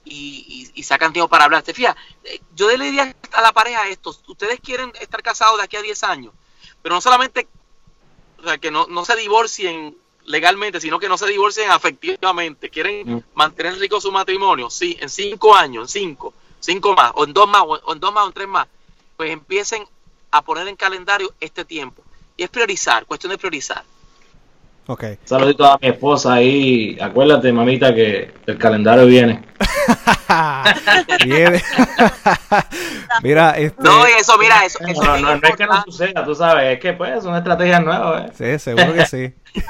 y, 0.06 0.72
y, 0.76 0.80
y, 0.80 0.84
sacan 0.84 1.12
tiempo 1.12 1.28
para 1.28 1.46
hablar. 1.46 1.64
¿Te 1.64 1.74
fijas? 1.74 1.96
Yo 2.56 2.70
le 2.76 2.86
diría 2.86 3.16
a 3.34 3.42
la 3.42 3.52
pareja 3.52 3.88
esto, 3.90 4.16
ustedes 4.28 4.60
quieren 4.60 4.92
estar 5.02 5.22
casados 5.22 5.58
de 5.58 5.64
aquí 5.64 5.76
a 5.76 5.82
10 5.82 6.04
años, 6.04 6.34
pero 6.82 6.96
no 6.96 7.02
solamente 7.02 7.48
o 8.40 8.44
sea, 8.44 8.58
que 8.58 8.72
no, 8.72 8.86
no 8.88 9.04
se 9.06 9.16
divorcien 9.16 9.98
legalmente, 10.26 10.80
sino 10.80 11.00
que 11.00 11.10
no 11.10 11.18
se 11.18 11.28
divorcien 11.28 11.72
afectivamente. 11.72 12.70
¿Quieren 12.70 13.16
mm. 13.16 13.24
mantener 13.34 13.78
rico 13.78 14.00
su 14.02 14.12
matrimonio? 14.12 14.70
Sí, 14.70 14.98
en 15.00 15.10
cinco 15.10 15.56
años, 15.56 15.96
en 15.96 16.02
cinco, 16.02 16.34
cinco 16.60 16.94
más, 16.94 17.12
o 17.16 17.24
en 17.24 17.34
dos 17.34 17.48
más, 17.48 17.64
o 17.66 17.94
en 17.94 18.00
dos 18.00 18.14
más, 18.14 18.26
o 18.26 18.28
en 18.28 18.34
tres 18.34 18.48
más. 18.48 18.68
Pues 19.18 19.32
empiecen 19.32 19.88
a 20.32 20.42
poner 20.42 20.68
en 20.68 20.76
calendario 20.76 21.34
este 21.40 21.66
tiempo. 21.66 22.04
Y 22.38 22.44
es 22.44 22.50
priorizar, 22.50 23.06
cuestión 23.06 23.32
de 23.32 23.38
priorizar. 23.38 23.84
Okay. 24.88 25.18
Saludito 25.24 25.66
a 25.66 25.80
mi 25.82 25.88
esposa 25.88 26.34
ahí. 26.34 26.98
Acuérdate, 27.02 27.52
mamita, 27.52 27.94
que 27.94 28.32
el 28.46 28.58
calendario 28.58 29.08
viene. 29.08 29.44
viene. 31.26 31.64
mira, 33.24 33.52
este... 33.52 33.84
No, 33.84 34.06
eso, 34.06 34.38
mira, 34.38 34.64
eso. 34.64 34.80
eso 34.88 35.04
no, 35.04 35.18
no, 35.18 35.36
no, 35.38 35.48
es 35.48 35.56
que 35.56 35.66
no 35.66 35.84
suceda, 35.84 36.24
tú 36.24 36.36
sabes, 36.36 36.74
es 36.74 36.80
que 36.80 36.94
pues 36.94 37.24
son 37.24 37.36
estrategias 37.36 37.84
nuevas. 37.84 38.40
¿eh? 38.40 38.58
Sí, 38.58 38.64
seguro 38.64 38.94
que 38.94 39.06
sí. 39.06 39.34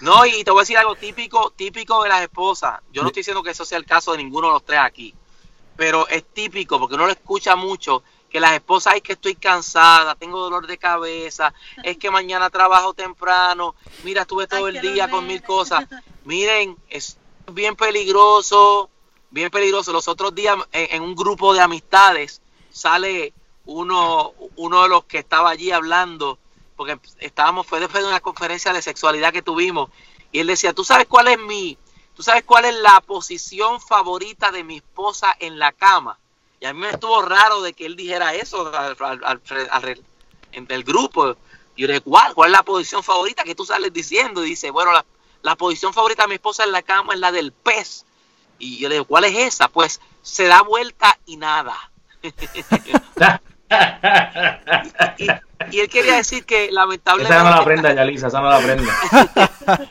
No, 0.00 0.24
y 0.24 0.44
te 0.44 0.52
voy 0.52 0.60
a 0.60 0.62
decir 0.62 0.78
algo 0.78 0.94
típico, 0.94 1.52
típico 1.56 2.02
de 2.04 2.08
las 2.08 2.22
esposas. 2.22 2.78
Yo 2.92 3.02
no 3.02 3.08
estoy 3.08 3.20
diciendo 3.20 3.42
que 3.42 3.50
eso 3.50 3.64
sea 3.64 3.78
el 3.78 3.84
caso 3.84 4.12
de 4.12 4.18
ninguno 4.18 4.46
de 4.46 4.52
los 4.52 4.64
tres 4.64 4.78
aquí, 4.80 5.12
pero 5.76 6.06
es 6.06 6.24
típico 6.32 6.78
porque 6.78 6.94
uno 6.94 7.06
lo 7.06 7.12
escucha 7.12 7.56
mucho 7.56 8.04
que 8.30 8.40
las 8.40 8.52
esposas 8.52 8.96
es 8.96 9.02
que 9.02 9.14
estoy 9.14 9.34
cansada, 9.34 10.14
tengo 10.14 10.38
dolor 10.38 10.66
de 10.66 10.78
cabeza, 10.78 11.52
es 11.82 11.96
que 11.96 12.10
mañana 12.10 12.50
trabajo 12.50 12.94
temprano, 12.94 13.74
mira, 14.04 14.22
estuve 14.22 14.46
todo 14.46 14.66
Ay, 14.66 14.76
el 14.76 14.82
día 14.82 15.10
con 15.10 15.26
mil 15.26 15.42
cosas. 15.42 15.86
Miren, 16.24 16.76
es 16.90 17.16
bien 17.52 17.74
peligroso, 17.74 18.90
bien 19.30 19.50
peligroso. 19.50 19.92
Los 19.92 20.08
otros 20.08 20.34
días 20.34 20.56
en, 20.72 20.96
en 20.96 21.02
un 21.02 21.14
grupo 21.14 21.54
de 21.54 21.60
amistades 21.60 22.42
sale 22.70 23.32
uno, 23.64 24.32
uno 24.56 24.82
de 24.82 24.88
los 24.88 25.04
que 25.04 25.18
estaba 25.18 25.50
allí 25.50 25.70
hablando, 25.70 26.38
porque 26.76 26.98
estábamos, 27.20 27.66
fue 27.66 27.80
después 27.80 28.02
de 28.02 28.08
una 28.08 28.20
conferencia 28.20 28.72
de 28.72 28.82
sexualidad 28.82 29.32
que 29.32 29.42
tuvimos, 29.42 29.90
y 30.32 30.40
él 30.40 30.46
decía, 30.46 30.72
¿tú 30.72 30.84
sabes 30.84 31.06
cuál 31.06 31.28
es 31.28 31.38
mi, 31.38 31.78
tú 32.14 32.22
sabes 32.22 32.44
cuál 32.44 32.64
es 32.64 32.74
la 32.76 33.00
posición 33.00 33.80
favorita 33.80 34.50
de 34.52 34.64
mi 34.64 34.76
esposa 34.76 35.34
en 35.38 35.58
la 35.58 35.72
cama? 35.72 36.18
Y 36.60 36.66
a 36.66 36.72
mí 36.72 36.80
me 36.80 36.90
estuvo 36.90 37.22
raro 37.22 37.62
de 37.62 37.72
que 37.72 37.86
él 37.86 37.96
dijera 37.96 38.34
eso 38.34 38.72
al, 38.74 38.96
al, 38.98 39.24
al, 39.24 39.40
al 39.70 40.02
en 40.52 40.66
el 40.68 40.84
grupo. 40.84 41.36
Y 41.76 41.82
yo 41.82 41.86
le 41.86 41.94
dije, 41.94 42.04
¿cuál? 42.04 42.34
¿Cuál 42.34 42.50
es 42.50 42.56
la 42.56 42.62
posición 42.64 43.02
favorita 43.02 43.44
que 43.44 43.54
tú 43.54 43.64
sales 43.64 43.92
diciendo? 43.92 44.44
Y 44.44 44.50
dice, 44.50 44.70
bueno, 44.70 44.92
la, 44.92 45.04
la 45.42 45.56
posición 45.56 45.94
favorita 45.94 46.22
de 46.22 46.28
mi 46.28 46.34
esposa 46.34 46.64
en 46.64 46.72
la 46.72 46.82
cama 46.82 47.14
es 47.14 47.20
la 47.20 47.32
del 47.32 47.52
pez. 47.52 48.04
Y 48.58 48.78
yo 48.78 48.88
le 48.88 48.96
digo, 48.96 49.04
¿cuál 49.04 49.24
es 49.24 49.36
esa? 49.36 49.68
Pues 49.68 50.00
se 50.22 50.46
da 50.46 50.62
vuelta 50.62 51.16
y 51.26 51.36
nada. 51.36 51.76
y, 52.22 52.28
y, 55.18 55.28
y, 55.70 55.80
él 55.80 55.88
quería 55.88 56.16
decir 56.16 56.44
que 56.44 56.72
lamentablemente... 56.72 57.36
Esa 57.36 57.44
no 57.48 57.56
la 57.56 57.64
prenda, 57.64 57.94
Yalisa, 57.94 58.26
esa 58.26 58.40
no 58.40 58.50
la 58.50 58.58
prenda. 58.58 58.92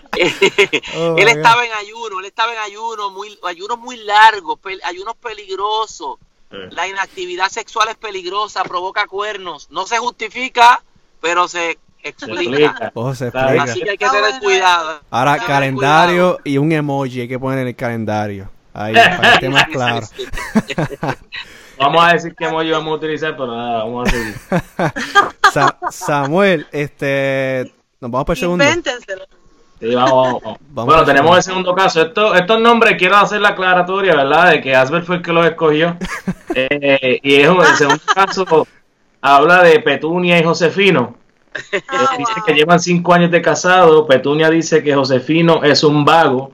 oh, 0.97 1.15
él 1.17 1.27
estaba 1.29 1.65
en 1.65 1.71
ayuno, 1.73 2.19
él 2.19 2.25
estaba 2.25 2.51
en 2.51 2.59
ayuno, 2.59 3.11
muy, 3.11 3.39
ayunos 3.43 3.77
muy 3.77 3.95
largos, 3.97 4.59
pe 4.59 4.77
ayunos 4.83 5.15
peligrosos. 5.15 6.17
La 6.49 6.87
inactividad 6.87 7.49
sexual 7.49 7.89
es 7.89 7.97
peligrosa, 7.97 8.63
provoca 8.63 9.05
cuernos. 9.07 9.69
No 9.69 9.85
se 9.85 9.97
justifica, 9.97 10.81
pero 11.21 11.47
se 11.47 11.77
explica. 12.01 12.91
Oh, 12.93 13.13
se 13.13 13.27
explica. 13.27 13.63
Así 13.63 13.81
que 13.81 13.91
hay 13.91 13.97
que 13.97 14.09
tener 14.09 14.39
cuidado. 14.39 15.01
Ahora, 15.09 15.33
tener 15.33 15.47
calendario 15.47 16.23
cuidado. 16.35 16.41
y 16.45 16.57
un 16.57 16.71
emoji 16.71 17.21
hay 17.21 17.27
que 17.27 17.39
poner 17.39 17.59
en 17.59 17.67
el 17.67 17.75
calendario. 17.75 18.49
Ahí, 18.73 18.93
para 18.93 19.19
que 19.19 19.33
esté 19.33 19.49
más 19.49 19.65
claro. 19.65 20.07
vamos 21.79 22.05
a 22.05 22.13
decir 22.13 22.35
qué 22.35 22.45
emoji 22.45 22.71
vamos 22.71 22.91
a 22.91 22.95
utilizar, 22.95 23.35
pero 23.35 23.47
nada, 23.47 23.83
vamos 23.83 24.07
a 24.07 24.11
seguir. 24.11 24.35
Sa 25.51 25.77
Samuel, 25.91 26.67
este. 26.71 27.73
Nos 27.99 28.11
vamos 28.11 28.25
para 28.25 28.35
el 28.35 28.39
segundo. 28.39 28.65
Sí, 29.79 29.93
vamos, 29.93 30.41
vamos. 30.41 30.59
vamos 30.69 30.85
bueno, 30.85 31.05
tenemos 31.05 31.37
el 31.37 31.43
segundo 31.43 31.75
caso. 31.75 32.01
Esto, 32.01 32.33
estos 32.33 32.59
nombres 32.59 32.95
quiero 32.97 33.17
hacer 33.17 33.41
la 33.41 33.49
aclaratoria, 33.49 34.15
¿verdad? 34.15 34.51
De 34.51 34.61
que 34.61 34.75
Asbel 34.75 35.03
fue 35.03 35.17
el 35.17 35.21
que 35.21 35.31
los 35.31 35.45
escogió. 35.45 35.97
Eh, 36.57 37.19
y 37.21 37.35
es, 37.35 37.47
el 37.47 37.75
segundo 37.75 38.03
caso 38.15 38.67
habla 39.21 39.63
de 39.63 39.79
Petunia 39.79 40.39
y 40.39 40.43
Josefino. 40.43 41.15
Eh, 41.71 41.81
dice 42.17 42.33
que 42.45 42.53
llevan 42.53 42.79
cinco 42.79 43.13
años 43.13 43.31
de 43.31 43.41
casado. 43.41 44.07
Petunia 44.07 44.49
dice 44.49 44.83
que 44.83 44.95
Josefino 44.95 45.63
es 45.63 45.83
un 45.83 46.05
vago 46.05 46.51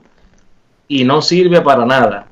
y 0.88 1.04
no 1.04 1.22
sirve 1.22 1.60
para 1.60 1.84
nada. 1.84 2.28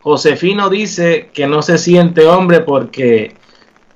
Josefino 0.00 0.68
dice 0.68 1.30
que 1.32 1.46
no 1.46 1.62
se 1.62 1.78
siente 1.78 2.26
hombre 2.26 2.60
porque 2.60 3.34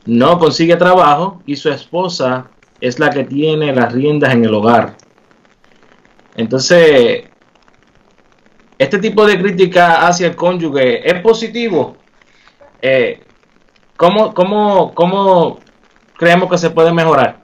no 0.07 0.39
consigue 0.39 0.77
trabajo 0.77 1.43
y 1.47 1.57
su 1.57 1.69
esposa 1.69 2.51
es 2.81 2.99
la 2.99 3.11
que 3.11 3.25
tiene 3.25 3.75
las 3.75 3.93
riendas 3.93 4.33
en 4.33 4.45
el 4.45 4.55
hogar. 4.55 4.97
Entonces, 6.37 7.25
este 8.79 8.99
tipo 8.99 9.27
de 9.27 9.39
crítica 9.39 10.07
hacia 10.07 10.29
el 10.29 10.37
cónyuge 10.37 11.09
es 11.09 11.21
positivo. 11.21 11.97
Eh, 12.83 13.23
¿cómo, 13.97 14.35
cómo, 14.35 14.95
¿Cómo 14.95 15.61
creemos 16.17 16.51
que 16.51 16.59
se 16.59 16.71
puede 16.71 16.93
mejorar? 16.93 17.41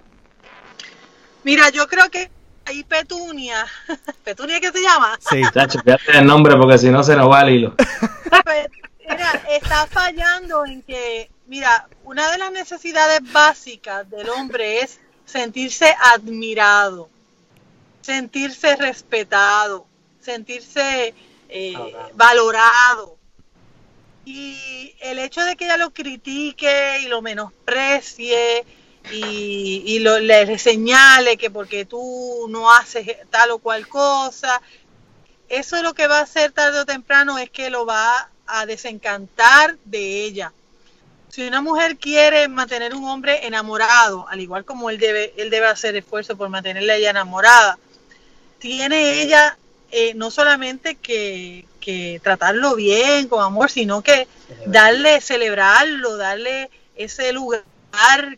Mira, 1.44 1.70
yo 1.70 1.86
creo 1.86 2.10
que 2.10 2.30
ahí 2.64 2.82
Petunia, 2.84 3.66
Petunia, 4.24 4.60
¿qué 4.60 4.70
se 4.72 4.82
llama? 4.82 5.18
Sí, 5.20 5.40
chacho, 5.54 5.78
fíjate 5.80 6.18
el 6.18 6.26
nombre 6.26 6.56
porque 6.56 6.78
si 6.78 6.90
no 6.90 7.02
se 7.02 7.16
nos 7.16 7.30
va 7.30 7.42
el 7.42 7.50
hilo. 7.50 7.74
Mira, 9.08 9.44
está 9.50 9.86
fallando 9.86 10.66
en 10.66 10.82
que, 10.82 11.30
mira, 11.46 11.88
una 12.04 12.30
de 12.30 12.38
las 12.38 12.50
necesidades 12.50 13.20
básicas 13.32 14.08
del 14.10 14.28
hombre 14.30 14.80
es 14.80 15.00
sentirse 15.24 15.94
admirado, 16.12 17.08
sentirse 18.00 18.74
respetado, 18.76 19.86
sentirse 20.20 21.14
eh, 21.48 21.96
valorado. 22.14 23.15
Y 24.26 24.92
el 25.02 25.20
hecho 25.20 25.44
de 25.44 25.56
que 25.56 25.66
ella 25.66 25.76
lo 25.76 25.94
critique 25.94 26.98
y 27.00 27.06
lo 27.06 27.22
menosprecie 27.22 28.66
y, 29.12 30.00
lo, 30.00 30.18
le 30.18 30.58
señale 30.58 31.36
que 31.36 31.48
porque 31.48 31.84
tú 31.84 32.46
no 32.48 32.72
haces 32.72 33.06
tal 33.30 33.52
o 33.52 33.58
cual 33.58 33.86
cosa, 33.86 34.60
eso 35.48 35.80
lo 35.84 35.94
que 35.94 36.08
va 36.08 36.18
a 36.18 36.22
hacer 36.22 36.50
tarde 36.50 36.80
o 36.80 36.84
temprano 36.84 37.38
es 37.38 37.50
que 37.50 37.70
lo 37.70 37.86
va 37.86 38.28
a 38.48 38.66
desencantar 38.66 39.78
de 39.84 40.24
ella. 40.24 40.52
Si 41.28 41.46
una 41.46 41.60
mujer 41.60 41.96
quiere 41.96 42.48
mantener 42.48 42.96
un 42.96 43.04
hombre 43.04 43.46
enamorado, 43.46 44.26
al 44.28 44.40
igual 44.40 44.64
como 44.64 44.90
él 44.90 44.98
debe, 44.98 45.34
él 45.36 45.50
debe 45.50 45.66
hacer 45.66 45.94
esfuerzo 45.94 46.36
por 46.36 46.48
mantenerla 46.48 46.96
ella 46.96 47.10
enamorada, 47.10 47.78
tiene 48.58 49.22
ella 49.22 49.56
eh, 49.98 50.12
no 50.12 50.30
solamente 50.30 50.96
que, 50.96 51.64
tratarlo 52.22 52.74
bien, 52.74 53.28
con 53.28 53.42
amor, 53.42 53.70
sino 53.70 54.02
que 54.02 54.28
darle, 54.66 55.22
celebrarlo, 55.22 56.18
darle 56.18 56.68
ese 56.96 57.32
lugar 57.32 57.64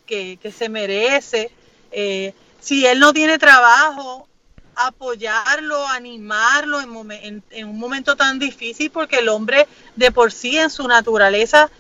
que, 0.07 0.39
se 0.57 0.69
merece. 0.69 1.51
Eh, 1.91 2.33
si 2.61 2.87
él 2.87 3.01
no 3.01 3.13
tiene 3.13 3.39
trabajo, 3.39 4.29
apoyarlo, 4.77 5.85
animarlo 5.89 6.81
en, 6.81 7.43
en, 7.51 7.67
un 7.67 7.77
momento 7.81 8.15
tan 8.15 8.39
difícil, 8.39 8.93
porque 8.93 9.19
el 9.19 9.29
hombre 9.29 9.67
de 9.97 10.13
por 10.13 10.31
sí 10.31 10.57
en 10.57 10.71
su 10.71 10.87
naturaleza 10.87 11.73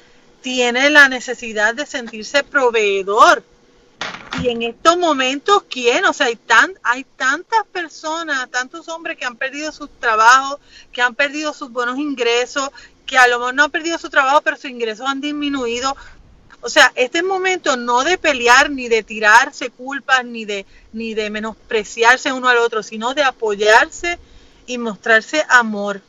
tiene 0.43 0.91
la 0.91 1.09
necesidad 1.09 1.73
de 1.73 1.87
sentirse 1.87 2.43
proveedor 2.43 3.45
y 4.43 4.49
en 4.49 4.63
estos 4.63 4.97
momentos, 4.97 5.65
¿quién? 5.69 6.05
O 6.05 6.13
sea, 6.13 6.27
hay, 6.27 6.37
tan, 6.37 6.73
hay 6.83 7.05
tantas 7.17 7.67
personas, 7.67 8.49
tantos 8.51 8.89
hombres 8.89 9.17
que 9.17 9.25
han 9.25 9.37
perdido 9.37 9.73
sus 9.73 9.91
trabajos, 9.99 10.61
que 10.93 11.03
han 11.03 11.15
perdido 11.15 11.53
sus 11.53 11.71
buenos 11.71 11.99
ingresos, 11.99 12.71
que 13.07 13.19
a 13.19 13.27
lo 13.27 13.39
mejor 13.39 13.55
no 13.55 13.65
han 13.65 13.71
perdido 13.71 13.99
su 13.99 14.11
trabajo, 14.11 14.41
pero 14.43 14.57
sus 14.57 14.71
ingresos 14.71 15.07
han 15.07 15.21
disminuido. 15.21 15.97
O 16.61 16.69
sea, 16.69 16.93
este 16.95 17.23
momento 17.23 17.77
no 17.77 18.05
de 18.05 18.19
pelear, 18.19 18.71
ni 18.71 18.89
de 18.89 19.03
tirarse 19.03 19.71
culpas, 19.71 20.25
ni 20.25 20.45
de, 20.45 20.67
ni 20.93 21.15
de 21.15 21.31
menospreciarse 21.31 22.33
uno 22.33 22.49
al 22.49 22.59
otro, 22.59 22.83
sino 22.83 23.15
de 23.15 23.23
apoyarse 23.23 24.19
y 24.67 24.79
mostrarse 24.79 25.45
amor. 25.49 26.01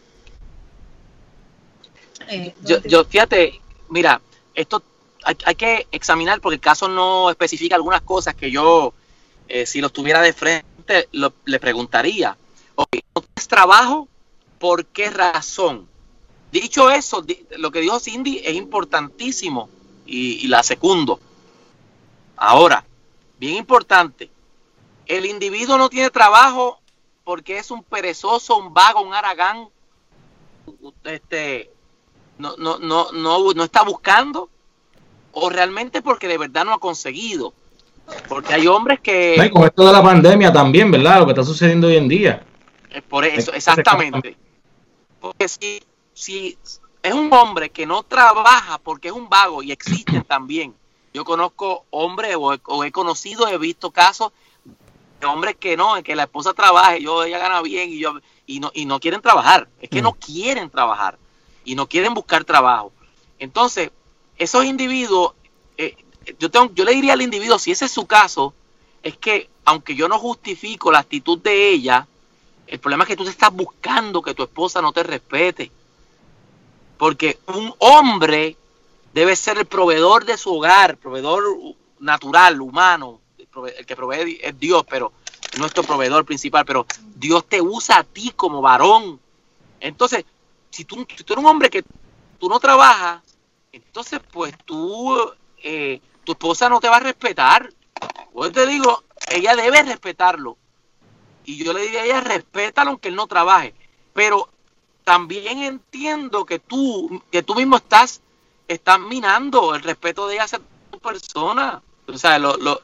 Yo, 2.63 2.81
yo, 2.83 3.05
fíjate, 3.05 3.59
mira, 3.89 4.21
esto 4.53 4.83
hay, 5.23 5.55
que 5.55 5.87
examinar 5.91 6.41
porque 6.41 6.55
el 6.55 6.61
caso 6.61 6.87
no 6.87 7.29
especifica 7.29 7.75
algunas 7.75 8.01
cosas 8.01 8.35
que 8.35 8.51
yo, 8.51 8.93
eh, 9.47 9.65
si 9.65 9.81
lo 9.81 9.89
tuviera 9.89 10.21
de 10.21 10.33
frente, 10.33 11.09
le 11.11 11.59
preguntaría. 11.59 12.37
Okay, 12.75 13.03
¿No 13.15 13.21
tienes 13.21 13.47
trabajo? 13.47 14.07
¿Por 14.57 14.85
qué 14.85 15.09
razón? 15.09 15.87
Dicho 16.51 16.89
eso, 16.89 17.23
lo 17.57 17.71
que 17.71 17.81
dijo 17.81 17.99
Cindy 17.99 18.41
es 18.43 18.55
importantísimo 18.55 19.69
y, 20.05 20.45
y 20.45 20.47
la 20.47 20.63
secundo. 20.63 21.19
Ahora, 22.37 22.85
bien 23.37 23.55
importante, 23.55 24.29
el 25.05 25.25
individuo 25.25 25.77
no 25.77 25.89
tiene 25.89 26.09
trabajo 26.09 26.79
porque 27.23 27.57
es 27.57 27.69
un 27.69 27.83
perezoso, 27.83 28.57
un 28.57 28.73
vago, 28.73 29.01
un 29.01 29.13
aragán, 29.13 29.69
este, 31.03 31.71
no, 32.37 32.55
no, 32.57 32.79
no, 32.79 33.11
no, 33.11 33.53
no 33.53 33.63
está 33.63 33.83
buscando, 33.83 34.49
o 35.39 35.49
realmente 35.49 36.01
porque 36.01 36.27
de 36.27 36.37
verdad 36.37 36.65
no 36.65 36.73
ha 36.73 36.79
conseguido. 36.79 37.53
Porque 38.27 38.53
hay 38.53 38.67
hombres 38.67 38.99
que... 38.99 39.49
con 39.53 39.63
esto 39.63 39.85
de 39.85 39.93
la 39.93 40.01
pandemia 40.01 40.51
también, 40.51 40.89
¿verdad? 40.89 41.19
Lo 41.19 41.25
que 41.25 41.31
está 41.31 41.43
sucediendo 41.43 41.87
hoy 41.87 41.97
en 41.97 42.07
día. 42.07 42.43
Es 42.89 43.03
por 43.03 43.23
eso, 43.23 43.53
exactamente. 43.53 44.35
Porque 45.19 45.47
si, 45.47 45.83
si 46.13 46.57
es 47.03 47.13
un 47.13 47.31
hombre 47.33 47.69
que 47.69 47.85
no 47.85 48.03
trabaja 48.03 48.77
porque 48.77 49.09
es 49.09 49.13
un 49.13 49.29
vago 49.29 49.63
y 49.63 49.71
existen 49.71 50.23
también. 50.27 50.75
Yo 51.13 51.25
conozco 51.25 51.85
hombres 51.89 52.35
o 52.37 52.83
he, 52.83 52.91
conocido, 52.91 53.47
he 53.47 53.57
visto 53.57 53.91
casos 53.91 54.31
de 55.19 55.25
hombres 55.25 55.55
que 55.59 55.75
no, 55.75 56.01
que 56.03 56.15
la 56.15 56.23
esposa 56.23 56.53
trabaje, 56.53 57.01
yo 57.01 57.23
ella 57.23 57.39
gana 57.39 57.61
bien 57.61 57.89
y 57.89 57.99
yo 57.99 58.19
y 58.45 58.59
no 58.59 58.71
y 58.73 58.85
no 58.85 58.99
quieren 58.99 59.21
trabajar, 59.21 59.67
es 59.81 59.89
que 59.89 60.01
no 60.01 60.11
mm. 60.11 60.15
quieren 60.15 60.69
trabajar 60.69 61.17
y 61.65 61.75
no 61.75 61.87
quieren 61.87 62.13
buscar 62.13 62.45
trabajo. 62.45 62.93
Entonces, 63.37 63.91
esos 64.39 64.65
individuos, 64.65 65.33
eh, 65.77 65.95
yo, 66.39 66.49
tengo, 66.49 66.73
yo 66.73 66.85
le 66.85 66.93
diría 66.93 67.13
al 67.13 67.21
individuo, 67.21 67.59
si 67.59 67.71
ese 67.71 67.85
es 67.85 67.91
su 67.91 68.07
caso, 68.07 68.53
es 69.03 69.17
que 69.17 69.49
aunque 69.65 69.95
yo 69.95 70.07
no 70.07 70.17
justifico 70.17 70.91
la 70.91 70.99
actitud 70.99 71.37
de 71.37 71.69
ella, 71.69 72.07
el 72.65 72.79
problema 72.79 73.03
es 73.03 73.09
que 73.09 73.15
tú 73.15 73.25
te 73.25 73.29
estás 73.29 73.53
buscando 73.53 74.21
que 74.21 74.33
tu 74.33 74.43
esposa 74.43 74.81
no 74.81 74.93
te 74.93 75.03
respete. 75.03 75.71
Porque 76.97 77.39
un 77.47 77.73
hombre 77.79 78.57
debe 79.13 79.35
ser 79.35 79.57
el 79.57 79.65
proveedor 79.65 80.25
de 80.25 80.37
su 80.37 80.55
hogar, 80.55 80.97
proveedor 80.97 81.43
natural, 81.99 82.61
humano. 82.61 83.21
El 83.77 83.85
que 83.85 83.95
provee 83.95 84.39
es 84.41 84.59
Dios, 84.59 84.83
pero 84.87 85.11
nuestro 85.57 85.83
proveedor 85.83 86.25
principal. 86.25 86.63
Pero 86.65 86.85
Dios 87.15 87.45
te 87.47 87.61
usa 87.61 87.99
a 87.99 88.03
ti 88.03 88.33
como 88.35 88.61
varón. 88.61 89.19
Entonces, 89.79 90.25
si 90.69 90.85
tú, 90.85 91.07
si 91.15 91.23
tú 91.23 91.33
eres 91.33 91.43
un 91.43 91.49
hombre 91.49 91.69
que 91.69 91.83
tú 92.37 92.49
no 92.49 92.59
trabajas, 92.59 93.21
entonces 93.71 94.19
pues 94.31 94.53
tú, 94.65 95.15
eh, 95.63 96.01
tu 96.23 96.33
esposa 96.33 96.69
no 96.69 96.79
te 96.79 96.89
va 96.89 96.97
a 96.97 97.01
respetar. 97.01 97.71
Pues 98.33 98.51
te 98.51 98.65
digo, 98.65 99.03
ella 99.29 99.55
debe 99.55 99.83
respetarlo. 99.83 100.57
Y 101.45 101.63
yo 101.63 101.73
le 101.73 101.81
diría 101.81 102.01
a 102.01 102.05
ella, 102.05 102.21
respétalo 102.21 102.91
aunque 102.91 103.09
él 103.09 103.15
no 103.15 103.27
trabaje. 103.27 103.73
Pero 104.13 104.49
también 105.03 105.63
entiendo 105.63 106.45
que 106.45 106.59
tú, 106.59 107.23
que 107.31 107.43
tú 107.43 107.55
mismo 107.55 107.77
estás, 107.77 108.21
estás 108.67 108.99
minando 108.99 109.73
el 109.75 109.81
respeto 109.81 110.27
de 110.27 110.35
ella 110.35 110.43
hacia 110.43 110.61
persona. 111.01 111.81
O 112.07 112.17
sea, 112.17 112.39
lo, 112.39 112.57
lo, 112.57 112.81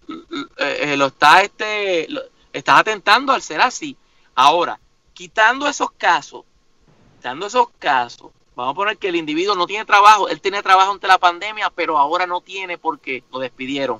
eh, 0.57 0.79
eh, 0.81 0.97
lo 0.97 1.07
estás, 1.07 1.43
este, 1.43 2.07
estás 2.53 2.79
atentando 2.79 3.33
al 3.33 3.41
ser 3.41 3.61
así. 3.61 3.95
Ahora, 4.33 4.79
quitando 5.13 5.67
esos 5.67 5.91
casos, 5.91 6.43
quitando 7.15 7.47
esos 7.47 7.69
casos, 7.79 8.31
Vamos 8.55 8.71
a 8.71 8.75
poner 8.75 8.97
que 8.97 9.09
el 9.09 9.17
individuo 9.17 9.55
no 9.55 9.67
tiene 9.67 9.83
trabajo, 9.85 10.29
él 10.29 10.39
tiene 10.39 10.63
trabajo 10.63 10.91
ante 10.91 11.07
la 11.07 11.17
pandemia, 11.17 11.69
pero 11.69 11.97
ahora 11.97 12.25
no 12.25 12.39
tiene 12.39 12.77
porque 12.77 13.23
lo 13.31 13.39
despidieron. 13.39 13.99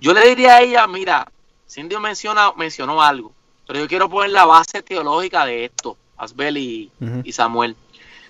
Yo 0.00 0.12
le 0.12 0.26
diría 0.28 0.56
a 0.56 0.62
ella, 0.62 0.86
mira, 0.88 1.30
Cindy 1.68 1.96
menciona, 1.98 2.52
mencionó 2.56 3.00
algo, 3.00 3.32
pero 3.66 3.78
yo 3.78 3.88
quiero 3.88 4.08
poner 4.08 4.30
la 4.30 4.44
base 4.44 4.82
teológica 4.82 5.46
de 5.46 5.66
esto, 5.66 5.96
Asbel 6.16 6.58
y, 6.58 6.90
y 7.22 7.32
Samuel. 7.32 7.76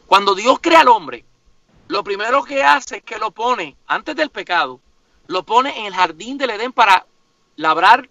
Cuando 0.06 0.34
Dios 0.34 0.58
crea 0.60 0.80
al 0.80 0.88
hombre, 0.88 1.24
lo 1.88 2.04
primero 2.04 2.44
que 2.44 2.62
hace 2.62 2.98
es 2.98 3.02
que 3.02 3.18
lo 3.18 3.30
pone, 3.30 3.74
antes 3.86 4.14
del 4.16 4.28
pecado, 4.28 4.80
lo 5.26 5.44
pone 5.44 5.78
en 5.78 5.86
el 5.86 5.94
jardín 5.94 6.36
del 6.36 6.50
Edén 6.50 6.72
para 6.72 7.06
labrar, 7.56 8.10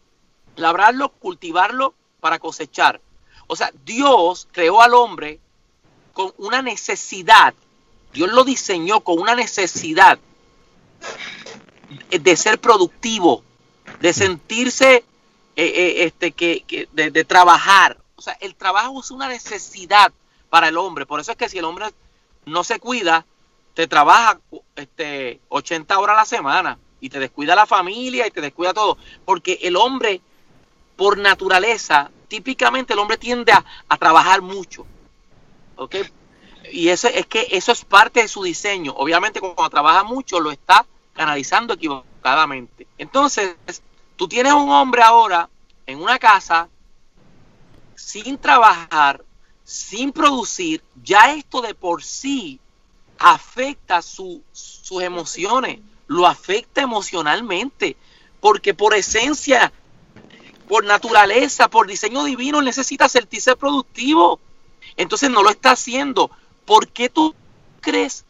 labrarlo, 0.56 1.10
cultivarlo, 1.10 1.94
para 2.20 2.40
cosechar. 2.40 3.00
O 3.46 3.56
sea, 3.56 3.72
Dios 3.86 4.48
creó 4.52 4.82
al 4.82 4.94
hombre 4.96 5.40
con 6.14 6.34
una 6.38 6.62
necesidad, 6.62 7.54
Dios 8.14 8.32
lo 8.32 8.44
diseñó 8.44 9.02
con 9.02 9.20
una 9.20 9.36
necesidad 9.36 10.20
de 12.10 12.36
ser 12.36 12.60
productivo, 12.60 13.44
de 14.00 14.14
sentirse, 14.14 14.96
eh, 14.96 15.04
eh, 15.56 16.04
este, 16.06 16.32
que, 16.32 16.88
de, 16.92 17.24
trabajar. 17.26 17.98
O 18.16 18.22
sea, 18.22 18.38
el 18.40 18.56
trabajo 18.56 19.00
es 19.00 19.12
una 19.12 19.28
necesidad 19.28 20.14
para 20.50 20.68
el 20.68 20.78
hombre. 20.78 21.06
Por 21.06 21.20
eso 21.20 21.32
es 21.32 21.38
que 21.38 21.50
si 21.50 21.58
el 21.58 21.66
hombre 21.66 21.88
no 22.46 22.64
se 22.64 22.80
cuida, 22.80 23.26
te 23.74 23.88
trabaja 23.88 24.40
este, 24.76 25.42
80 25.50 25.98
horas 25.98 26.16
a 26.16 26.20
la 26.20 26.26
semana 26.26 26.80
y 27.02 27.10
te 27.10 27.20
descuida 27.20 27.56
la 27.56 27.66
familia 27.66 28.28
y 28.28 28.32
te 28.32 28.42
descuida 28.42 28.74
todo. 28.74 28.98
Porque 29.26 29.60
el 29.64 29.76
hombre, 29.76 30.22
por 30.96 31.18
naturaleza, 31.18 32.12
típicamente 32.28 32.94
el 32.94 33.00
hombre 33.00 33.18
tiende 33.18 33.52
a 33.52 33.98
trabajar 33.98 34.42
mucho. 34.42 34.86
¿Ok? 35.76 35.96
Y 36.72 36.90
eso 36.90 37.08
es 37.08 37.26
que 37.28 37.48
eso 37.52 37.72
es 37.72 37.86
parte 37.86 38.22
de 38.22 38.28
su 38.28 38.44
diseño. 38.44 38.94
Obviamente 38.96 39.40
cuando 39.40 39.70
trabaja 39.70 40.04
mucho 40.04 40.40
lo 40.40 40.52
está 40.52 40.86
canalizando 41.14 41.74
equivocadamente. 41.74 42.88
Entonces, 42.98 43.56
tú 44.16 44.28
tienes 44.28 44.54
un 44.54 44.70
hombre 44.70 45.04
ahora 45.04 45.50
en 45.86 46.02
una 46.02 46.18
casa 46.18 46.70
sin 47.96 48.38
trabajar, 48.38 49.24
sin 49.64 50.12
producir, 50.12 50.84
ya 51.04 51.34
esto 51.34 51.62
de 51.62 51.74
por 51.76 52.04
sí 52.04 52.60
afecta 53.20 54.02
sus 54.02 54.42
emociones, 55.02 55.80
lo 56.08 56.28
afecta 56.28 56.82
emocionalmente, 56.82 57.96
porque 58.40 58.74
por 58.74 58.94
esencia, 58.94 59.72
por 60.68 60.84
naturaleza, 60.86 61.70
por 61.70 61.88
diseño 61.88 62.24
divino, 62.24 62.62
necesita 62.62 63.08
sentirse 63.08 63.56
productivo. 63.56 64.40
Entonces 64.98 65.30
no 65.30 65.44
lo 65.44 65.50
está 65.50 65.72
haciendo. 65.72 66.32
¿Por 66.66 66.88
qué 66.88 67.10
tú 67.10 67.36
crees 67.82 68.26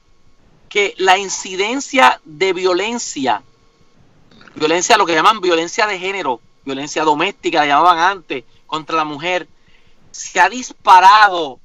que 0.69 0.95
la 0.97 1.17
incidencia 1.17 2.19
de 2.25 2.53
violencia, 2.53 3.43
violencia, 4.55 4.97
lo 4.97 5.05
que 5.05 5.13
llaman 5.13 5.41
violencia 5.41 5.85
de 5.85 5.99
género, 5.99 6.41
violencia 6.65 7.03
doméstica, 7.03 7.59
la 7.59 7.67
llamaban 7.67 7.99
antes, 7.99 8.43
contra 8.65 8.95
la 8.95 9.03
mujer, 9.03 9.47
se 10.11 10.39
ha 10.39 10.49
disparado 10.49 11.59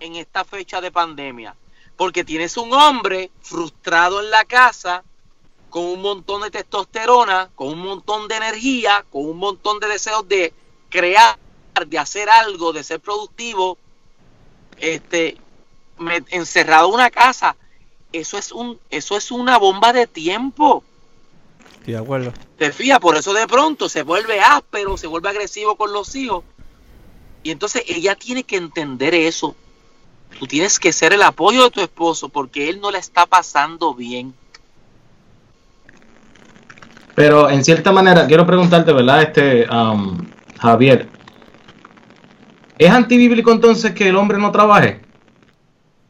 en 0.00 0.16
esta 0.16 0.44
fecha 0.44 0.80
de 0.80 0.90
pandemia. 0.90 1.54
Porque 1.96 2.24
tienes 2.24 2.56
un 2.56 2.72
hombre 2.72 3.30
frustrado 3.42 4.20
en 4.20 4.30
la 4.30 4.44
casa, 4.44 5.04
con 5.70 5.84
un 5.84 6.00
montón 6.00 6.42
de 6.42 6.50
testosterona, 6.50 7.50
con 7.54 7.68
un 7.68 7.80
montón 7.80 8.28
de 8.28 8.36
energía, 8.36 9.04
con 9.10 9.26
un 9.26 9.36
montón 9.36 9.80
de 9.80 9.88
deseos 9.88 10.26
de 10.28 10.54
crear, 10.88 11.38
de 11.86 11.98
hacer 11.98 12.30
algo, 12.30 12.72
de 12.72 12.82
ser 12.82 13.00
productivo, 13.00 13.78
este, 14.80 15.36
encerrado 16.30 16.88
en 16.88 16.94
una 16.94 17.10
casa 17.10 17.56
eso 18.12 18.38
es 18.38 18.52
un 18.52 18.78
eso 18.90 19.16
es 19.16 19.30
una 19.30 19.58
bomba 19.58 19.92
de 19.92 20.06
tiempo. 20.06 20.82
de 21.86 21.96
acuerdo. 21.96 22.32
Te 22.56 22.72
fías, 22.72 22.98
por 22.98 23.16
eso 23.16 23.32
de 23.32 23.46
pronto 23.46 23.88
se 23.88 24.02
vuelve 24.02 24.40
áspero, 24.40 24.96
se 24.96 25.06
vuelve 25.06 25.28
agresivo 25.28 25.76
con 25.76 25.92
los 25.92 26.14
hijos. 26.14 26.44
Y 27.42 27.50
entonces 27.50 27.84
ella 27.86 28.14
tiene 28.14 28.44
que 28.44 28.56
entender 28.56 29.14
eso. 29.14 29.54
Tú 30.38 30.46
tienes 30.46 30.78
que 30.78 30.92
ser 30.92 31.12
el 31.12 31.22
apoyo 31.22 31.64
de 31.64 31.70
tu 31.70 31.80
esposo 31.80 32.28
porque 32.28 32.68
él 32.68 32.80
no 32.80 32.90
le 32.90 32.98
está 32.98 33.26
pasando 33.26 33.94
bien. 33.94 34.34
Pero 37.14 37.48
en 37.48 37.64
cierta 37.64 37.90
manera, 37.90 38.26
quiero 38.26 38.46
preguntarte, 38.46 38.92
¿verdad? 38.92 39.22
Este, 39.22 39.68
um, 39.70 40.26
Javier, 40.60 41.08
¿es 42.78 42.90
antibíblico 42.90 43.52
entonces 43.52 43.92
que 43.92 44.08
el 44.08 44.16
hombre 44.16 44.38
no 44.38 44.50
trabaje? 44.50 45.00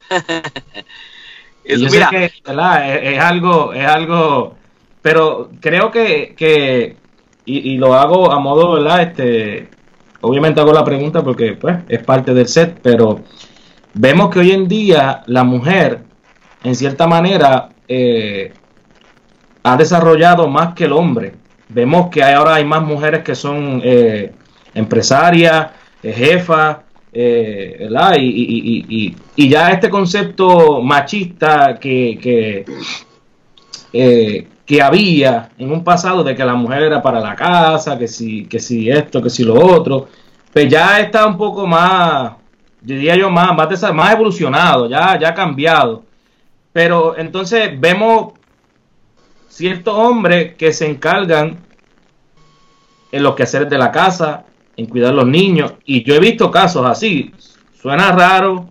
yo 1.65 1.89
sé 1.89 2.03
que 2.11 2.25
Es, 2.25 3.21
algo, 3.21 3.73
es 3.73 3.87
algo, 3.87 4.57
pero 5.03 5.51
creo 5.61 5.91
que, 5.91 6.35
que 6.37 6.97
y, 7.45 7.77
lo 7.79 7.95
hago 7.95 8.31
a 8.31 8.39
modo, 8.39 8.73
¿verdad? 8.73 9.03
Este, 9.03 9.69
obviamente 10.21 10.61
hago 10.61 10.73
la 10.73 10.85
pregunta 10.85 11.23
porque 11.23 11.53
pues 11.55 11.79
es 11.89 12.03
parte 12.03 12.35
del 12.35 12.49
set, 12.49 12.79
pero 12.83 13.21
vemos 13.95 14.31
que 14.31 14.41
hoy 14.41 14.53
en 14.53 14.69
día 14.69 15.23
la 15.27 15.45
mujer, 15.45 16.03
en 16.63 16.75
cierta 16.75 17.07
manera, 17.07 17.71
eh, 17.87 18.53
ha 19.63 19.77
desarrollado 19.77 20.49
más 20.49 20.75
que 20.75 20.85
el 20.85 20.93
hombre. 20.93 21.35
Vemos 21.69 22.09
que 22.09 22.23
ahora 22.23 22.55
hay 22.55 22.65
más 22.65 22.83
mujeres 22.83 23.23
que 23.23 23.35
son 23.35 23.81
eh, 23.85 24.33
empresarias, 24.75 25.69
jefas, 26.03 26.79
eh, 27.13 27.89
Y, 28.19 29.15
y, 29.37 29.49
ya 29.49 29.71
este 29.71 29.89
concepto 29.89 30.83
machista 30.83 31.79
que, 31.81 32.19
que, 32.21 32.65
eh, 33.93 34.49
que, 34.67 34.83
había 34.83 35.51
en 35.59 35.73
un 35.73 35.83
pasado 35.83 36.23
de 36.23 36.35
que 36.37 36.45
la 36.45 36.55
mujer 36.55 36.83
era 36.85 37.03
para 37.03 37.21
la 37.21 37.35
casa, 37.35 37.99
que 37.99 38.07
si, 38.09 38.45
que 38.45 38.61
si 38.61 38.91
esto, 38.91 39.23
que 39.23 39.31
si 39.31 39.43
lo 39.45 39.55
otro, 39.55 40.09
pues 40.53 40.69
ya 40.69 41.01
está 41.01 41.27
un 41.27 41.37
poco 41.37 41.67
más, 41.67 42.33
diría 42.81 43.17
yo, 43.17 43.31
más, 43.31 43.57
más, 43.57 43.95
más 43.95 44.13
evolucionado, 44.13 44.89
ya, 44.89 45.19
ya 45.19 45.31
ha 45.31 45.35
cambiado. 45.35 46.05
Pero 46.73 47.17
entonces 47.19 47.79
vemos 47.81 48.35
ciertos 49.49 49.95
hombres 49.95 50.55
que 50.55 50.73
se 50.73 50.87
encargan 50.89 51.59
en 53.11 53.23
los 53.23 53.35
quehaceres 53.35 53.69
de 53.69 53.79
la 53.79 53.91
casa, 53.91 54.45
en 54.79 54.87
cuidar 54.87 55.11
a 55.13 55.17
los 55.17 55.27
niños. 55.27 55.75
Y 55.85 56.05
yo 56.05 56.15
he 56.15 56.21
visto 56.21 56.51
casos 56.51 56.87
así. 56.87 57.33
Suena 57.83 58.13
raro, 58.13 58.69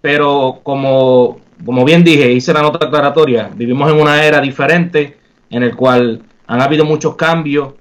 pero 0.00 0.60
como, 0.62 1.40
como 1.64 1.84
bien 1.84 2.04
dije, 2.04 2.32
hice 2.32 2.52
la 2.52 2.62
nota 2.62 2.86
aclaratoria, 2.86 3.50
vivimos 3.52 3.90
en 3.90 4.00
una 4.00 4.24
era 4.24 4.40
diferente 4.40 5.18
en 5.50 5.64
el 5.64 5.76
cual 5.76 6.22
han 6.46 6.62
habido 6.62 6.84
muchos 6.84 7.16
cambios. 7.16 7.74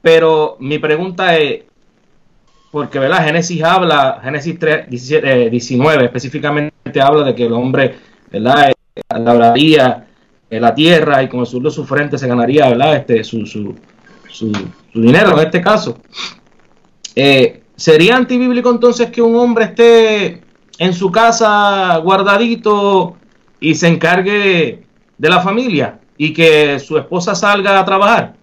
Pero 0.00 0.56
mi 0.60 0.78
pregunta 0.78 1.36
es, 1.36 1.64
porque 2.70 2.98
¿verdad? 2.98 3.24
Génesis 3.24 3.62
habla, 3.62 4.20
Génesis 4.22 4.58
3, 4.58 5.50
19 5.50 6.04
específicamente 6.06 7.00
habla 7.00 7.24
de 7.24 7.34
que 7.34 7.44
el 7.44 7.52
hombre 7.52 7.96
¿verdad? 8.30 8.72
labraría 9.14 10.06
la 10.48 10.74
tierra 10.74 11.22
y 11.22 11.28
con 11.28 11.40
el 11.40 11.46
sur 11.46 11.62
de 11.62 11.70
su 11.70 11.84
frente 11.84 12.16
se 12.16 12.26
ganaría 12.26 12.68
¿verdad? 12.70 12.96
Este, 12.96 13.22
su, 13.24 13.44
su, 13.46 13.74
su, 14.30 14.52
su 14.90 15.00
dinero 15.00 15.38
en 15.38 15.44
este 15.46 15.60
caso. 15.60 15.98
Eh, 17.14 17.62
¿Sería 17.76 18.16
antibíblico 18.16 18.70
entonces 18.70 19.10
que 19.10 19.22
un 19.22 19.36
hombre 19.36 19.66
esté 19.66 20.42
en 20.78 20.94
su 20.94 21.10
casa 21.10 21.96
guardadito 21.98 23.16
y 23.60 23.74
se 23.74 23.88
encargue 23.88 24.86
de 25.18 25.28
la 25.28 25.40
familia 25.40 26.00
y 26.16 26.32
que 26.32 26.78
su 26.78 26.96
esposa 26.98 27.34
salga 27.34 27.78
a 27.78 27.84
trabajar? 27.84 28.36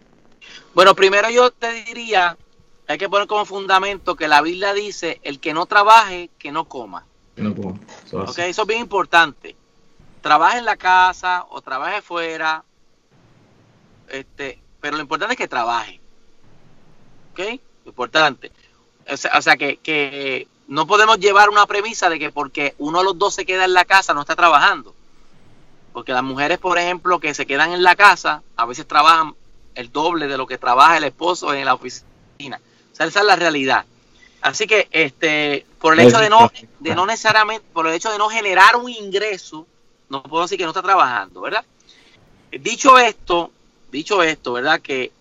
Bueno, 0.73 0.95
primero 0.95 1.29
yo 1.29 1.51
te 1.51 1.71
diría, 1.85 2.37
hay 2.87 2.97
que 2.97 3.09
poner 3.09 3.27
como 3.27 3.45
fundamento 3.45 4.15
que 4.15 4.27
la 4.27 4.41
Biblia 4.41 4.73
dice, 4.73 5.19
el 5.23 5.39
que 5.39 5.53
no 5.53 5.65
trabaje, 5.65 6.29
que 6.37 6.51
no 6.51 6.65
coma. 6.65 7.05
Eso, 7.37 8.25
eso 8.37 8.61
es 8.61 8.67
bien 8.67 8.81
importante. 8.81 9.55
Trabaje 10.21 10.57
en 10.57 10.65
la 10.65 10.75
casa 10.75 11.45
o 11.49 11.61
trabaje 11.61 12.01
fuera, 12.01 12.63
este, 14.09 14.59
pero 14.81 14.97
lo 14.97 15.03
importante 15.03 15.33
es 15.33 15.37
que 15.37 15.47
trabaje. 15.47 16.01
¿Ok? 17.31 17.61
importante. 17.89 18.51
O 19.11 19.41
sea, 19.41 19.57
que, 19.57 20.47
no 20.67 20.85
podemos 20.85 21.19
llevar 21.19 21.49
una 21.49 21.65
premisa 21.65 22.09
de 22.09 22.19
que 22.19 22.31
porque 22.31 22.75
uno 22.77 22.99
de 22.99 23.05
los 23.05 23.17
dos 23.17 23.33
se 23.33 23.45
queda 23.45 23.65
en 23.65 23.73
la 23.73 23.85
casa 23.85 24.13
no 24.13 24.21
está 24.21 24.35
trabajando. 24.35 24.93
Porque 25.93 26.13
las 26.13 26.23
mujeres, 26.23 26.59
por 26.59 26.77
ejemplo, 26.77 27.19
que 27.19 27.33
se 27.33 27.47
quedan 27.47 27.71
en 27.71 27.81
la 27.81 27.95
casa, 27.95 28.43
a 28.55 28.65
veces 28.65 28.87
trabajan 28.87 29.33
el 29.73 29.91
doble 29.91 30.27
de 30.27 30.37
lo 30.37 30.45
que 30.45 30.59
trabaja 30.59 30.97
el 30.97 31.05
esposo 31.05 31.53
en 31.53 31.65
la 31.65 31.73
oficina. 31.73 32.61
O 32.91 32.95
sea, 32.95 33.07
esa 33.07 33.19
es 33.21 33.25
la 33.25 33.35
realidad. 33.35 33.85
Así 34.41 34.67
que, 34.67 34.87
este, 34.91 35.65
por 35.79 35.93
el 35.93 36.07
hecho 36.07 36.19
de 36.19 36.29
no, 36.29 36.51
de 36.79 36.95
no 36.95 37.05
necesariamente, 37.05 37.65
por 37.73 37.87
el 37.87 37.93
hecho 37.93 38.11
de 38.11 38.17
no 38.17 38.29
generar 38.29 38.75
un 38.75 38.89
ingreso, 38.89 39.65
no 40.07 40.21
puedo 40.23 40.43
decir 40.43 40.57
que 40.57 40.63
no 40.63 40.69
está 40.69 40.81
trabajando, 40.81 41.41
¿verdad? 41.41 41.65
Dicho 42.51 42.97
esto, 42.99 43.51
dicho 43.91 44.21
esto, 44.23 44.53
¿verdad? 44.53 44.81
Que 44.81 45.11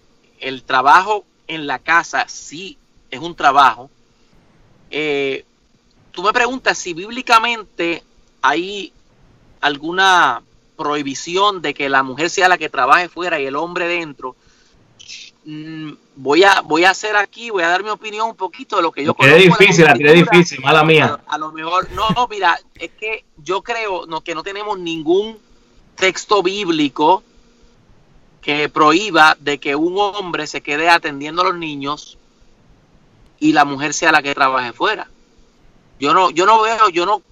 el 0.40 0.62
trabajo 0.62 1.24
en 1.46 1.66
la 1.66 1.78
casa 1.78 2.26
sí 2.28 2.78
es 3.10 3.20
un 3.20 3.34
trabajo. 3.34 3.90
Eh, 4.90 5.44
tú 6.10 6.22
me 6.22 6.32
preguntas 6.32 6.78
si 6.78 6.94
bíblicamente 6.94 8.02
hay 8.42 8.92
alguna 9.60 10.42
prohibición 10.76 11.60
de 11.60 11.74
que 11.74 11.88
la 11.88 12.02
mujer 12.02 12.30
sea 12.30 12.48
la 12.48 12.58
que 12.58 12.68
trabaje 12.68 13.08
fuera 13.08 13.40
y 13.40 13.46
el 13.46 13.56
hombre 13.56 13.88
dentro. 13.88 14.36
Mm, 15.44 15.92
voy 16.16 16.44
a 16.44 16.60
voy 16.60 16.84
a 16.84 16.90
hacer 16.90 17.16
aquí, 17.16 17.50
voy 17.50 17.62
a 17.62 17.68
dar 17.68 17.82
mi 17.82 17.90
opinión 17.90 18.28
un 18.28 18.36
poquito 18.36 18.76
de 18.76 18.82
lo 18.82 18.92
que 18.92 19.04
yo 19.04 19.14
creo. 19.14 19.36
Es 19.36 19.44
difícil, 19.44 19.86
es 19.86 20.14
difícil, 20.14 20.60
mala 20.60 20.84
mía. 20.84 21.20
A, 21.26 21.38
lo 21.38 21.52
mejor, 21.52 21.90
no, 21.92 22.10
no, 22.10 22.28
mira, 22.28 22.58
es 22.74 22.90
que 22.90 23.24
yo 23.38 23.62
creo 23.62 24.06
no, 24.06 24.20
que 24.20 24.34
no 24.34 24.42
tenemos 24.42 24.78
ningún 24.78 25.38
texto 25.96 26.42
bíblico 26.42 27.22
que 28.40 28.68
prohíba 28.68 29.36
de 29.40 29.58
que 29.58 29.74
un 29.74 29.94
hombre 29.98 30.46
se 30.46 30.60
quede 30.60 30.88
atendiendo 30.88 31.42
a 31.42 31.46
los 31.46 31.56
niños 31.56 32.17
y 33.40 33.52
la 33.52 33.64
mujer 33.64 33.94
sea 33.94 34.12
la 34.12 34.22
que 34.22 34.34
trabaje 34.34 34.72
fuera. 34.72 35.08
Yo 35.98 36.14
no, 36.14 36.30
yo 36.30 36.46
no 36.46 36.60
veo, 36.62 36.88
yo 36.90 37.06
no, 37.06 37.22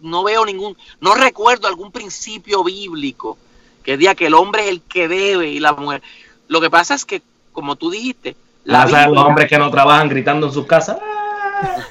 no 0.00 0.22
veo 0.22 0.44
ningún, 0.44 0.76
no 1.00 1.14
recuerdo 1.14 1.68
algún 1.68 1.90
principio 1.90 2.62
bíblico 2.64 3.38
que 3.82 3.96
diga 3.96 4.14
que 4.14 4.26
el 4.26 4.34
hombre 4.34 4.64
es 4.64 4.68
el 4.70 4.82
que 4.82 5.08
debe 5.08 5.48
y 5.48 5.60
la 5.60 5.72
mujer. 5.72 6.02
Lo 6.48 6.60
que 6.60 6.70
pasa 6.70 6.94
es 6.94 7.04
que, 7.04 7.22
como 7.52 7.76
tú 7.76 7.90
dijiste, 7.90 8.36
la 8.64 8.84
Biblia, 8.84 9.08
los 9.08 9.24
hombres 9.24 9.48
que 9.48 9.58
no 9.58 9.70
trabajan 9.70 10.08
gritando 10.08 10.48
en 10.48 10.52
sus 10.52 10.66
casas. 10.66 10.98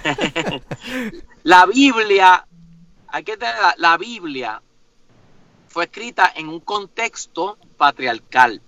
la 1.43 1.65
Biblia, 1.65 2.45
hay 3.07 3.23
que 3.23 3.37
tener 3.37 3.55
la 3.77 3.97
Biblia 3.97 4.61
fue 5.69 5.85
escrita 5.85 6.31
en 6.35 6.49
un 6.49 6.59
contexto 6.59 7.57
patriarcal. 7.77 8.61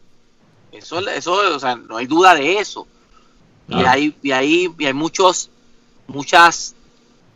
Eso, 0.71 0.99
eso 1.09 1.33
o 1.55 1.59
sea, 1.59 1.75
no 1.75 1.97
hay 1.97 2.05
duda 2.05 2.35
de 2.35 2.59
eso. 2.59 2.87
Y, 3.71 3.85
hay, 3.85 4.15
y, 4.21 4.31
hay, 4.31 4.73
y 4.77 4.85
hay 4.85 4.93
muchos, 4.93 5.49
muchas 6.07 6.75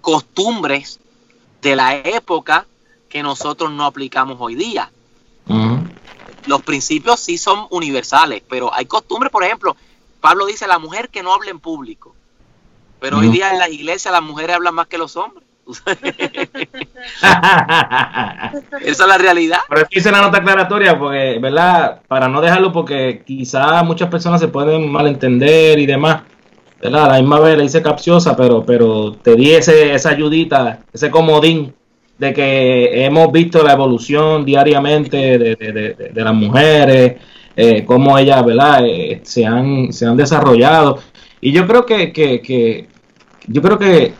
costumbres 0.01 0.99
de 1.61 1.75
la 1.75 1.95
época 1.95 2.67
que 3.09 3.23
nosotros 3.23 3.71
no 3.71 3.85
aplicamos 3.85 4.37
hoy 4.39 4.55
día. 4.55 4.91
Los 6.45 6.61
principios 6.61 7.19
sí 7.21 7.37
son 7.37 7.67
universales, 7.71 8.43
pero 8.47 8.71
hay 8.73 8.85
costumbres, 8.85 9.31
por 9.31 9.43
ejemplo, 9.43 9.75
Pablo 10.21 10.45
dice 10.45 10.67
la 10.67 10.79
mujer 10.79 11.09
que 11.09 11.23
no 11.23 11.33
habla 11.33 11.49
en 11.51 11.59
público. 11.59 12.15
Pero 12.99 13.19
hoy 13.19 13.29
día 13.29 13.51
en 13.51 13.59
la 13.59 13.69
iglesia 13.69 14.11
las 14.11 14.21
mujeres 14.21 14.55
hablan 14.55 14.75
más 14.75 14.87
que 14.87 14.97
los 14.97 15.15
hombres. 15.15 15.44
Esa 18.81 19.03
es 19.03 19.07
la 19.07 19.17
realidad. 19.17 19.59
Pero 19.67 19.81
es 19.81 19.87
que 19.89 19.99
hice 19.99 20.11
la 20.11 20.21
nota 20.21 20.37
aclaratoria 20.37 20.97
porque, 20.97 21.39
¿verdad? 21.41 22.01
Para 22.07 22.27
no 22.27 22.41
dejarlo 22.41 22.71
porque 22.71 23.23
quizás 23.25 23.83
muchas 23.83 24.09
personas 24.09 24.39
se 24.41 24.47
pueden 24.47 24.91
malentender 24.91 25.79
y 25.79 25.85
demás. 25.85 26.21
¿verdad? 26.81 27.07
la 27.09 27.17
misma 27.19 27.39
vez 27.39 27.57
la 27.57 27.63
hice 27.63 27.81
capciosa, 27.81 28.35
pero, 28.35 28.63
pero 28.65 29.13
te 29.13 29.35
di 29.35 29.51
ese, 29.51 29.93
esa 29.93 30.09
ayudita, 30.09 30.81
ese 30.93 31.09
comodín 31.09 31.73
de 32.17 32.33
que 32.33 33.05
hemos 33.05 33.31
visto 33.31 33.63
la 33.63 33.73
evolución 33.73 34.45
diariamente 34.45 35.37
de, 35.37 36.11
las 36.13 36.33
mujeres, 36.33 37.15
eh, 37.55 37.83
cómo 37.85 38.17
ellas, 38.17 38.45
¿verdad? 38.45 38.85
Eh, 38.85 39.21
se, 39.23 39.45
han, 39.45 39.91
se 39.91 40.05
han 40.05 40.15
desarrollado. 40.15 40.99
Y 41.41 41.51
yo 41.51 41.67
creo 41.67 41.85
que, 41.85 42.11
que, 42.13 42.87
yo 43.47 43.61
creo 43.61 43.77
que, 43.77 44.13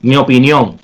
mi 0.00 0.16
opinión, 0.16 0.78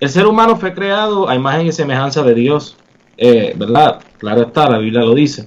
el 0.00 0.08
ser 0.08 0.26
humano 0.26 0.56
fue 0.56 0.74
creado 0.74 1.28
a 1.28 1.34
imagen 1.34 1.66
y 1.66 1.72
semejanza 1.72 2.22
de 2.22 2.34
Dios, 2.34 2.76
eh, 3.16 3.54
¿verdad? 3.56 4.00
Claro 4.18 4.42
está, 4.42 4.68
la 4.68 4.78
Biblia 4.78 5.00
lo 5.00 5.14
dice. 5.14 5.46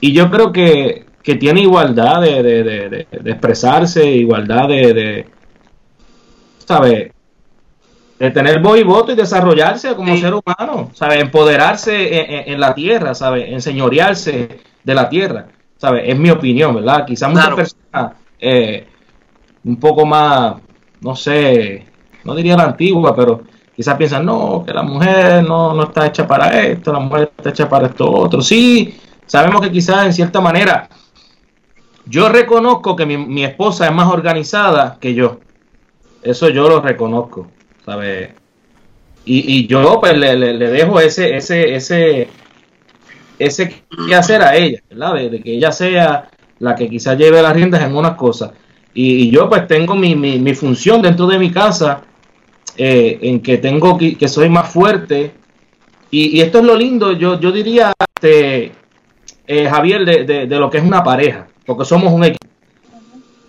Y 0.00 0.12
yo 0.12 0.30
creo 0.30 0.52
que, 0.52 1.06
que 1.22 1.34
tiene 1.34 1.62
igualdad 1.62 2.22
de, 2.22 2.42
de, 2.42 2.64
de, 2.64 3.30
expresarse, 3.30 4.06
igualdad 4.06 4.68
de, 4.68 4.94
de 4.94 5.26
¿sabes? 6.66 7.10
de 8.18 8.30
tener 8.30 8.60
voz 8.60 8.78
y 8.78 8.82
voto 8.82 9.12
y 9.12 9.14
desarrollarse 9.14 9.94
como 9.94 10.16
ser 10.16 10.32
humano, 10.34 10.90
¿sabe? 10.94 11.20
Empoderarse 11.20 12.50
en, 12.50 12.58
la 12.58 12.74
tierra, 12.74 13.14
¿sabe? 13.14 13.52
Enseñorearse 13.52 14.60
de 14.82 14.94
la 14.94 15.08
tierra, 15.08 15.48
¿sabe? 15.76 16.10
Es 16.10 16.18
mi 16.18 16.30
opinión, 16.30 16.74
¿verdad? 16.74 17.04
Quizás 17.04 17.30
muchas 17.30 17.54
personas 17.54 18.12
eh, 18.38 18.86
un 19.64 19.78
poco 19.78 20.06
más, 20.06 20.54
no 21.00 21.16
sé, 21.16 21.86
no 22.24 22.34
diría 22.34 22.56
la 22.56 22.64
antigua, 22.64 23.14
pero 23.14 23.42
quizás 23.74 23.96
piensan, 23.96 24.24
no, 24.24 24.64
que 24.66 24.72
la 24.72 24.82
mujer 24.82 25.44
no, 25.44 25.74
no 25.74 25.84
está 25.84 26.06
hecha 26.06 26.26
para 26.26 26.60
esto, 26.62 26.92
la 26.92 27.00
mujer 27.00 27.32
está 27.36 27.50
hecha 27.50 27.68
para 27.68 27.86
esto 27.86 28.10
otro. 28.10 28.40
Sí, 28.42 28.98
sabemos 29.26 29.60
que 29.60 29.70
quizás 29.70 30.06
en 30.06 30.12
cierta 30.12 30.40
manera, 30.40 30.88
yo 32.06 32.28
reconozco 32.28 32.96
que 32.96 33.06
mi, 33.06 33.16
mi 33.16 33.44
esposa 33.44 33.86
es 33.86 33.92
más 33.92 34.08
organizada 34.08 34.98
que 35.00 35.14
yo. 35.14 35.40
Eso 36.22 36.48
yo 36.48 36.68
lo 36.68 36.80
reconozco. 36.80 37.48
¿sabes? 37.86 38.30
Y, 39.24 39.58
y 39.58 39.66
yo 39.66 39.98
pues 40.00 40.16
le, 40.16 40.36
le, 40.36 40.68
dejo 40.68 41.00
ese, 41.00 41.36
ese, 41.36 41.74
ese, 41.74 42.28
ese 43.38 43.82
que 44.06 44.14
hacer 44.14 44.42
a 44.42 44.56
ella, 44.56 44.82
¿verdad? 44.90 45.14
De, 45.14 45.42
que 45.42 45.54
ella 45.54 45.72
sea 45.72 46.28
la 46.58 46.74
que 46.74 46.88
quizás 46.88 47.16
lleve 47.16 47.42
las 47.42 47.54
riendas 47.54 47.82
en 47.82 47.96
unas 47.96 48.16
cosas. 48.16 48.50
Y, 48.98 49.30
yo 49.30 49.48
pues 49.50 49.68
tengo 49.68 49.94
mi, 49.94 50.16
mi, 50.16 50.54
función 50.54 51.02
dentro 51.02 51.26
de 51.26 51.38
mi 51.38 51.50
casa 51.50 52.00
eh, 52.78 53.18
en 53.20 53.40
que 53.40 53.58
tengo 53.58 53.98
que, 53.98 54.16
que 54.16 54.26
soy 54.26 54.48
más 54.48 54.72
fuerte. 54.72 55.32
Y, 56.10 56.38
y, 56.38 56.40
esto 56.40 56.60
es 56.60 56.64
lo 56.64 56.74
lindo, 56.74 57.12
yo, 57.12 57.38
yo 57.38 57.52
diría, 57.52 57.92
este, 57.98 58.72
eh, 59.46 59.68
Javier, 59.68 60.06
de, 60.06 60.24
de, 60.24 60.46
de, 60.46 60.58
lo 60.58 60.70
que 60.70 60.78
es 60.78 60.84
una 60.84 61.04
pareja, 61.04 61.46
porque 61.66 61.84
somos 61.84 62.10
un 62.10 62.24
equipo. 62.24 62.46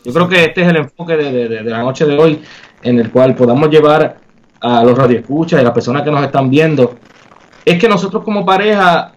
Yo 0.03 0.13
creo 0.13 0.27
que 0.27 0.43
este 0.43 0.63
es 0.63 0.67
el 0.67 0.75
enfoque 0.75 1.15
de, 1.15 1.47
de 1.47 1.63
la 1.63 1.79
noche 1.79 2.05
de 2.05 2.17
hoy, 2.17 2.41
en 2.83 2.99
el 2.99 3.09
cual 3.09 3.33
podamos 3.33 3.69
llevar 3.69 4.17
a 4.59 4.83
los 4.83 4.97
radioescuchas 4.97 5.59
y 5.59 5.61
a 5.61 5.63
las 5.63 5.73
personas 5.73 6.03
que 6.03 6.11
nos 6.11 6.23
están 6.25 6.49
viendo, 6.49 6.95
es 7.63 7.79
que 7.79 7.87
nosotros 7.87 8.23
como 8.23 8.45
pareja 8.45 9.13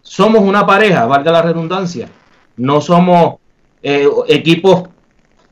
somos 0.00 0.40
una 0.40 0.64
pareja, 0.66 1.04
valga 1.04 1.30
la 1.30 1.42
redundancia. 1.42 2.08
No 2.56 2.80
somos 2.80 3.36
eh, 3.82 4.08
equipos 4.28 4.93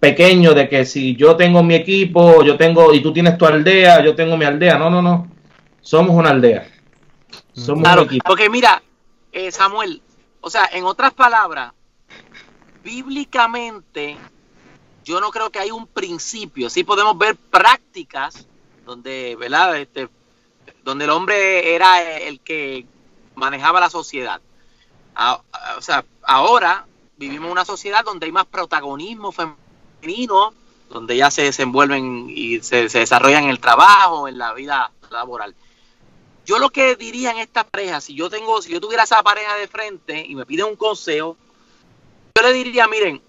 pequeños 0.03 0.57
de 0.57 0.69
que 0.69 0.85
si 0.85 1.15
yo 1.15 1.37
tengo 1.37 1.63
mi 1.63 1.77
equipo, 1.77 2.43
yo 2.43 2.57
tengo, 2.57 2.93
y 2.93 3.01
tú 3.01 3.13
tienes 3.13 3.39
tu 3.39 3.47
aldea, 3.47 4.05
yo 4.05 4.17
tengo 4.17 4.37
mi 4.37 4.45
aldea. 4.45 4.77
No, 4.77 4.91
no, 4.91 5.01
no. 5.01 5.31
Somos 5.81 6.17
una 6.17 6.31
aldea. 6.31 6.69
Somos 7.53 7.85
claro, 7.85 8.09
porque 8.27 8.51
mira, 8.51 8.83
eh, 9.31 9.53
Samuel, 9.53 10.03
o 10.41 10.51
sea, 10.51 10.69
en 10.73 10.83
otras 10.83 11.15
palabras, 11.15 11.73
bíblicamente, 12.83 14.17
yo 15.05 15.21
no 15.21 15.31
creo 15.31 15.51
que 15.51 15.61
hay 15.61 15.71
un 15.71 15.87
principio. 15.87 16.69
Sí 16.69 16.83
podemos 16.83 17.17
ver 17.17 17.37
prácticas 17.37 18.49
donde, 18.85 19.37
¿verdad? 19.39 19.77
Este, 19.77 20.09
donde 20.83 21.05
el 21.05 21.11
hombre 21.13 21.77
era 21.77 22.03
el 22.19 22.41
que 22.41 22.87
manejaba 23.37 23.79
la 23.79 23.89
sociedad. 23.89 24.41
o 25.17 25.81
sea, 25.81 26.05
ahora 26.25 26.87
vivimos 27.17 27.47
en 27.47 27.53
una 27.53 27.65
sociedad 27.65 28.05
donde 28.05 28.27
hay 28.27 28.33
más 28.33 28.47
protagonismo 28.47 29.31
femenino, 29.31 29.62
donde 30.89 31.17
ya 31.17 31.31
se 31.31 31.43
desenvuelven 31.43 32.27
y 32.29 32.61
se, 32.61 32.89
desarrollan 32.89 33.45
en 33.45 33.51
el 33.51 33.61
trabajo, 33.61 34.29
en 34.29 34.39
la 34.39 34.53
vida 34.53 34.91
laboral. 35.11 35.55
Yo 36.45 36.59
lo 36.59 36.71
que 36.71 36.97
diría 36.97 37.31
en 37.31 37.39
esta 37.39 37.65
pareja, 37.65 38.01
si 38.01 38.15
yo 38.15 38.29
tengo, 38.29 38.61
si 38.61 38.73
yo 38.73 38.81
tuviera 38.81 39.05
esa 39.05 39.23
pareja 39.23 39.55
de 39.57 39.69
frente 39.69 40.25
y 40.27 40.35
me 40.35 40.45
pide 40.45 40.65
un 40.65 40.77
consejo, 40.77 41.37
yo 42.35 42.43
le 42.43 42.53
diría, 42.53 42.89
miren, 42.89 43.23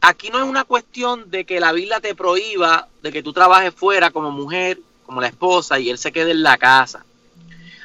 aquí 0.00 0.30
no 0.30 0.38
es 0.38 0.44
una 0.44 0.64
cuestión 0.64 1.30
de 1.30 1.44
que 1.44 1.58
la 1.58 1.72
Biblia 1.72 2.00
te 2.00 2.14
prohíba 2.14 2.88
de 3.02 3.12
que 3.12 3.22
tú 3.22 3.32
trabajes 3.32 3.74
fuera 3.74 4.10
como 4.10 4.30
mujer 4.30 4.78
como 5.04 5.20
la 5.20 5.26
esposa 5.26 5.78
y 5.78 5.90
él 5.90 5.98
se 5.98 6.12
quede 6.12 6.30
en 6.30 6.42
la 6.42 6.56
casa. 6.56 7.04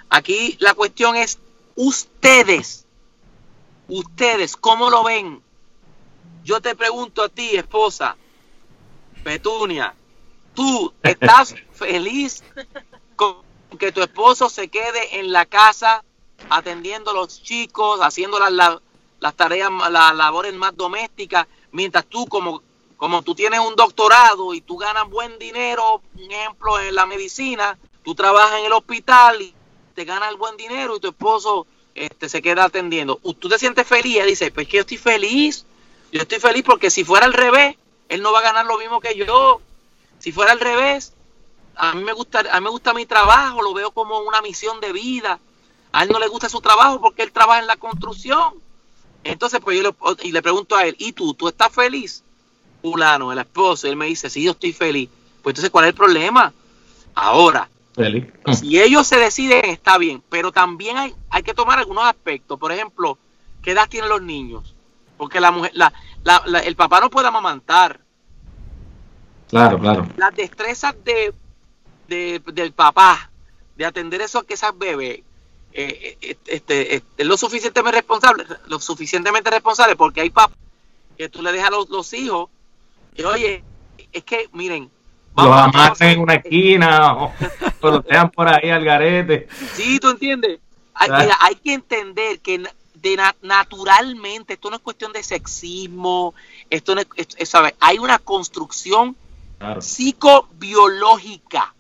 Aquí 0.10 0.56
la 0.60 0.74
cuestión 0.76 1.16
es 1.16 1.40
ustedes, 1.76 2.86
ustedes, 3.88 4.56
¿cómo 4.56 4.90
lo 4.90 5.04
ven? 5.04 5.42
Yo 6.44 6.62
te 6.62 6.76
pregunto 6.76 7.24
a 7.24 7.30
ti, 7.30 7.56
esposa, 7.56 8.16
Petunia, 9.28 9.94
¿tú 10.54 10.94
estás 11.04 11.54
feliz 11.74 12.46
con 13.18 13.36
que 13.78 13.92
tu 13.92 14.02
esposo 14.02 14.50
se 14.50 14.70
quede 14.70 15.20
en 15.20 15.34
la 15.34 15.46
casa 15.46 16.02
atendiendo 16.50 17.12
a 17.12 17.14
los 17.14 17.44
chicos, 17.44 18.00
haciendo 18.02 18.40
las, 18.40 18.80
las 19.20 19.36
tareas, 19.36 19.70
las 19.92 20.16
labores 20.16 20.54
más 20.54 20.78
domésticas, 20.78 21.46
mientras 21.74 22.06
tú 22.06 22.26
como 22.28 22.64
como 22.96 23.22
tú 23.22 23.36
tienes 23.36 23.60
un 23.60 23.76
doctorado 23.76 24.54
y 24.54 24.62
tú 24.62 24.78
ganas 24.78 25.10
buen 25.10 25.38
dinero, 25.38 26.02
un 26.16 26.32
ejemplo 26.32 26.80
en 26.80 26.96
la 26.96 27.06
medicina, 27.06 27.78
tú 28.06 28.16
trabajas 28.16 28.62
en 28.62 28.68
el 28.68 28.72
hospital 28.72 29.42
y 29.42 29.54
te 29.94 30.06
ganas 30.06 30.32
el 30.32 30.38
buen 30.38 30.56
dinero 30.56 30.96
y 30.96 31.00
tu 31.02 31.10
esposo 31.10 31.68
este, 31.96 32.30
se 32.30 32.42
queda 32.42 32.64
atendiendo. 32.64 33.20
Tú 33.40 33.50
te 33.50 33.60
sientes 33.60 33.86
feliz 33.86 34.20
y 34.24 34.30
dice, 34.30 34.52
pues 34.52 34.70
que 34.70 34.78
yo 34.78 34.82
estoy 34.82 34.98
feliz, 34.98 35.66
yo 36.14 36.22
estoy 36.22 36.40
feliz 36.40 36.64
porque 36.64 36.90
si 36.90 37.04
fuera 37.04 37.26
al 37.26 37.34
revés, 37.34 37.76
él 38.10 38.22
no 38.22 38.32
va 38.32 38.40
a 38.40 38.44
ganar 38.44 38.66
lo 38.66 38.78
mismo 38.78 39.00
que 39.00 39.16
yo. 39.16 39.62
Si 40.20 40.32
fuera 40.32 40.52
al 40.52 40.60
revés, 40.60 41.14
a 41.76 41.94
mí 41.94 42.04
me 42.04 42.14
gusta, 42.14 42.44
a 42.52 42.60
mí 42.60 42.64
me 42.64 42.70
gusta 42.70 42.94
mi 42.94 43.06
trabajo, 43.06 43.62
lo 43.62 43.74
veo 43.74 43.92
como 43.92 44.20
una 44.20 44.42
misión 44.42 44.80
de 44.80 44.92
vida. 44.92 45.40
A 45.92 46.04
él 46.04 46.10
no 46.12 46.20
le 46.20 46.28
gusta 46.28 46.50
su 46.50 46.62
trabajo 46.62 47.00
porque 47.00 47.24
él 47.24 47.32
trabaja 47.32 47.60
en 47.60 47.68
la 47.68 47.78
construcción. 47.78 48.56
Entonces, 49.24 49.60
pues 49.64 49.78
yo 49.78 49.84
le, 49.84 49.96
y 50.24 50.32
le 50.32 50.42
pregunto 50.42 50.76
a 50.76 50.86
él, 50.86 50.96
¿y 51.00 51.12
tú? 51.12 51.34
¿Tú 51.34 51.48
estás 51.48 51.74
feliz? 51.74 52.24
fulano, 52.82 53.32
el 53.32 53.40
esposo, 53.40 53.88
él 53.88 53.96
me 53.96 54.06
dice, 54.06 54.30
sí, 54.30 54.44
yo 54.44 54.52
estoy 54.52 54.74
feliz. 54.74 55.10
Pues 55.42 55.54
entonces, 55.54 55.70
¿cuál 55.70 55.86
es 55.86 55.90
el 55.90 55.96
problema? 55.96 56.54
Ahora, 57.16 57.70
si 58.54 58.80
ellos 58.80 59.08
se 59.08 59.18
deciden, 59.18 59.66
está 59.66 59.98
bien, 59.98 60.22
pero 60.30 60.52
también 60.52 60.98
hay, 60.98 61.16
hay 61.30 61.44
que 61.44 61.54
tomar 61.54 61.80
algunos 61.80 62.06
aspectos. 62.06 62.60
Por 62.60 62.72
ejemplo, 62.72 63.18
¿qué 63.62 63.72
edad 63.72 63.90
tienen 63.90 64.10
los 64.10 64.22
niños? 64.22 64.76
Porque 65.18 65.40
la 65.40 65.52
mujer, 65.52 65.72
la, 65.74 65.92
la, 66.46 66.60
el 66.60 66.76
papá 66.76 67.00
no 67.00 67.10
puede 67.10 67.28
amamantar. 67.28 68.02
Claro, 69.50 69.80
claro. 69.80 70.08
Las 70.18 70.36
destrezas 70.36 70.96
de, 71.04 71.34
de, 72.08 72.42
del 72.54 72.74
papá 72.74 73.30
de 73.76 73.86
atender 73.86 74.22
eso 74.22 74.44
que 74.44 74.56
esas 74.56 74.78
bebés 74.78 75.22
eh, 75.74 76.18
eh, 76.22 76.38
este, 76.48 76.96
este, 76.96 77.22
es 77.22 77.28
lo 77.28 77.38
suficientemente 77.38 78.00
responsable, 78.00 78.46
lo 78.68 78.80
suficientemente 78.80 79.50
responsable 79.50 79.96
porque 79.96 80.22
hay 80.22 80.30
papás 80.30 80.58
que 81.18 81.30
tú 81.30 81.42
le 81.42 81.52
dejas 81.52 81.70
a 81.70 81.72
los 81.72 82.14
hijos 82.14 82.50
oye, 83.26 83.64
es 84.12 84.24
que, 84.24 84.50
miren. 84.54 84.90
Los 85.36 85.46
amarran 85.46 85.96
en 86.00 86.20
una 86.20 86.36
esquina 86.36 87.14
o, 87.14 87.34
los 87.82 88.06
dejan 88.06 88.32
por 88.32 88.48
ahí 88.48 88.70
al 88.70 88.84
garete. 88.84 89.48
Sí, 89.74 90.00
tú 90.00 90.10
entiendes. 90.10 90.60
Hay, 90.96 91.10
mira, 91.12 91.38
hay 91.40 91.56
que 91.56 91.74
entender 91.74 92.40
que 92.40 92.64
de 93.02 93.18
naturalmente 93.42 94.54
esto 94.54 94.70
no 94.70 94.78
es 94.78 94.82
cuestión 94.82 95.14
de 95.14 95.24
sexismo, 95.24 96.34
esto 96.70 96.96
no 96.96 97.02
es, 97.02 97.50
¿sabes? 97.50 97.74
hay 97.80 98.00
una 98.00 98.20
construcción 98.20 99.16
psicobiológica. 99.80 101.74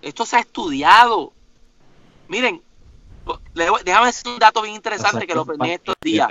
Esto 0.00 0.26
se 0.26 0.36
ha 0.36 0.40
estudiado. 0.40 1.32
Miren, 2.28 2.62
déjame 3.54 4.06
decir 4.06 4.28
un 4.28 4.38
dato 4.38 4.62
bien 4.62 4.74
interesante 4.74 5.26
que 5.26 5.34
lo 5.34 5.42
aprendí 5.42 5.70
estos 5.70 5.96
días. 6.00 6.28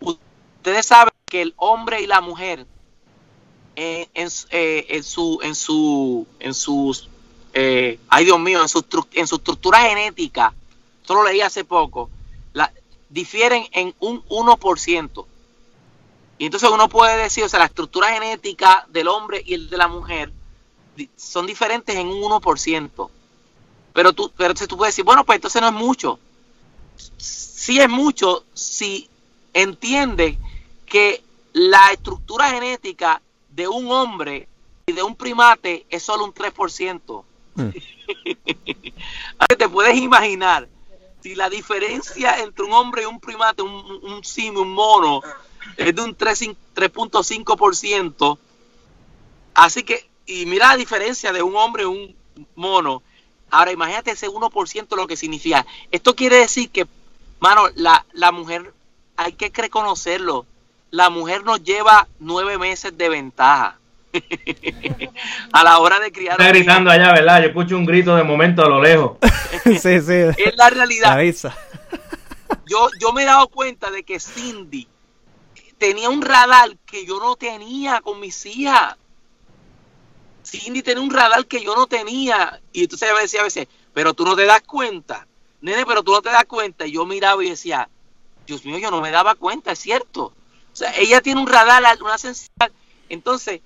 Ustedes 0.00 0.86
saben 0.86 1.12
que 1.26 1.42
el 1.42 1.54
hombre 1.56 2.00
y 2.00 2.06
la 2.06 2.20
mujer 2.20 2.66
en, 3.76 4.08
en, 4.14 4.28
eh, 4.50 4.86
en, 4.88 5.02
su 5.02 5.40
en 5.42 5.54
su 5.54 6.26
en 6.38 6.54
sus 6.54 7.08
eh, 7.52 7.98
ay 8.08 8.24
Dios 8.24 8.38
mío 8.38 8.62
en 8.62 8.68
su 8.68 8.84
en 9.12 9.26
su 9.26 9.36
estructura 9.36 9.80
genética 9.80 10.54
esto 11.00 11.14
lo 11.14 11.24
leí 11.24 11.40
hace 11.40 11.64
poco 11.64 12.08
difieren 13.14 13.66
en 13.72 13.94
un 14.00 14.22
1% 14.26 15.26
y 16.36 16.44
entonces 16.46 16.68
uno 16.68 16.88
puede 16.88 17.16
decir 17.16 17.44
o 17.44 17.48
sea 17.48 17.60
la 17.60 17.66
estructura 17.66 18.12
genética 18.12 18.86
del 18.90 19.08
hombre 19.08 19.42
y 19.46 19.54
el 19.54 19.70
de 19.70 19.76
la 19.76 19.88
mujer 19.88 20.32
son 21.16 21.46
diferentes 21.46 21.94
en 21.94 22.08
un 22.08 22.20
1% 22.20 23.08
pero 23.92 24.12
tú 24.12 24.32
pero 24.36 24.52
tú 24.52 24.76
puedes 24.76 24.94
decir 24.94 25.04
bueno 25.04 25.24
pues 25.24 25.36
entonces 25.36 25.62
no 25.62 25.68
es 25.68 25.74
mucho 25.74 26.18
sí 27.16 27.78
es 27.78 27.88
mucho 27.88 28.44
si 28.52 29.08
entiende 29.52 30.36
que 30.84 31.22
la 31.52 31.92
estructura 31.92 32.50
genética 32.50 33.22
de 33.50 33.68
un 33.68 33.90
hombre 33.90 34.48
y 34.86 34.92
de 34.92 35.02
un 35.02 35.14
primate 35.16 35.86
es 35.88 36.02
solo 36.02 36.24
un 36.24 36.34
3%. 36.34 37.24
Mm. 37.54 37.68
te 39.58 39.68
puedes 39.68 39.96
imaginar 39.96 40.68
si 41.24 41.34
la 41.34 41.48
diferencia 41.48 42.38
entre 42.40 42.66
un 42.66 42.74
hombre 42.74 43.04
y 43.04 43.06
un 43.06 43.18
primate, 43.18 43.62
un, 43.62 43.72
un 43.72 44.22
simio, 44.22 44.60
un 44.60 44.74
mono, 44.74 45.22
es 45.78 45.96
de 45.96 46.02
un 46.02 46.14
3.5%. 46.14 48.38
Así 49.54 49.84
que, 49.84 50.06
y 50.26 50.44
mira 50.44 50.68
la 50.68 50.76
diferencia 50.76 51.32
de 51.32 51.42
un 51.42 51.56
hombre 51.56 51.84
y 51.84 51.86
un 51.86 52.14
mono. 52.56 53.02
Ahora 53.50 53.72
imagínate 53.72 54.10
ese 54.10 54.28
1% 54.28 54.96
lo 54.96 55.06
que 55.06 55.16
significa. 55.16 55.64
Esto 55.90 56.14
quiere 56.14 56.36
decir 56.36 56.68
que, 56.68 56.86
mano, 57.40 57.68
la, 57.74 58.04
la 58.12 58.30
mujer, 58.30 58.74
hay 59.16 59.32
que 59.32 59.48
reconocerlo, 59.48 60.44
la 60.90 61.08
mujer 61.08 61.42
nos 61.42 61.64
lleva 61.64 62.06
nueve 62.18 62.58
meses 62.58 62.98
de 62.98 63.08
ventaja. 63.08 63.78
A 65.52 65.64
la 65.64 65.78
hora 65.78 66.00
de 66.00 66.12
criar. 66.12 66.40
Está 66.40 66.48
gritando 66.48 66.90
allá, 66.90 67.12
¿verdad? 67.12 67.40
Yo 67.42 67.48
escucho 67.48 67.76
un 67.76 67.86
grito 67.86 68.16
de 68.16 68.22
momento 68.22 68.64
a 68.64 68.68
lo 68.68 68.82
lejos. 68.82 69.18
sí, 69.64 69.78
sí. 69.78 70.12
Es 70.36 70.56
la 70.56 70.70
realidad. 70.70 71.18
Yo, 72.66 72.88
yo 73.00 73.12
me 73.12 73.22
he 73.22 73.26
dado 73.26 73.48
cuenta 73.48 73.90
de 73.90 74.04
que 74.04 74.18
Cindy 74.20 74.88
tenía 75.78 76.08
un 76.08 76.22
radar 76.22 76.76
que 76.86 77.04
yo 77.04 77.18
no 77.18 77.36
tenía 77.36 78.00
con 78.00 78.20
mis 78.20 78.46
hijas. 78.46 78.96
Cindy 80.44 80.82
tenía 80.82 81.02
un 81.02 81.10
radar 81.10 81.46
que 81.46 81.62
yo 81.62 81.74
no 81.74 81.86
tenía. 81.86 82.60
Y 82.72 82.82
entonces 82.82 83.08
ella 83.08 83.16
me 83.16 83.22
decía 83.22 83.40
a 83.40 83.44
veces, 83.44 83.68
pero 83.92 84.14
tú 84.14 84.24
no 84.24 84.36
te 84.36 84.44
das 84.44 84.62
cuenta. 84.62 85.26
Nene, 85.60 85.86
pero 85.86 86.02
tú 86.02 86.12
no 86.12 86.22
te 86.22 86.30
das 86.30 86.44
cuenta. 86.44 86.86
Y 86.86 86.92
yo 86.92 87.06
miraba 87.06 87.42
y 87.44 87.50
decía, 87.50 87.88
Dios 88.46 88.64
mío, 88.64 88.78
yo 88.78 88.90
no 88.90 89.00
me 89.00 89.10
daba 89.10 89.34
cuenta, 89.34 89.72
es 89.72 89.78
cierto. 89.78 90.24
O 90.26 90.76
sea, 90.76 90.94
ella 90.96 91.20
tiene 91.20 91.40
un 91.40 91.46
radar, 91.46 91.82
una 92.02 92.18
sensibilidad. 92.18 92.70
Entonces, 93.08 93.60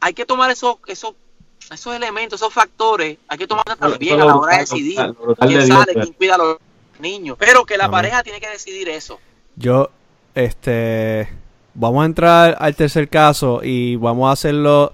hay 0.00 0.14
que 0.14 0.24
tomar 0.24 0.50
esos, 0.50 0.76
esos, 0.86 1.14
esos 1.70 1.94
elementos, 1.94 2.40
esos 2.40 2.52
factores, 2.52 3.18
hay 3.28 3.38
que 3.38 3.46
tomarlos 3.46 3.78
también 3.78 4.20
a 4.20 4.24
la 4.24 4.36
hora 4.36 4.54
de 4.54 4.60
decidir 4.60 4.98
quién 5.40 5.66
sale, 5.66 5.94
quién 5.94 6.12
cuida 6.12 6.34
a 6.34 6.38
los 6.38 6.56
niños. 6.98 7.36
Pero 7.38 7.64
que 7.64 7.76
la 7.76 7.90
pareja 7.90 8.22
tiene 8.22 8.40
que 8.40 8.48
decidir 8.48 8.88
eso. 8.88 9.18
Yo, 9.56 9.90
este, 10.34 11.28
vamos 11.74 12.02
a 12.02 12.06
entrar 12.06 12.56
al 12.58 12.74
tercer 12.74 13.08
caso 13.08 13.60
y 13.62 13.96
vamos 13.96 14.28
a 14.28 14.32
hacerlo, 14.32 14.92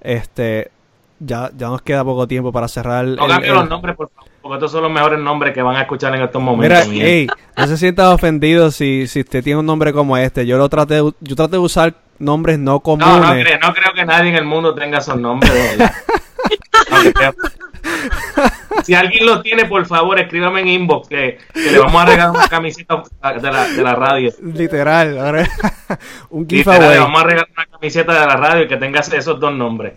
este, 0.00 0.70
ya, 1.18 1.50
ya 1.56 1.68
nos 1.68 1.82
queda 1.82 2.04
poco 2.04 2.26
tiempo 2.26 2.52
para 2.52 2.68
cerrar. 2.68 3.04
No 3.04 3.26
cambien 3.26 3.54
los 3.54 3.68
nombres, 3.68 3.96
por 3.96 4.10
favor, 4.10 4.29
porque 4.40 4.56
estos 4.56 4.72
son 4.72 4.82
los 4.82 4.90
mejores 4.90 5.18
nombres 5.18 5.52
que 5.52 5.62
van 5.62 5.76
a 5.76 5.82
escuchar 5.82 6.14
en 6.14 6.22
estos 6.22 6.40
momentos. 6.40 6.88
Mira, 6.88 7.06
hey, 7.06 7.26
no 7.56 7.66
se 7.66 7.76
sientan 7.76 8.06
ofendidos 8.06 8.74
si, 8.74 9.06
si 9.06 9.20
usted 9.20 9.44
tiene 9.44 9.60
un 9.60 9.66
nombre 9.66 9.92
como 9.92 10.16
este. 10.16 10.46
Yo 10.46 10.56
lo 10.56 10.68
traté, 10.68 10.96
yo 11.20 11.36
traté 11.36 11.52
de 11.52 11.58
usar 11.58 11.94
nombres 12.18 12.58
no 12.58 12.80
comunes. 12.80 13.08
No, 13.08 13.34
no 13.34 13.42
creo, 13.42 13.58
no 13.58 13.74
creo 13.74 13.92
que 13.94 14.04
nadie 14.04 14.30
en 14.30 14.36
el 14.36 14.44
mundo 14.44 14.74
tenga 14.74 14.98
esos 14.98 15.18
nombres. 15.18 15.52
si 18.84 18.94
alguien 18.94 19.26
lo 19.26 19.42
tiene, 19.42 19.66
por 19.66 19.84
favor, 19.86 20.18
escríbame 20.18 20.60
en 20.60 20.68
inbox 20.68 21.08
que, 21.08 21.38
que 21.52 21.70
le 21.72 21.78
vamos 21.78 22.02
a 22.02 22.06
regalar 22.06 22.30
una 22.30 22.48
camiseta 22.48 23.02
de 23.22 23.52
la, 23.52 23.68
de 23.68 23.82
la 23.82 23.94
radio. 23.94 24.32
Literal, 24.42 25.18
un 26.30 26.48
giveaway. 26.48 26.90
Le 26.90 26.98
vamos 26.98 27.20
a 27.20 27.24
regalar 27.24 27.48
una 27.52 27.66
camiseta 27.66 28.20
de 28.20 28.26
la 28.26 28.36
radio 28.36 28.68
que 28.68 28.76
tenga 28.76 29.00
esos 29.00 29.38
dos 29.38 29.52
nombres. 29.52 29.92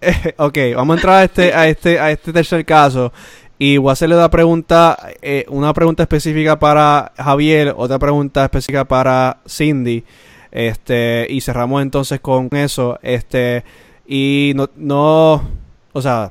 ok, 0.36 0.58
vamos 0.74 0.94
a 0.94 0.98
entrar 0.98 1.16
a 1.16 1.24
este, 1.24 1.54
a 1.54 1.68
este, 1.68 1.98
a 1.98 2.10
este 2.10 2.32
tercer 2.32 2.64
caso. 2.64 3.12
Y 3.58 3.78
voy 3.78 3.90
a 3.90 3.92
hacerle 3.92 4.16
una 4.16 4.30
pregunta, 4.30 4.98
eh, 5.22 5.46
una 5.48 5.72
pregunta 5.72 6.02
específica 6.02 6.58
para 6.58 7.12
Javier, 7.16 7.74
otra 7.76 7.98
pregunta 7.98 8.44
específica 8.44 8.84
para 8.84 9.38
Cindy. 9.48 10.04
Este, 10.50 11.26
y 11.30 11.40
cerramos 11.40 11.82
entonces 11.82 12.20
con 12.20 12.48
eso. 12.52 12.98
Este, 13.02 13.64
y 14.06 14.52
no, 14.54 14.68
no 14.76 15.42
o 15.96 16.02
sea, 16.02 16.30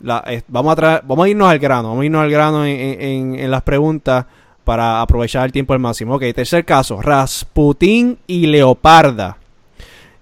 la, 0.00 0.22
vamos, 0.48 0.78
a 0.78 1.00
vamos 1.02 1.24
a 1.24 1.28
irnos 1.30 1.48
al 1.48 1.58
grano, 1.58 1.88
vamos 1.88 2.02
a 2.02 2.04
irnos 2.04 2.22
al 2.22 2.30
grano 2.30 2.66
en, 2.66 3.34
en, 3.34 3.50
las 3.50 3.62
preguntas 3.62 4.26
para 4.62 5.00
aprovechar 5.00 5.46
el 5.46 5.52
tiempo 5.52 5.72
al 5.72 5.78
máximo. 5.78 6.16
Ok, 6.16 6.24
tercer 6.34 6.66
caso, 6.66 7.00
Rasputín 7.00 8.18
y 8.26 8.46
Leoparda. 8.46 9.38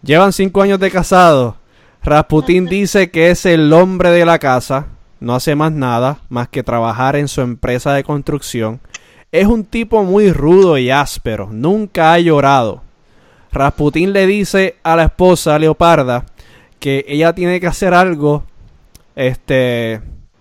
Llevan 0.00 0.32
cinco 0.32 0.62
años 0.62 0.78
de 0.78 0.92
casado. 0.92 1.56
Rasputín 2.04 2.66
dice 2.70 3.10
que 3.10 3.30
es 3.30 3.44
el 3.46 3.72
hombre 3.72 4.12
de 4.12 4.24
la 4.24 4.38
casa, 4.38 4.86
no 5.20 5.34
hace 5.34 5.54
más 5.54 5.72
nada 5.72 6.18
más 6.28 6.48
que 6.48 6.62
trabajar 6.62 7.16
en 7.16 7.28
su 7.28 7.40
empresa 7.40 7.92
de 7.92 8.04
construcción. 8.04 8.80
Es 9.32 9.46
un 9.46 9.64
tipo 9.64 10.04
muy 10.04 10.32
rudo 10.32 10.78
y 10.78 10.90
áspero, 10.90 11.48
nunca 11.50 12.12
ha 12.12 12.18
llorado. 12.18 12.82
Rasputín 13.52 14.12
le 14.12 14.26
dice 14.26 14.76
a 14.82 14.96
la 14.96 15.04
esposa 15.04 15.58
Leoparda 15.58 16.24
que 16.78 17.04
ella 17.08 17.34
tiene 17.34 17.60
que 17.60 17.66
hacer 17.66 17.94
algo, 17.94 18.44
este, 19.16 20.00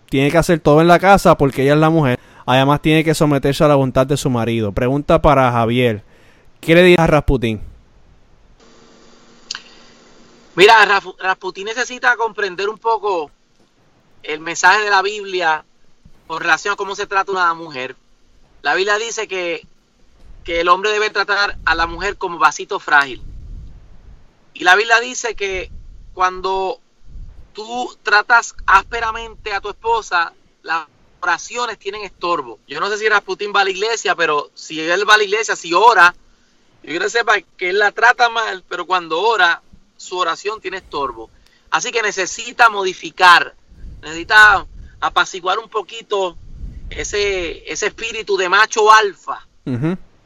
tiene 0.10 0.32
que 0.32 0.38
hacer 0.38 0.60
todo 0.60 0.82
en 0.82 0.88
la 0.88 1.00
casa 1.00 1.38
porque 1.38 1.64
ella 1.64 1.74
es 1.74 1.80
la 1.80 1.90
mujer. 1.90 2.20
Además 2.46 2.82
tiene 2.82 3.04
que 3.04 3.14
someterse 3.14 3.64
a 3.64 3.68
la 3.68 3.76
voluntad 3.76 4.08
de 4.08 4.16
su 4.16 4.30
marido. 4.30 4.72
Pregunta 4.72 5.22
para 5.22 5.52
Javier, 5.52 6.04
¿qué 6.62 6.76
le 6.76 6.84
dice 6.84 7.02
a 7.02 7.08
Rasputín? 7.08 7.62
Mira, 10.56 10.74
Rasputín 11.20 11.66
necesita 11.66 12.16
comprender 12.16 12.70
un 12.70 12.78
poco 12.78 13.32
el 14.24 14.40
mensaje 14.40 14.84
de 14.84 14.90
la 14.90 15.02
Biblia 15.02 15.66
con 16.28 16.40
relación 16.40 16.74
a 16.74 16.78
cómo 16.78 16.96
se 16.96 17.08
trata 17.08 17.32
una 17.32 17.54
mujer. 17.54 17.96
La 18.62 18.76
Biblia 18.76 18.98
dice 18.98 19.28
que 19.28 19.66
que 20.48 20.62
el 20.62 20.70
hombre 20.70 20.92
debe 20.94 21.10
tratar 21.10 21.58
a 21.66 21.76
la 21.76 21.88
mujer 21.88 22.16
como 22.16 22.38
vasito 22.38 22.80
frágil. 22.80 23.22
Y 24.54 24.64
la 24.64 24.78
Biblia 24.78 25.02
dice 25.02 25.36
que 25.36 25.70
cuando 26.14 26.80
tú 27.52 27.94
tratas 28.02 28.56
ásperamente 28.66 29.52
a 29.52 29.60
tu 29.60 29.68
esposa, 29.68 30.32
las 30.64 30.88
oraciones 31.20 31.78
tienen 31.78 32.04
estorbo. 32.04 32.60
Yo 32.66 32.80
no 32.80 32.88
sé 32.88 32.98
si 32.98 33.10
Rasputín 33.10 33.52
va 33.54 33.60
a 33.60 33.64
la 33.66 33.72
iglesia, 33.72 34.16
pero 34.16 34.50
si 34.54 34.80
él 34.80 35.10
va 35.10 35.16
a 35.16 35.18
la 35.18 35.26
iglesia, 35.26 35.58
si 35.58 35.74
ora, 35.74 36.16
yo 36.82 36.92
quiero 36.92 37.04
que 37.04 37.12
sepa 37.12 37.42
que 37.42 37.72
él 37.72 37.80
la 37.80 37.92
trata 37.92 38.30
mal, 38.30 38.64
pero 38.70 38.88
cuando 38.88 39.20
ora, 39.20 39.62
su 39.98 40.18
oración 40.18 40.62
tiene 40.62 40.78
estorbo. 40.78 41.30
Así 41.72 41.92
que 41.92 42.02
necesita 42.02 42.70
modificar, 42.70 43.54
necesita 44.02 44.66
apaciguar 45.00 45.60
un 45.60 45.70
poquito 45.70 46.38
ese, 46.90 47.72
ese 47.72 47.88
espíritu 47.88 48.38
de 48.38 48.50
macho 48.50 48.92
alfa 48.92 49.46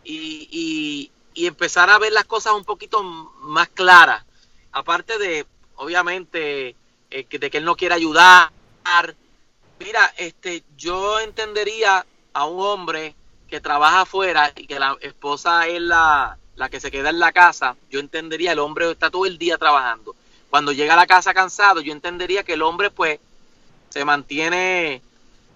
y, 0.04 1.12
empezar 1.36 1.90
a 1.90 1.98
ver 1.98 2.12
las 2.12 2.26
cosas 2.26 2.54
un 2.54 2.64
poquito 2.64 3.02
más 3.04 3.68
claras. 3.70 4.24
Aparte 4.72 5.18
de, 5.18 5.46
obviamente, 5.76 6.76
eh, 7.10 7.28
de 7.30 7.50
que 7.50 7.58
él 7.58 7.66
no 7.66 7.76
quiere 7.76 7.96
ayudar. 7.96 8.52
Mira, 9.80 10.14
este, 10.18 10.64
yo 10.78 11.20
entendería 11.20 12.06
a 12.34 12.46
un 12.46 12.64
hombre 12.64 13.16
que 13.50 13.60
trabaja 13.60 14.02
afuera 14.02 14.52
y 14.56 14.68
que 14.68 14.80
la 14.80 14.96
esposa 15.02 15.68
es 15.68 15.82
la, 15.82 16.38
la 16.56 16.70
que 16.70 16.80
se 16.80 16.92
queda 16.92 17.10
en 17.10 17.20
la 17.20 17.32
casa, 17.32 17.76
yo 17.90 18.00
entendería, 18.00 18.52
el 18.52 18.60
hombre 18.60 18.92
está 18.92 19.10
todo 19.10 19.26
el 19.26 19.38
día 19.38 19.58
trabajando. 19.58 20.16
Cuando 20.50 20.72
llega 20.72 20.94
a 20.94 20.98
la 20.98 21.08
casa 21.08 21.34
cansado, 21.34 21.82
yo 21.82 21.92
entendería 21.92 22.44
que 22.44 22.54
el 22.54 22.62
hombre 22.62 22.92
pues 22.92 23.20
se 23.92 24.06
mantiene 24.06 25.02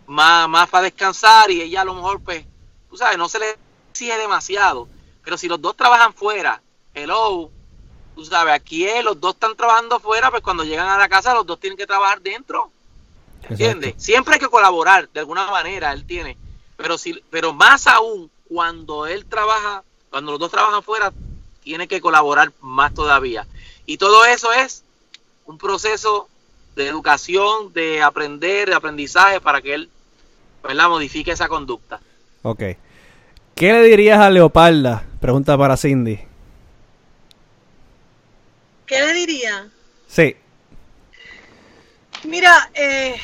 más, 0.07 0.47
más 0.47 0.69
para 0.69 0.83
descansar 0.83 1.49
y 1.49 1.61
ella 1.61 1.81
a 1.81 1.85
lo 1.85 1.95
mejor 1.95 2.21
pues, 2.21 2.45
tú 2.89 2.97
sabes, 2.97 3.17
no 3.17 3.29
se 3.29 3.39
le 3.39 3.57
exige 3.89 4.17
demasiado. 4.17 4.87
Pero 5.23 5.37
si 5.37 5.47
los 5.47 5.59
dos 5.59 5.75
trabajan 5.75 6.13
fuera, 6.13 6.61
hello, 6.93 7.49
tú 8.13 8.25
sabes, 8.25 8.53
aquí 8.53 8.85
los 9.03 9.19
dos 9.19 9.33
están 9.33 9.55
trabajando 9.55 9.99
fuera, 9.99 10.29
pues 10.29 10.43
cuando 10.43 10.63
llegan 10.63 10.87
a 10.87 10.97
la 10.97 11.09
casa 11.09 11.33
los 11.33 11.45
dos 11.45 11.59
tienen 11.59 11.77
que 11.77 11.87
trabajar 11.87 12.21
dentro. 12.21 12.71
¿Entiendes? 13.49 13.95
Siempre 13.97 14.35
hay 14.35 14.39
que 14.39 14.49
colaborar, 14.49 15.09
de 15.09 15.19
alguna 15.19 15.49
manera, 15.49 15.93
él 15.93 16.05
tiene. 16.05 16.37
Pero, 16.77 16.97
si, 16.97 17.13
pero 17.29 17.53
más 17.53 17.87
aún, 17.87 18.29
cuando 18.47 19.07
él 19.07 19.25
trabaja, 19.25 19.83
cuando 20.09 20.31
los 20.31 20.39
dos 20.39 20.51
trabajan 20.51 20.83
fuera, 20.83 21.13
tiene 21.63 21.87
que 21.87 22.01
colaborar 22.01 22.51
más 22.59 22.93
todavía. 22.93 23.47
Y 23.85 23.97
todo 23.97 24.25
eso 24.25 24.51
es 24.51 24.83
un 25.45 25.57
proceso 25.57 26.27
de 26.75 26.87
educación, 26.87 27.73
de 27.73 28.01
aprender, 28.01 28.69
de 28.69 28.75
aprendizaje 28.75 29.39
para 29.39 29.61
que 29.61 29.73
él 29.73 29.89
la 30.73 30.89
modifique 30.89 31.31
esa 31.31 31.47
conducta. 31.47 31.99
Ok. 32.41 32.63
¿Qué 33.55 33.71
le 33.73 33.83
dirías 33.83 34.19
a 34.19 34.29
Leoparda? 34.29 35.05
Pregunta 35.19 35.57
para 35.57 35.77
Cindy. 35.77 36.19
¿Qué 38.85 38.99
le 38.99 39.13
diría? 39.13 39.69
Sí. 40.07 40.35
Mira, 42.23 42.69
eh, 42.73 43.15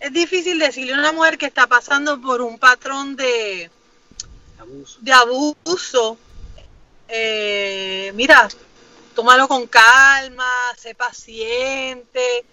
es 0.00 0.12
difícil 0.12 0.58
decirle 0.58 0.94
a 0.94 0.98
una 0.98 1.12
mujer 1.12 1.38
que 1.38 1.46
está 1.46 1.66
pasando 1.66 2.20
por 2.20 2.40
un 2.40 2.58
patrón 2.58 3.16
de 3.16 3.70
abuso. 4.58 4.98
De 5.00 5.12
abuso. 5.12 6.18
Eh, 7.08 8.12
mira, 8.14 8.48
tómalo 9.14 9.48
con 9.48 9.66
calma, 9.66 10.52
sé 10.76 10.94
paciente. 10.94 12.44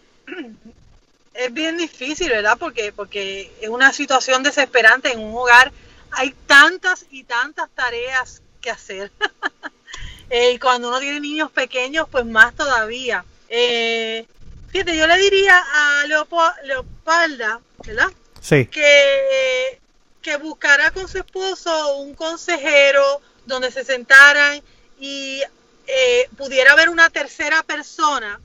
Es 1.34 1.54
bien 1.54 1.78
difícil, 1.78 2.30
¿verdad? 2.30 2.58
Porque, 2.60 2.92
porque 2.92 3.52
es 3.62 3.70
una 3.70 3.94
situación 3.94 4.42
desesperante 4.44 5.12
en 5.12 5.20
un 5.20 5.36
hogar 5.36 5.72
hay 6.12 6.34
tantas 6.46 7.06
y 7.10 7.24
tantas 7.24 7.70
tareas 7.70 8.42
que 8.62 8.72
hacer. 8.72 9.12
Eh, 10.30 10.52
y 10.52 10.60
cuando 10.60 10.90
uno 10.90 11.00
tiene 11.00 11.22
niños 11.22 11.50
pequeños, 11.52 12.06
pues 12.12 12.26
más 12.26 12.54
todavía. 12.54 13.24
Eh, 13.48 14.26
fíjate, 14.70 14.98
yo 14.98 15.08
le 15.08 15.18
diría 15.18 15.58
a 15.58 16.04
Leopolda, 16.06 17.62
¿verdad? 17.86 18.10
que, 18.70 19.80
que 20.22 20.36
buscara 20.36 20.92
con 20.92 21.08
su 21.08 21.20
esposo 21.20 21.96
un 22.00 22.14
consejero 22.14 23.22
donde 23.46 23.72
se 23.72 23.86
sentaran 23.86 24.62
y 25.00 25.42
eh, 25.88 26.30
pudiera 26.38 26.74
haber 26.74 26.90
una 26.90 27.10
tercera 27.10 27.64
persona 27.64 28.40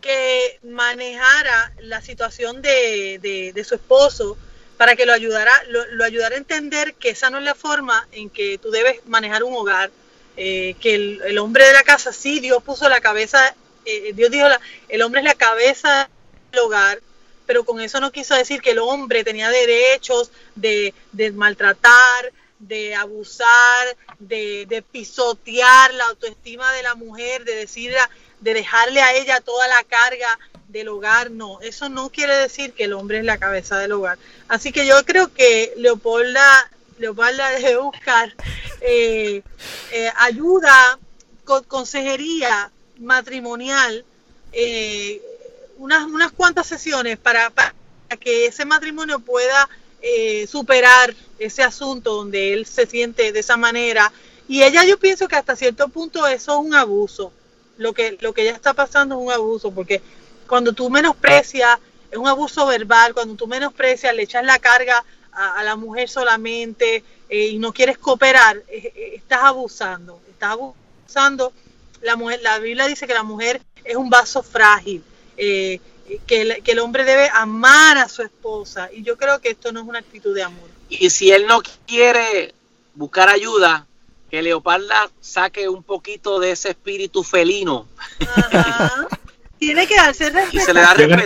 que 0.00 0.60
manejara 0.62 1.72
la 1.78 2.00
situación 2.02 2.62
de, 2.62 3.18
de, 3.54 3.64
su 3.64 3.74
esposo 3.74 4.36
para 4.76 4.94
que 4.96 5.06
lo 5.06 5.12
ayudara, 5.12 5.50
lo, 5.68 6.04
ayudara 6.04 6.34
a 6.34 6.38
entender 6.38 6.94
que 6.94 7.10
esa 7.10 7.30
no 7.30 7.38
es 7.38 7.44
la 7.44 7.54
forma 7.54 8.06
en 8.12 8.30
que 8.30 8.58
tú 8.58 8.70
debes 8.70 9.04
manejar 9.06 9.42
un 9.42 9.54
hogar, 9.54 9.90
eh, 10.36 10.76
que 10.80 10.94
el, 10.94 11.38
hombre 11.38 11.66
de 11.66 11.72
la 11.72 11.82
casa, 11.82 12.12
sí, 12.12 12.38
Dios 12.38 12.62
puso 12.62 12.88
la 12.88 13.00
cabeza, 13.00 13.54
eh, 13.86 14.12
Dios 14.14 14.30
dijo, 14.30 14.46
el 14.88 15.02
hombre 15.02 15.20
es 15.20 15.24
la 15.24 15.34
cabeza 15.34 16.08
del 16.52 16.60
hogar, 16.60 17.00
pero 17.46 17.64
con 17.64 17.80
eso 17.80 17.98
no 17.98 18.12
quiso 18.12 18.34
decir 18.34 18.60
que 18.60 18.72
el 18.72 18.78
hombre 18.78 19.24
tenía 19.24 19.48
derechos 19.48 20.30
de, 20.54 20.94
de 21.12 21.32
maltratar, 21.32 22.32
de 22.58 22.94
abusar, 22.94 23.96
de, 24.28 24.84
pisotear 24.90 25.94
la 25.94 26.04
autoestima 26.06 26.72
de 26.72 26.82
la 26.82 26.94
mujer, 26.94 27.44
de 27.44 27.56
decir, 27.56 27.94
de 28.40 28.54
dejarle 28.54 29.00
a 29.00 29.14
ella 29.14 29.40
toda 29.40 29.66
la 29.68 29.82
carga 29.84 30.38
del 30.68 30.88
hogar. 30.88 31.30
No, 31.30 31.60
eso 31.60 31.88
no 31.88 32.10
quiere 32.10 32.34
decir 32.36 32.72
que 32.72 32.84
el 32.84 32.92
hombre 32.92 33.18
es 33.18 33.24
la 33.24 33.38
cabeza 33.38 33.78
del 33.78 33.92
hogar. 33.92 34.18
Así 34.48 34.72
que 34.72 34.86
yo 34.86 35.04
creo 35.04 35.32
que 35.32 35.72
Leopolda, 35.76 36.70
Leopolda 36.98 37.50
debe 37.50 37.76
buscar 37.76 38.34
eh, 38.80 39.42
eh, 39.92 40.12
ayuda, 40.16 40.98
consejería 41.44 42.70
matrimonial, 42.98 44.04
eh, 44.52 45.20
unas, 45.78 46.04
unas 46.04 46.32
cuantas 46.32 46.66
sesiones 46.66 47.18
para, 47.18 47.50
para 47.50 47.74
que 48.20 48.46
ese 48.46 48.64
matrimonio 48.64 49.18
pueda 49.18 49.68
eh, 50.06 50.46
superar 50.46 51.14
ese 51.38 51.62
asunto 51.62 52.14
donde 52.14 52.52
él 52.52 52.66
se 52.66 52.84
siente 52.86 53.32
de 53.32 53.40
esa 53.40 53.56
manera. 53.56 54.12
Y 54.46 54.62
ella 54.62 54.84
yo 54.84 54.98
pienso 54.98 55.26
que 55.28 55.36
hasta 55.36 55.56
cierto 55.56 55.88
punto 55.88 56.26
eso 56.26 56.52
es 56.52 56.66
un 56.66 56.74
abuso. 56.74 57.32
Lo 57.78 57.94
que, 57.94 58.18
lo 58.20 58.34
que 58.34 58.42
ella 58.42 58.52
está 58.52 58.74
pasando 58.74 59.14
es 59.14 59.26
un 59.26 59.32
abuso, 59.32 59.70
porque 59.70 60.02
cuando 60.46 60.74
tú 60.74 60.90
menosprecias, 60.90 61.78
es 62.10 62.18
un 62.18 62.28
abuso 62.28 62.66
verbal, 62.66 63.14
cuando 63.14 63.34
tú 63.34 63.46
menosprecias, 63.46 64.14
le 64.14 64.24
echas 64.24 64.44
la 64.44 64.58
carga 64.58 65.02
a, 65.32 65.64
la 65.64 65.74
mujer 65.74 66.08
solamente 66.10 67.02
eh, 67.28 67.46
y 67.46 67.58
no 67.58 67.72
quieres 67.72 67.96
cooperar, 67.96 68.62
eh, 68.68 69.14
estás 69.14 69.40
abusando, 69.42 70.20
estás 70.30 70.52
abusando. 70.52 71.52
La, 72.02 72.16
mujer, 72.16 72.40
la 72.42 72.58
Biblia 72.58 72.86
dice 72.86 73.06
que 73.06 73.14
la 73.14 73.22
mujer 73.22 73.62
es 73.82 73.96
un 73.96 74.10
vaso 74.10 74.42
frágil. 74.42 75.02
Eh, 75.38 75.80
que 76.26 76.42
el, 76.42 76.62
que 76.62 76.72
el 76.72 76.78
hombre 76.78 77.04
debe 77.04 77.28
amar 77.32 77.98
a 77.98 78.08
su 78.08 78.22
esposa 78.22 78.90
y 78.92 79.02
yo 79.02 79.16
creo 79.16 79.40
que 79.40 79.50
esto 79.50 79.72
no 79.72 79.80
es 79.80 79.86
una 79.86 79.98
actitud 79.98 80.34
de 80.34 80.42
amor. 80.42 80.68
Y 80.88 81.10
si 81.10 81.32
él 81.32 81.46
no 81.46 81.62
quiere 81.86 82.54
buscar 82.94 83.28
ayuda, 83.28 83.86
que 84.30 84.42
Leoparda 84.42 85.10
saque 85.20 85.68
un 85.68 85.82
poquito 85.82 86.40
de 86.40 86.52
ese 86.52 86.70
espíritu 86.70 87.22
felino. 87.22 87.86
Tiene 89.58 89.86
que 89.86 89.96
darse 89.96 90.30
respeto. 90.30 90.72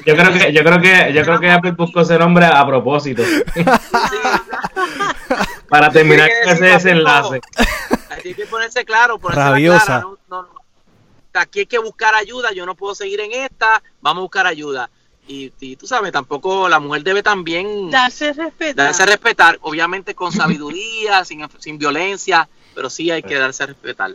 yo, 0.05 0.14
creo, 0.14 0.33
que 0.33 0.53
yo 0.53 0.62
creo 0.62 0.81
que 0.81 1.12
yo 1.12 1.22
creo 1.22 1.41
que 1.41 1.51
Apple 1.51 1.72
buscó 1.72 2.03
ese 2.03 2.18
nombre 2.18 2.45
a 2.47 2.66
propósito. 2.66 3.22
Para 5.68 5.91
terminar 5.91 6.31
con 6.45 6.53
ese 6.53 6.64
desenlace. 6.66 7.41
Hay 8.11 8.35
que 8.35 8.47
ponerse 8.47 8.85
claro, 8.85 9.18
ponerse 9.18 9.43
Rabiosa. 9.43 10.05
no, 10.29 10.57
aquí 11.41 11.61
hay 11.61 11.66
que 11.66 11.78
buscar 11.78 12.14
ayuda, 12.14 12.53
yo 12.53 12.66
no 12.66 12.74
puedo 12.74 12.95
seguir 12.95 13.20
en 13.20 13.32
esta, 13.32 13.82
vamos 14.01 14.20
a 14.20 14.22
buscar 14.22 14.47
ayuda. 14.47 14.91
Y, 15.30 15.76
tú 15.76 15.86
sabes, 15.86 16.11
tampoco 16.11 16.70
la 16.70 16.80
mujer 16.80 17.03
debe 17.05 17.22
también 17.22 17.91
darse 17.91 18.32
respetar, 18.32 18.86
darse 18.86 19.03
a 19.03 19.07
respetar 19.07 19.59
obviamente 19.61 20.14
con 20.14 20.32
sabiduría, 20.32 21.22
sin, 21.26 21.47
sin 21.59 21.78
violencia, 21.78 22.49
pero 22.74 22.89
sí 22.89 23.11
hay 23.11 23.22
que 23.22 23.34
darse 23.34 23.64
a 23.64 23.66
respetar. 23.66 24.12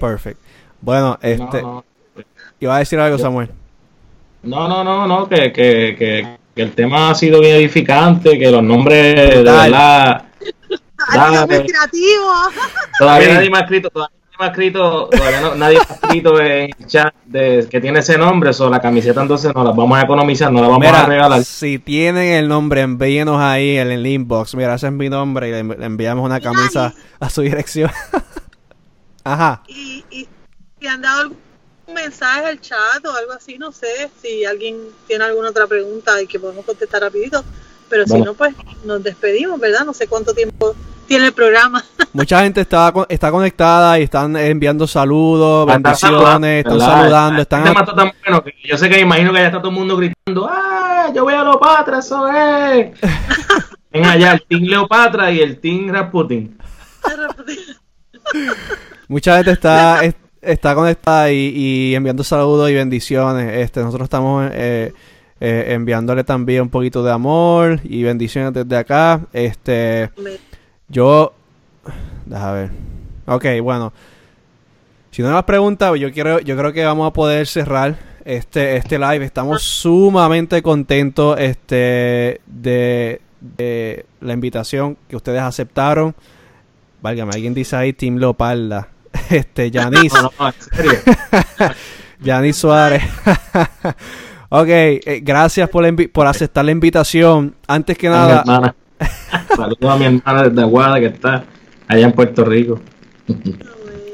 Perfecto. 0.00 0.40
Bueno, 0.80 1.18
este, 1.22 1.64
iba 2.60 2.76
a 2.76 2.78
decir 2.78 3.00
algo, 3.00 3.18
Samuel. 3.18 3.50
No, 4.44 4.68
no, 4.68 4.84
no, 4.84 5.06
no, 5.06 5.28
que, 5.28 5.52
que, 5.52 5.96
que, 5.98 6.62
el 6.62 6.72
tema 6.72 7.10
ha 7.10 7.14
sido 7.16 7.40
bien 7.40 7.56
edificante, 7.56 8.38
que 8.38 8.50
los 8.50 8.62
nombres 8.62 9.16
de 9.16 9.42
verdad... 9.42 10.26
Todavía 12.98 13.34
nadie 13.34 13.50
me 13.50 13.58
ha 13.58 13.60
escrito, 13.62 13.90
todavía 13.90 14.23
ha 14.38 14.46
escrito, 14.48 15.08
todavía 15.08 15.54
nadie 15.56 15.78
ha 15.78 15.82
escrito 15.82 16.40
en 16.40 16.74
el 16.78 16.86
chat 16.86 17.14
de, 17.24 17.68
que 17.70 17.80
tiene 17.80 18.00
ese 18.00 18.18
nombre, 18.18 18.50
o 18.58 18.70
la 18.70 18.80
camiseta 18.80 19.22
entonces 19.22 19.54
no 19.54 19.62
la 19.62 19.70
vamos 19.70 19.98
a 19.98 20.02
economizar, 20.02 20.52
no 20.52 20.60
la 20.60 20.68
vamos 20.68 20.86
a 20.86 21.06
regalar. 21.06 21.44
Si 21.44 21.78
tienen 21.78 22.32
el 22.32 22.48
nombre, 22.48 22.80
envíenos 22.80 23.40
ahí 23.40 23.76
en 23.76 23.90
el 23.90 24.06
inbox. 24.06 24.54
Mira, 24.54 24.74
ese 24.74 24.86
es 24.86 24.92
mi 24.92 25.08
nombre 25.08 25.48
y 25.48 25.52
le, 25.52 25.58
enviamos 25.84 26.24
una 26.24 26.40
camisa 26.40 26.92
a 27.20 27.30
su 27.30 27.42
dirección. 27.42 27.90
Ajá. 29.24 29.62
Y, 29.68 30.04
y, 30.10 30.28
han 30.86 31.00
dado 31.00 31.22
algún 31.22 31.38
mensaje 31.94 32.46
al 32.46 32.60
chat 32.60 33.06
o 33.06 33.16
algo 33.16 33.32
así, 33.32 33.56
no 33.56 33.72
sé, 33.72 34.10
si 34.20 34.44
alguien 34.44 34.76
tiene 35.06 35.24
alguna 35.24 35.48
otra 35.48 35.66
pregunta 35.66 36.20
y 36.20 36.26
que 36.26 36.38
podemos 36.38 36.64
contestar 36.66 37.00
rapidito. 37.00 37.42
Pero 37.88 38.06
si 38.06 38.20
no, 38.20 38.34
pues 38.34 38.54
nos 38.84 39.02
despedimos, 39.02 39.60
¿verdad? 39.60 39.84
No 39.84 39.94
sé 39.94 40.08
cuánto 40.08 40.34
tiempo 40.34 40.74
tiene 41.04 41.26
el 41.26 41.32
programa. 41.32 41.84
Mucha 42.12 42.42
gente 42.42 42.60
está, 42.60 42.92
está 43.08 43.30
conectada 43.30 43.98
y 43.98 44.04
están 44.04 44.36
enviando 44.36 44.86
saludos, 44.86 45.66
bendiciones, 45.66 46.64
están 46.64 46.80
saludando. 46.80 47.42
Están 47.42 47.74
tan 47.74 48.12
bueno 48.24 48.44
que 48.44 48.54
yo 48.64 48.78
sé 48.78 48.88
que 48.88 49.00
imagino 49.00 49.32
que 49.32 49.38
ya 49.38 49.46
está 49.46 49.58
todo 49.58 49.70
el 49.70 49.76
mundo 49.76 49.96
gritando, 49.96 50.48
¡ah! 50.50 51.10
Yo 51.14 51.24
voy 51.24 51.34
a 51.34 51.42
Leopatra, 51.42 51.98
eso 51.98 52.28
es. 52.28 53.00
Ven 53.92 54.04
allá, 54.04 54.32
el 54.32 54.42
Team 54.42 54.62
Leopatra 54.62 55.30
y 55.30 55.40
el 55.40 55.60
Team 55.60 55.90
Rasputin. 55.90 56.58
Mucha 59.08 59.36
gente 59.36 59.52
está, 59.52 60.00
está 60.40 60.74
conectada 60.74 61.30
y, 61.30 61.94
enviando 61.94 62.24
saludos 62.24 62.70
y 62.70 62.74
bendiciones. 62.74 63.54
Este, 63.56 63.80
nosotros 63.80 64.06
estamos 64.06 64.50
eh, 64.52 64.92
eh, 65.40 65.64
enviándole 65.68 66.24
también 66.24 66.62
un 66.62 66.70
poquito 66.70 67.02
de 67.02 67.12
amor 67.12 67.80
y 67.84 68.02
bendiciones 68.02 68.52
desde 68.52 68.76
acá. 68.76 69.20
Este. 69.32 70.10
Yo. 70.88 71.34
Deja 72.26 72.52
ver. 72.52 72.70
Ok, 73.26 73.46
bueno. 73.62 73.92
Si 75.10 75.22
no 75.22 75.28
hay 75.28 75.34
más 75.34 75.44
preguntas, 75.44 75.92
yo 75.98 76.12
quiero, 76.12 76.40
yo 76.40 76.56
creo 76.56 76.72
que 76.72 76.84
vamos 76.84 77.08
a 77.08 77.12
poder 77.12 77.46
cerrar 77.46 77.96
este, 78.24 78.76
este 78.76 78.98
live. 78.98 79.24
Estamos 79.24 79.62
sumamente 79.62 80.62
contentos 80.62 81.38
este, 81.38 82.40
de, 82.46 83.20
la 84.20 84.32
invitación 84.32 84.96
que 85.08 85.16
ustedes 85.16 85.40
aceptaron. 85.40 86.14
Válgame, 87.00 87.32
alguien 87.34 87.54
dice 87.54 87.76
ahí 87.76 87.92
Team 87.92 88.16
Leopolda. 88.16 88.88
Este, 89.30 89.70
Yanis. 89.70 90.12
Yanis 92.20 92.56
Suárez. 92.56 93.04
ok, 94.48 94.68
eh, 94.68 95.20
gracias 95.22 95.68
por, 95.70 96.10
por 96.10 96.26
aceptar 96.26 96.64
la 96.64 96.72
invitación. 96.72 97.54
Antes 97.68 97.96
que 97.96 98.08
nada. 98.08 98.74
Saludos 99.56 99.90
a 99.90 99.96
mi 99.96 100.04
hermana 100.04 100.48
desde 100.48 100.62
Aguada 100.62 101.00
que 101.00 101.06
está 101.06 101.44
allá 101.88 102.06
en 102.06 102.12
Puerto 102.12 102.44
Rico. 102.44 102.80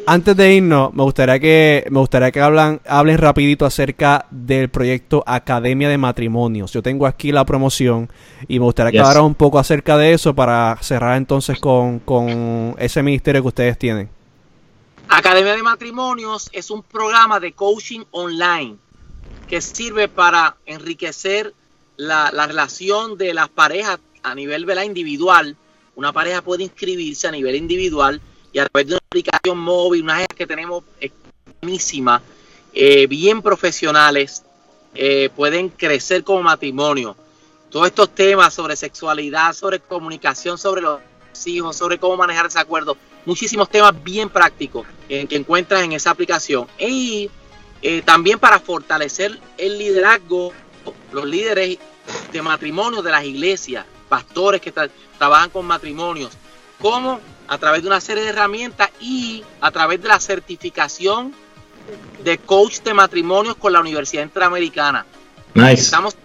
Antes 0.06 0.36
de 0.36 0.54
irnos, 0.54 0.92
me 0.92 1.04
gustaría 1.04 1.38
que 1.38 1.86
me 1.88 2.00
gustaría 2.00 2.32
que 2.32 2.40
hablan, 2.40 2.80
hablen 2.86 3.18
rapidito 3.18 3.64
acerca 3.64 4.26
del 4.30 4.68
proyecto 4.68 5.22
Academia 5.26 5.88
de 5.88 5.98
Matrimonios. 5.98 6.72
Yo 6.72 6.82
tengo 6.82 7.06
aquí 7.06 7.30
la 7.30 7.44
promoción 7.44 8.10
y 8.48 8.58
me 8.58 8.64
gustaría 8.64 8.90
que 8.90 8.98
hablaran 8.98 9.24
un 9.24 9.34
poco 9.36 9.58
acerca 9.58 9.96
de 9.96 10.12
eso 10.12 10.34
para 10.34 10.76
cerrar 10.80 11.16
entonces 11.16 11.60
con, 11.60 12.00
con 12.00 12.74
ese 12.78 13.02
ministerio 13.02 13.40
que 13.42 13.48
ustedes 13.48 13.78
tienen. 13.78 14.10
Academia 15.08 15.54
de 15.54 15.62
Matrimonios 15.62 16.48
es 16.52 16.70
un 16.70 16.82
programa 16.82 17.38
de 17.38 17.52
coaching 17.52 18.00
online 18.10 18.78
que 19.48 19.60
sirve 19.60 20.08
para 20.08 20.56
enriquecer 20.66 21.54
la, 21.96 22.30
la 22.32 22.46
relación 22.46 23.18
de 23.18 23.34
las 23.34 23.48
parejas 23.48 24.00
a 24.22 24.34
nivel 24.34 24.64
¿verdad? 24.64 24.84
individual, 24.84 25.56
una 25.96 26.12
pareja 26.12 26.42
puede 26.42 26.64
inscribirse 26.64 27.28
a 27.28 27.30
nivel 27.30 27.56
individual 27.56 28.20
y 28.52 28.58
a 28.58 28.66
través 28.66 28.88
de 28.88 28.94
una 28.94 29.02
aplicación 29.06 29.58
móvil, 29.58 30.02
una 30.02 30.26
que 30.26 30.46
tenemos 30.46 30.84
buenísima, 31.60 32.22
eh, 32.72 33.06
bien 33.06 33.42
profesionales, 33.42 34.44
eh, 34.94 35.30
pueden 35.34 35.68
crecer 35.68 36.24
como 36.24 36.42
matrimonio. 36.42 37.16
Todos 37.70 37.86
estos 37.86 38.14
temas 38.14 38.52
sobre 38.52 38.74
sexualidad, 38.76 39.52
sobre 39.52 39.78
comunicación, 39.78 40.58
sobre 40.58 40.82
los 40.82 41.00
hijos, 41.46 41.76
sobre 41.76 41.98
cómo 41.98 42.16
manejar 42.16 42.46
ese 42.46 42.58
acuerdo, 42.58 42.96
muchísimos 43.24 43.68
temas 43.70 43.92
bien 44.02 44.28
prácticos 44.28 44.86
que 45.08 45.26
encuentras 45.30 45.82
en 45.82 45.92
esa 45.92 46.10
aplicación. 46.10 46.66
Y 46.78 47.30
eh, 47.82 48.02
también 48.02 48.38
para 48.38 48.60
fortalecer 48.60 49.38
el 49.56 49.78
liderazgo, 49.78 50.52
los 51.12 51.24
líderes 51.24 51.78
de 52.32 52.42
matrimonio 52.42 53.02
de 53.02 53.10
las 53.10 53.24
iglesias, 53.24 53.86
pastores 54.10 54.60
que 54.60 54.74
trabajan 55.16 55.48
con 55.48 55.64
matrimonios, 55.64 56.32
como 56.82 57.20
a 57.48 57.56
través 57.56 57.82
de 57.82 57.88
una 57.88 58.00
serie 58.00 58.24
de 58.24 58.30
herramientas 58.30 58.90
y 59.00 59.44
a 59.60 59.70
través 59.70 60.02
de 60.02 60.08
la 60.08 60.20
certificación 60.20 61.32
de 62.22 62.36
coach 62.38 62.80
de 62.80 62.92
matrimonios 62.92 63.54
con 63.54 63.72
la 63.72 63.80
Universidad 63.80 64.24
Interamericana. 64.24 65.06
Estamos 65.54 66.16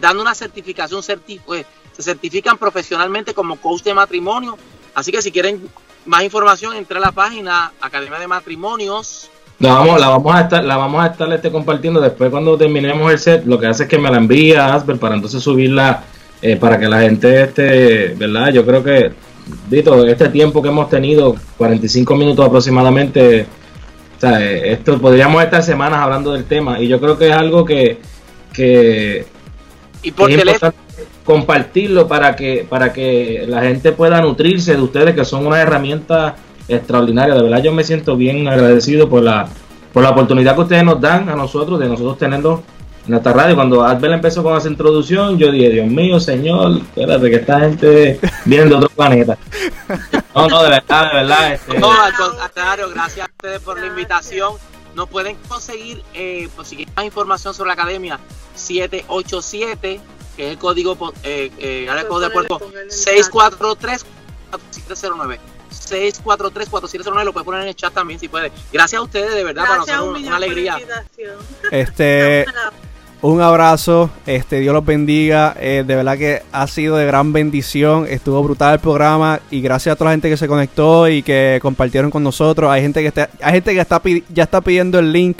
dando 0.00 0.22
una 0.22 0.34
certificación, 0.34 1.02
pues, 1.44 1.66
se 1.96 2.02
certifican 2.02 2.58
profesionalmente 2.58 3.34
como 3.34 3.56
coach 3.56 3.82
de 3.82 3.94
matrimonio. 3.94 4.56
Así 4.94 5.10
que 5.10 5.22
si 5.22 5.32
quieren 5.32 5.68
más 6.04 6.22
información, 6.22 6.76
entre 6.76 6.98
a 6.98 7.00
la 7.00 7.12
página 7.12 7.72
Academia 7.80 8.18
de 8.18 8.26
Matrimonios. 8.26 9.30
La 9.58 9.74
vamos, 9.74 10.00
la 10.00 10.08
vamos 10.08 10.34
a 10.34 10.40
estar, 10.42 10.64
la 10.64 10.76
vamos 10.76 11.02
a 11.02 11.06
estar 11.08 11.32
este, 11.32 11.50
compartiendo 11.50 12.00
después 12.00 12.30
cuando 12.30 12.58
terminemos 12.58 13.10
el 13.10 13.18
set. 13.18 13.46
Lo 13.46 13.58
que 13.58 13.66
hace 13.66 13.84
es 13.84 13.88
que 13.88 13.98
me 13.98 14.10
la 14.10 14.18
envía 14.18 14.74
Asper 14.74 14.98
para 14.98 15.14
entonces 15.14 15.42
subirla 15.42 16.04
eh, 16.46 16.56
para 16.56 16.78
que 16.78 16.86
la 16.86 17.00
gente 17.00 17.42
esté, 17.42 18.08
¿verdad? 18.18 18.52
Yo 18.52 18.66
creo 18.66 18.84
que, 18.84 19.12
Dito, 19.70 20.06
este 20.06 20.28
tiempo 20.28 20.60
que 20.60 20.68
hemos 20.68 20.90
tenido, 20.90 21.34
45 21.56 22.14
minutos 22.16 22.46
aproximadamente, 22.46 23.46
o 24.18 24.20
sea, 24.20 24.44
esto 24.44 25.00
podríamos 25.00 25.42
estar 25.42 25.62
semanas 25.62 26.00
hablando 26.00 26.34
del 26.34 26.44
tema 26.44 26.78
y 26.78 26.86
yo 26.86 27.00
creo 27.00 27.16
que 27.16 27.28
es 27.28 27.32
algo 27.32 27.64
que, 27.64 27.98
que 28.52 29.24
¿Y 30.02 30.10
por 30.10 30.30
es 30.30 30.36
importante 30.36 30.76
compartirlo 31.24 32.06
para 32.06 32.36
que, 32.36 32.66
para 32.68 32.92
que 32.92 33.46
la 33.48 33.62
gente 33.62 33.92
pueda 33.92 34.20
nutrirse 34.20 34.76
de 34.76 34.82
ustedes, 34.82 35.14
que 35.14 35.24
son 35.24 35.46
una 35.46 35.62
herramienta 35.62 36.36
extraordinaria. 36.68 37.34
De 37.34 37.42
verdad, 37.42 37.62
yo 37.62 37.72
me 37.72 37.84
siento 37.84 38.18
bien 38.18 38.48
agradecido 38.48 39.08
por 39.08 39.22
la, 39.22 39.48
por 39.94 40.02
la 40.02 40.10
oportunidad 40.10 40.54
que 40.56 40.60
ustedes 40.60 40.84
nos 40.84 41.00
dan 41.00 41.26
a 41.30 41.36
nosotros, 41.36 41.80
de 41.80 41.88
nosotros 41.88 42.18
tenerlo 42.18 42.62
en 43.06 43.14
esta 43.14 43.32
radio. 43.32 43.54
Cuando 43.54 43.84
Adbel 43.84 44.12
empezó 44.12 44.42
con 44.42 44.56
esa 44.56 44.68
introducción, 44.68 45.38
yo 45.38 45.50
dije, 45.50 45.70
Dios 45.70 45.86
mío, 45.86 46.20
señor, 46.20 46.78
espérate, 46.78 47.30
que 47.30 47.36
esta 47.36 47.60
gente 47.60 48.20
viene 48.44 48.66
de 48.66 48.74
otro 48.74 48.88
planeta. 48.90 49.38
No, 50.34 50.48
no, 50.48 50.62
de 50.62 50.70
verdad, 50.70 51.12
de 51.12 51.16
verdad. 51.18 51.52
Este... 51.54 51.78
No, 51.78 51.90
contrario, 52.38 52.90
gracias 52.90 53.28
a 53.28 53.30
ustedes 53.30 53.60
por 53.60 53.78
la 53.78 53.86
invitación. 53.86 54.54
Nos 54.94 55.08
pueden 55.08 55.36
conseguir, 55.48 56.02
eh, 56.14 56.48
pues, 56.54 56.68
si 56.68 56.76
quieren 56.76 56.94
más 56.94 57.04
información 57.04 57.52
sobre 57.52 57.68
la 57.68 57.74
academia, 57.74 58.18
787 58.54 60.00
que 60.36 60.46
es 60.46 60.52
el 60.52 60.58
código, 60.58 61.12
eh, 61.22 61.50
eh, 61.58 61.86
el 61.88 62.06
código 62.06 62.20
de 62.20 62.30
puerto 62.30 62.58
643 62.88 64.04
4709 64.50 65.40
643 65.70 66.68
4709 66.68 67.24
lo 67.24 67.32
puedes 67.32 67.44
poner 67.44 67.62
en 67.62 67.68
el 67.68 67.76
chat 67.76 67.92
también 67.92 68.18
si 68.18 68.28
puede. 68.28 68.50
Gracias 68.72 68.98
a 68.98 69.02
ustedes, 69.02 69.34
de 69.34 69.44
verdad, 69.44 69.64
para 69.64 69.76
nosotros 69.78 70.18
una, 70.18 70.36
alegría. 70.36 70.78
Este, 71.70 72.46
un 73.32 73.40
abrazo, 73.40 74.10
este, 74.26 74.60
Dios 74.60 74.74
los 74.74 74.84
bendiga. 74.84 75.56
Eh, 75.58 75.82
de 75.86 75.96
verdad 75.96 76.18
que 76.18 76.42
ha 76.52 76.66
sido 76.66 76.96
de 76.98 77.06
gran 77.06 77.32
bendición. 77.32 78.06
Estuvo 78.06 78.42
brutal 78.42 78.74
el 78.74 78.80
programa 78.80 79.40
y 79.50 79.62
gracias 79.62 79.94
a 79.94 79.96
toda 79.96 80.10
la 80.10 80.14
gente 80.14 80.28
que 80.28 80.36
se 80.36 80.46
conectó 80.46 81.08
y 81.08 81.22
que 81.22 81.58
compartieron 81.62 82.10
con 82.10 82.22
nosotros. 82.22 82.70
Hay 82.70 82.82
gente 82.82 83.00
que 83.00 83.08
está, 83.08 83.30
hay 83.40 83.54
gente 83.54 83.72
que 83.72 83.80
está 83.80 84.02
ya 84.28 84.42
está 84.42 84.60
pidiendo 84.60 84.98
el 84.98 85.10
link 85.10 85.38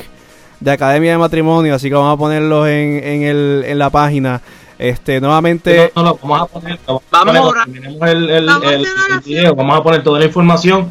de 0.61 0.71
Academia 0.71 1.13
de 1.13 1.19
Matrimonio, 1.19 1.75
así 1.75 1.91
que 1.91 1.95
vamos 1.95 2.15
a 2.15 2.17
ponerlo 2.17 2.67
en, 2.67 3.05
en, 3.05 3.23
el, 3.23 3.65
en 3.67 3.79
la 3.79 3.91
página. 3.91 4.41
Este, 4.79 5.21
nuevamente. 5.21 5.93
vamos 5.95 6.41
a 6.41 6.47
poner. 6.47 6.79
Vamos, 6.87 7.37
a 7.37 7.43
orar. 7.43 7.69
El, 7.69 8.31
el, 8.31 8.49
el, 8.49 8.87
video, 9.23 9.55
vamos 9.55 9.79
a 9.79 9.83
poner 9.83 10.03
toda 10.03 10.21
la 10.21 10.25
información. 10.25 10.91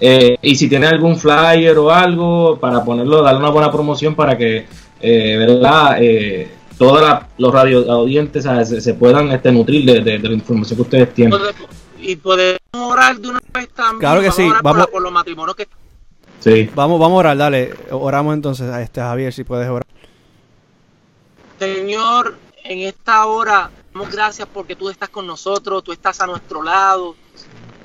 Eh, 0.00 0.36
y 0.42 0.56
si 0.56 0.68
tiene 0.68 0.88
algún 0.88 1.16
flyer 1.16 1.78
o 1.78 1.92
algo 1.92 2.58
para 2.58 2.84
ponerlo, 2.84 3.22
darle 3.22 3.38
una 3.38 3.50
buena 3.50 3.70
promoción 3.70 4.16
para 4.16 4.36
que, 4.36 4.66
eh, 5.04 5.36
¿verdad? 5.36 5.96
Eh, 6.00 6.50
todos 6.78 7.22
los 7.38 7.52
radio 7.52 7.90
audientes 7.90 8.44
se, 8.44 8.94
puedan 8.94 9.30
este, 9.30 9.52
nutrir 9.52 10.02
de, 10.02 10.18
la 10.18 10.32
información 10.32 10.76
que 10.76 10.82
ustedes 10.82 11.14
tienen. 11.14 11.38
Y 12.00 12.16
podemos 12.16 12.60
orar 12.72 13.16
de 13.16 13.28
una 13.28 13.40
vez 13.52 13.68
también. 13.70 14.00
Claro 14.00 14.20
que 14.20 14.30
sí. 14.30 14.48
Vamos 14.62 14.86
por, 14.88 15.02
los 15.02 15.12
matrimonios 15.12 15.56
que. 15.56 15.68
Sí. 16.40 16.70
Vamos, 16.74 16.98
vamos 17.00 17.16
a 17.16 17.18
orar, 17.20 17.36
dale. 17.36 17.74
Oramos 17.90 18.34
entonces 18.34 18.70
a 18.70 18.82
este 18.82 19.00
Javier, 19.00 19.32
si 19.32 19.44
puedes 19.44 19.68
orar. 19.68 19.84
Señor, 21.58 22.36
en 22.64 22.80
esta 22.80 23.26
hora 23.26 23.70
damos 23.92 24.10
gracias 24.10 24.48
porque 24.52 24.74
tú 24.74 24.90
estás 24.90 25.08
con 25.08 25.26
nosotros, 25.26 25.84
tú 25.84 25.92
estás 25.92 26.20
a 26.20 26.26
nuestro 26.26 26.62
lado. 26.62 27.14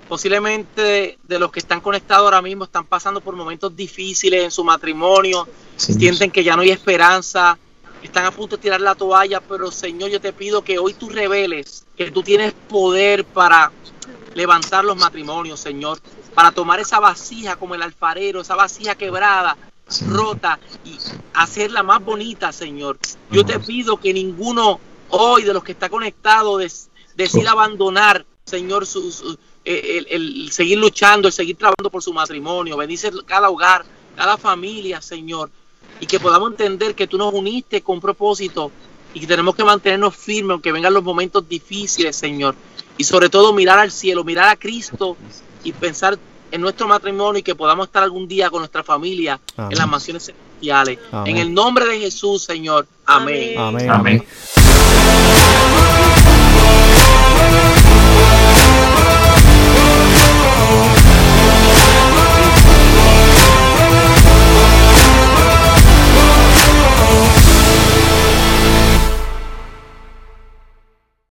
Posiblemente 0.10 1.20
de, 1.24 1.40
los 1.40 1.52
que 1.52 1.60
están 1.60 1.80
conectados 1.80 2.26
ahora 2.26 2.42
mismo 2.42 2.66
están 2.66 2.86
pasando 2.86 3.22
por 3.22 3.36
momentos 3.36 3.76
difíciles 3.76 4.44
en 4.44 4.52
su 4.52 4.64
matrimonio, 4.64 5.48
sienten 5.78 6.32
que 6.32 6.44
ya 6.44 6.56
no 6.56 6.64
hay 6.64 6.72
esperanza, 6.72 7.58
están 8.02 8.26
a 8.26 8.32
punto 8.32 8.58
de 8.58 8.64
tirar 8.64 8.82
la 8.82 8.96
toalla, 8.96 9.40
pero 9.40 9.72
Señor, 9.72 10.10
yo 10.10 10.20
te 10.20 10.34
pido 10.34 10.64
que 10.64 10.80
hoy 10.80 10.96
tú 10.96 11.10
reveles 11.10 11.86
que 11.96 12.12
tú 12.12 12.24
tienes 12.24 12.54
poder 12.68 13.24
para 13.24 13.72
levantar 14.34 14.84
los 14.84 14.98
matrimonios, 14.98 15.60
Señor, 15.60 16.00
para 16.34 16.52
tomar 16.52 16.80
esa 16.80 17.00
vasija 17.00 17.58
como 17.58 17.76
el 17.76 17.82
alfarero, 17.82 18.42
esa 18.42 18.56
vasija 18.56 18.96
quebrada, 18.96 19.58
rota 20.08 20.60
y 20.86 20.98
hacerla 21.34 21.84
más 21.84 22.04
bonita, 22.04 22.52
Señor. 22.52 22.98
Yo 23.32 23.46
te 23.46 23.60
pido 23.60 23.98
que 23.98 24.14
ninguno 24.14 24.80
hoy 25.10 25.44
de 25.44 25.54
los 25.54 25.64
que 25.64 25.72
está 25.72 25.90
conectado 25.90 26.58
decida 26.58 27.52
abandonar, 27.52 28.26
Señor, 28.46 28.86
su, 28.86 29.10
eh, 29.10 29.38
el, 29.70 30.52
seguir 30.52 30.80
luchando, 30.80 31.28
el 31.28 31.34
seguir 31.34 31.56
trabajando 31.56 31.90
por 31.90 32.02
su 32.02 32.12
matrimonio. 32.12 32.76
Bendice 32.78 33.12
cada 33.26 33.50
hogar, 33.50 33.86
cada 34.16 34.38
familia, 34.38 35.02
Señor. 35.02 35.50
Y 36.00 36.08
que 36.08 36.20
podamos 36.20 36.52
entender 36.52 36.96
que 36.96 37.08
tú 37.08 37.18
nos 37.18 37.34
uniste 37.34 37.82
con 37.82 38.02
propósito 38.02 38.72
y 39.14 39.20
que 39.20 39.28
tenemos 39.28 39.56
que 39.56 39.64
mantenernos 39.64 40.16
firmes 40.16 40.54
aunque 40.54 40.72
vengan 40.72 40.94
los 40.94 41.04
momentos 41.04 41.48
difíciles, 41.48 42.16
Señor. 42.16 42.56
Y 42.98 43.04
sobre 43.04 43.30
todo 43.30 43.54
mirar 43.54 43.80
al 43.80 43.92
cielo, 43.92 44.24
mirar 44.24 44.50
a 44.50 44.56
Cristo 44.56 45.16
y 45.64 45.72
pensar 45.72 46.18
en 46.52 46.62
nuestro 46.62 46.88
matrimonio 46.88 47.40
y 47.40 47.44
que 47.44 47.54
podamos 47.54 47.88
estar 47.88 48.02
algún 48.04 48.28
día 48.28 48.50
con 48.50 48.60
nuestra 48.60 48.84
familia 48.84 49.40
en 49.58 49.78
las 49.78 49.88
mansiones 49.88 50.26
celestiales. 50.26 50.98
En 51.26 51.38
el 51.38 51.54
nombre 51.54 51.86
de 51.86 52.00
Jesús, 52.00 52.44
Señor. 52.44 52.88
Amén. 53.06 53.58
Amén. 53.58 54.26
Oh. 60.72 61.09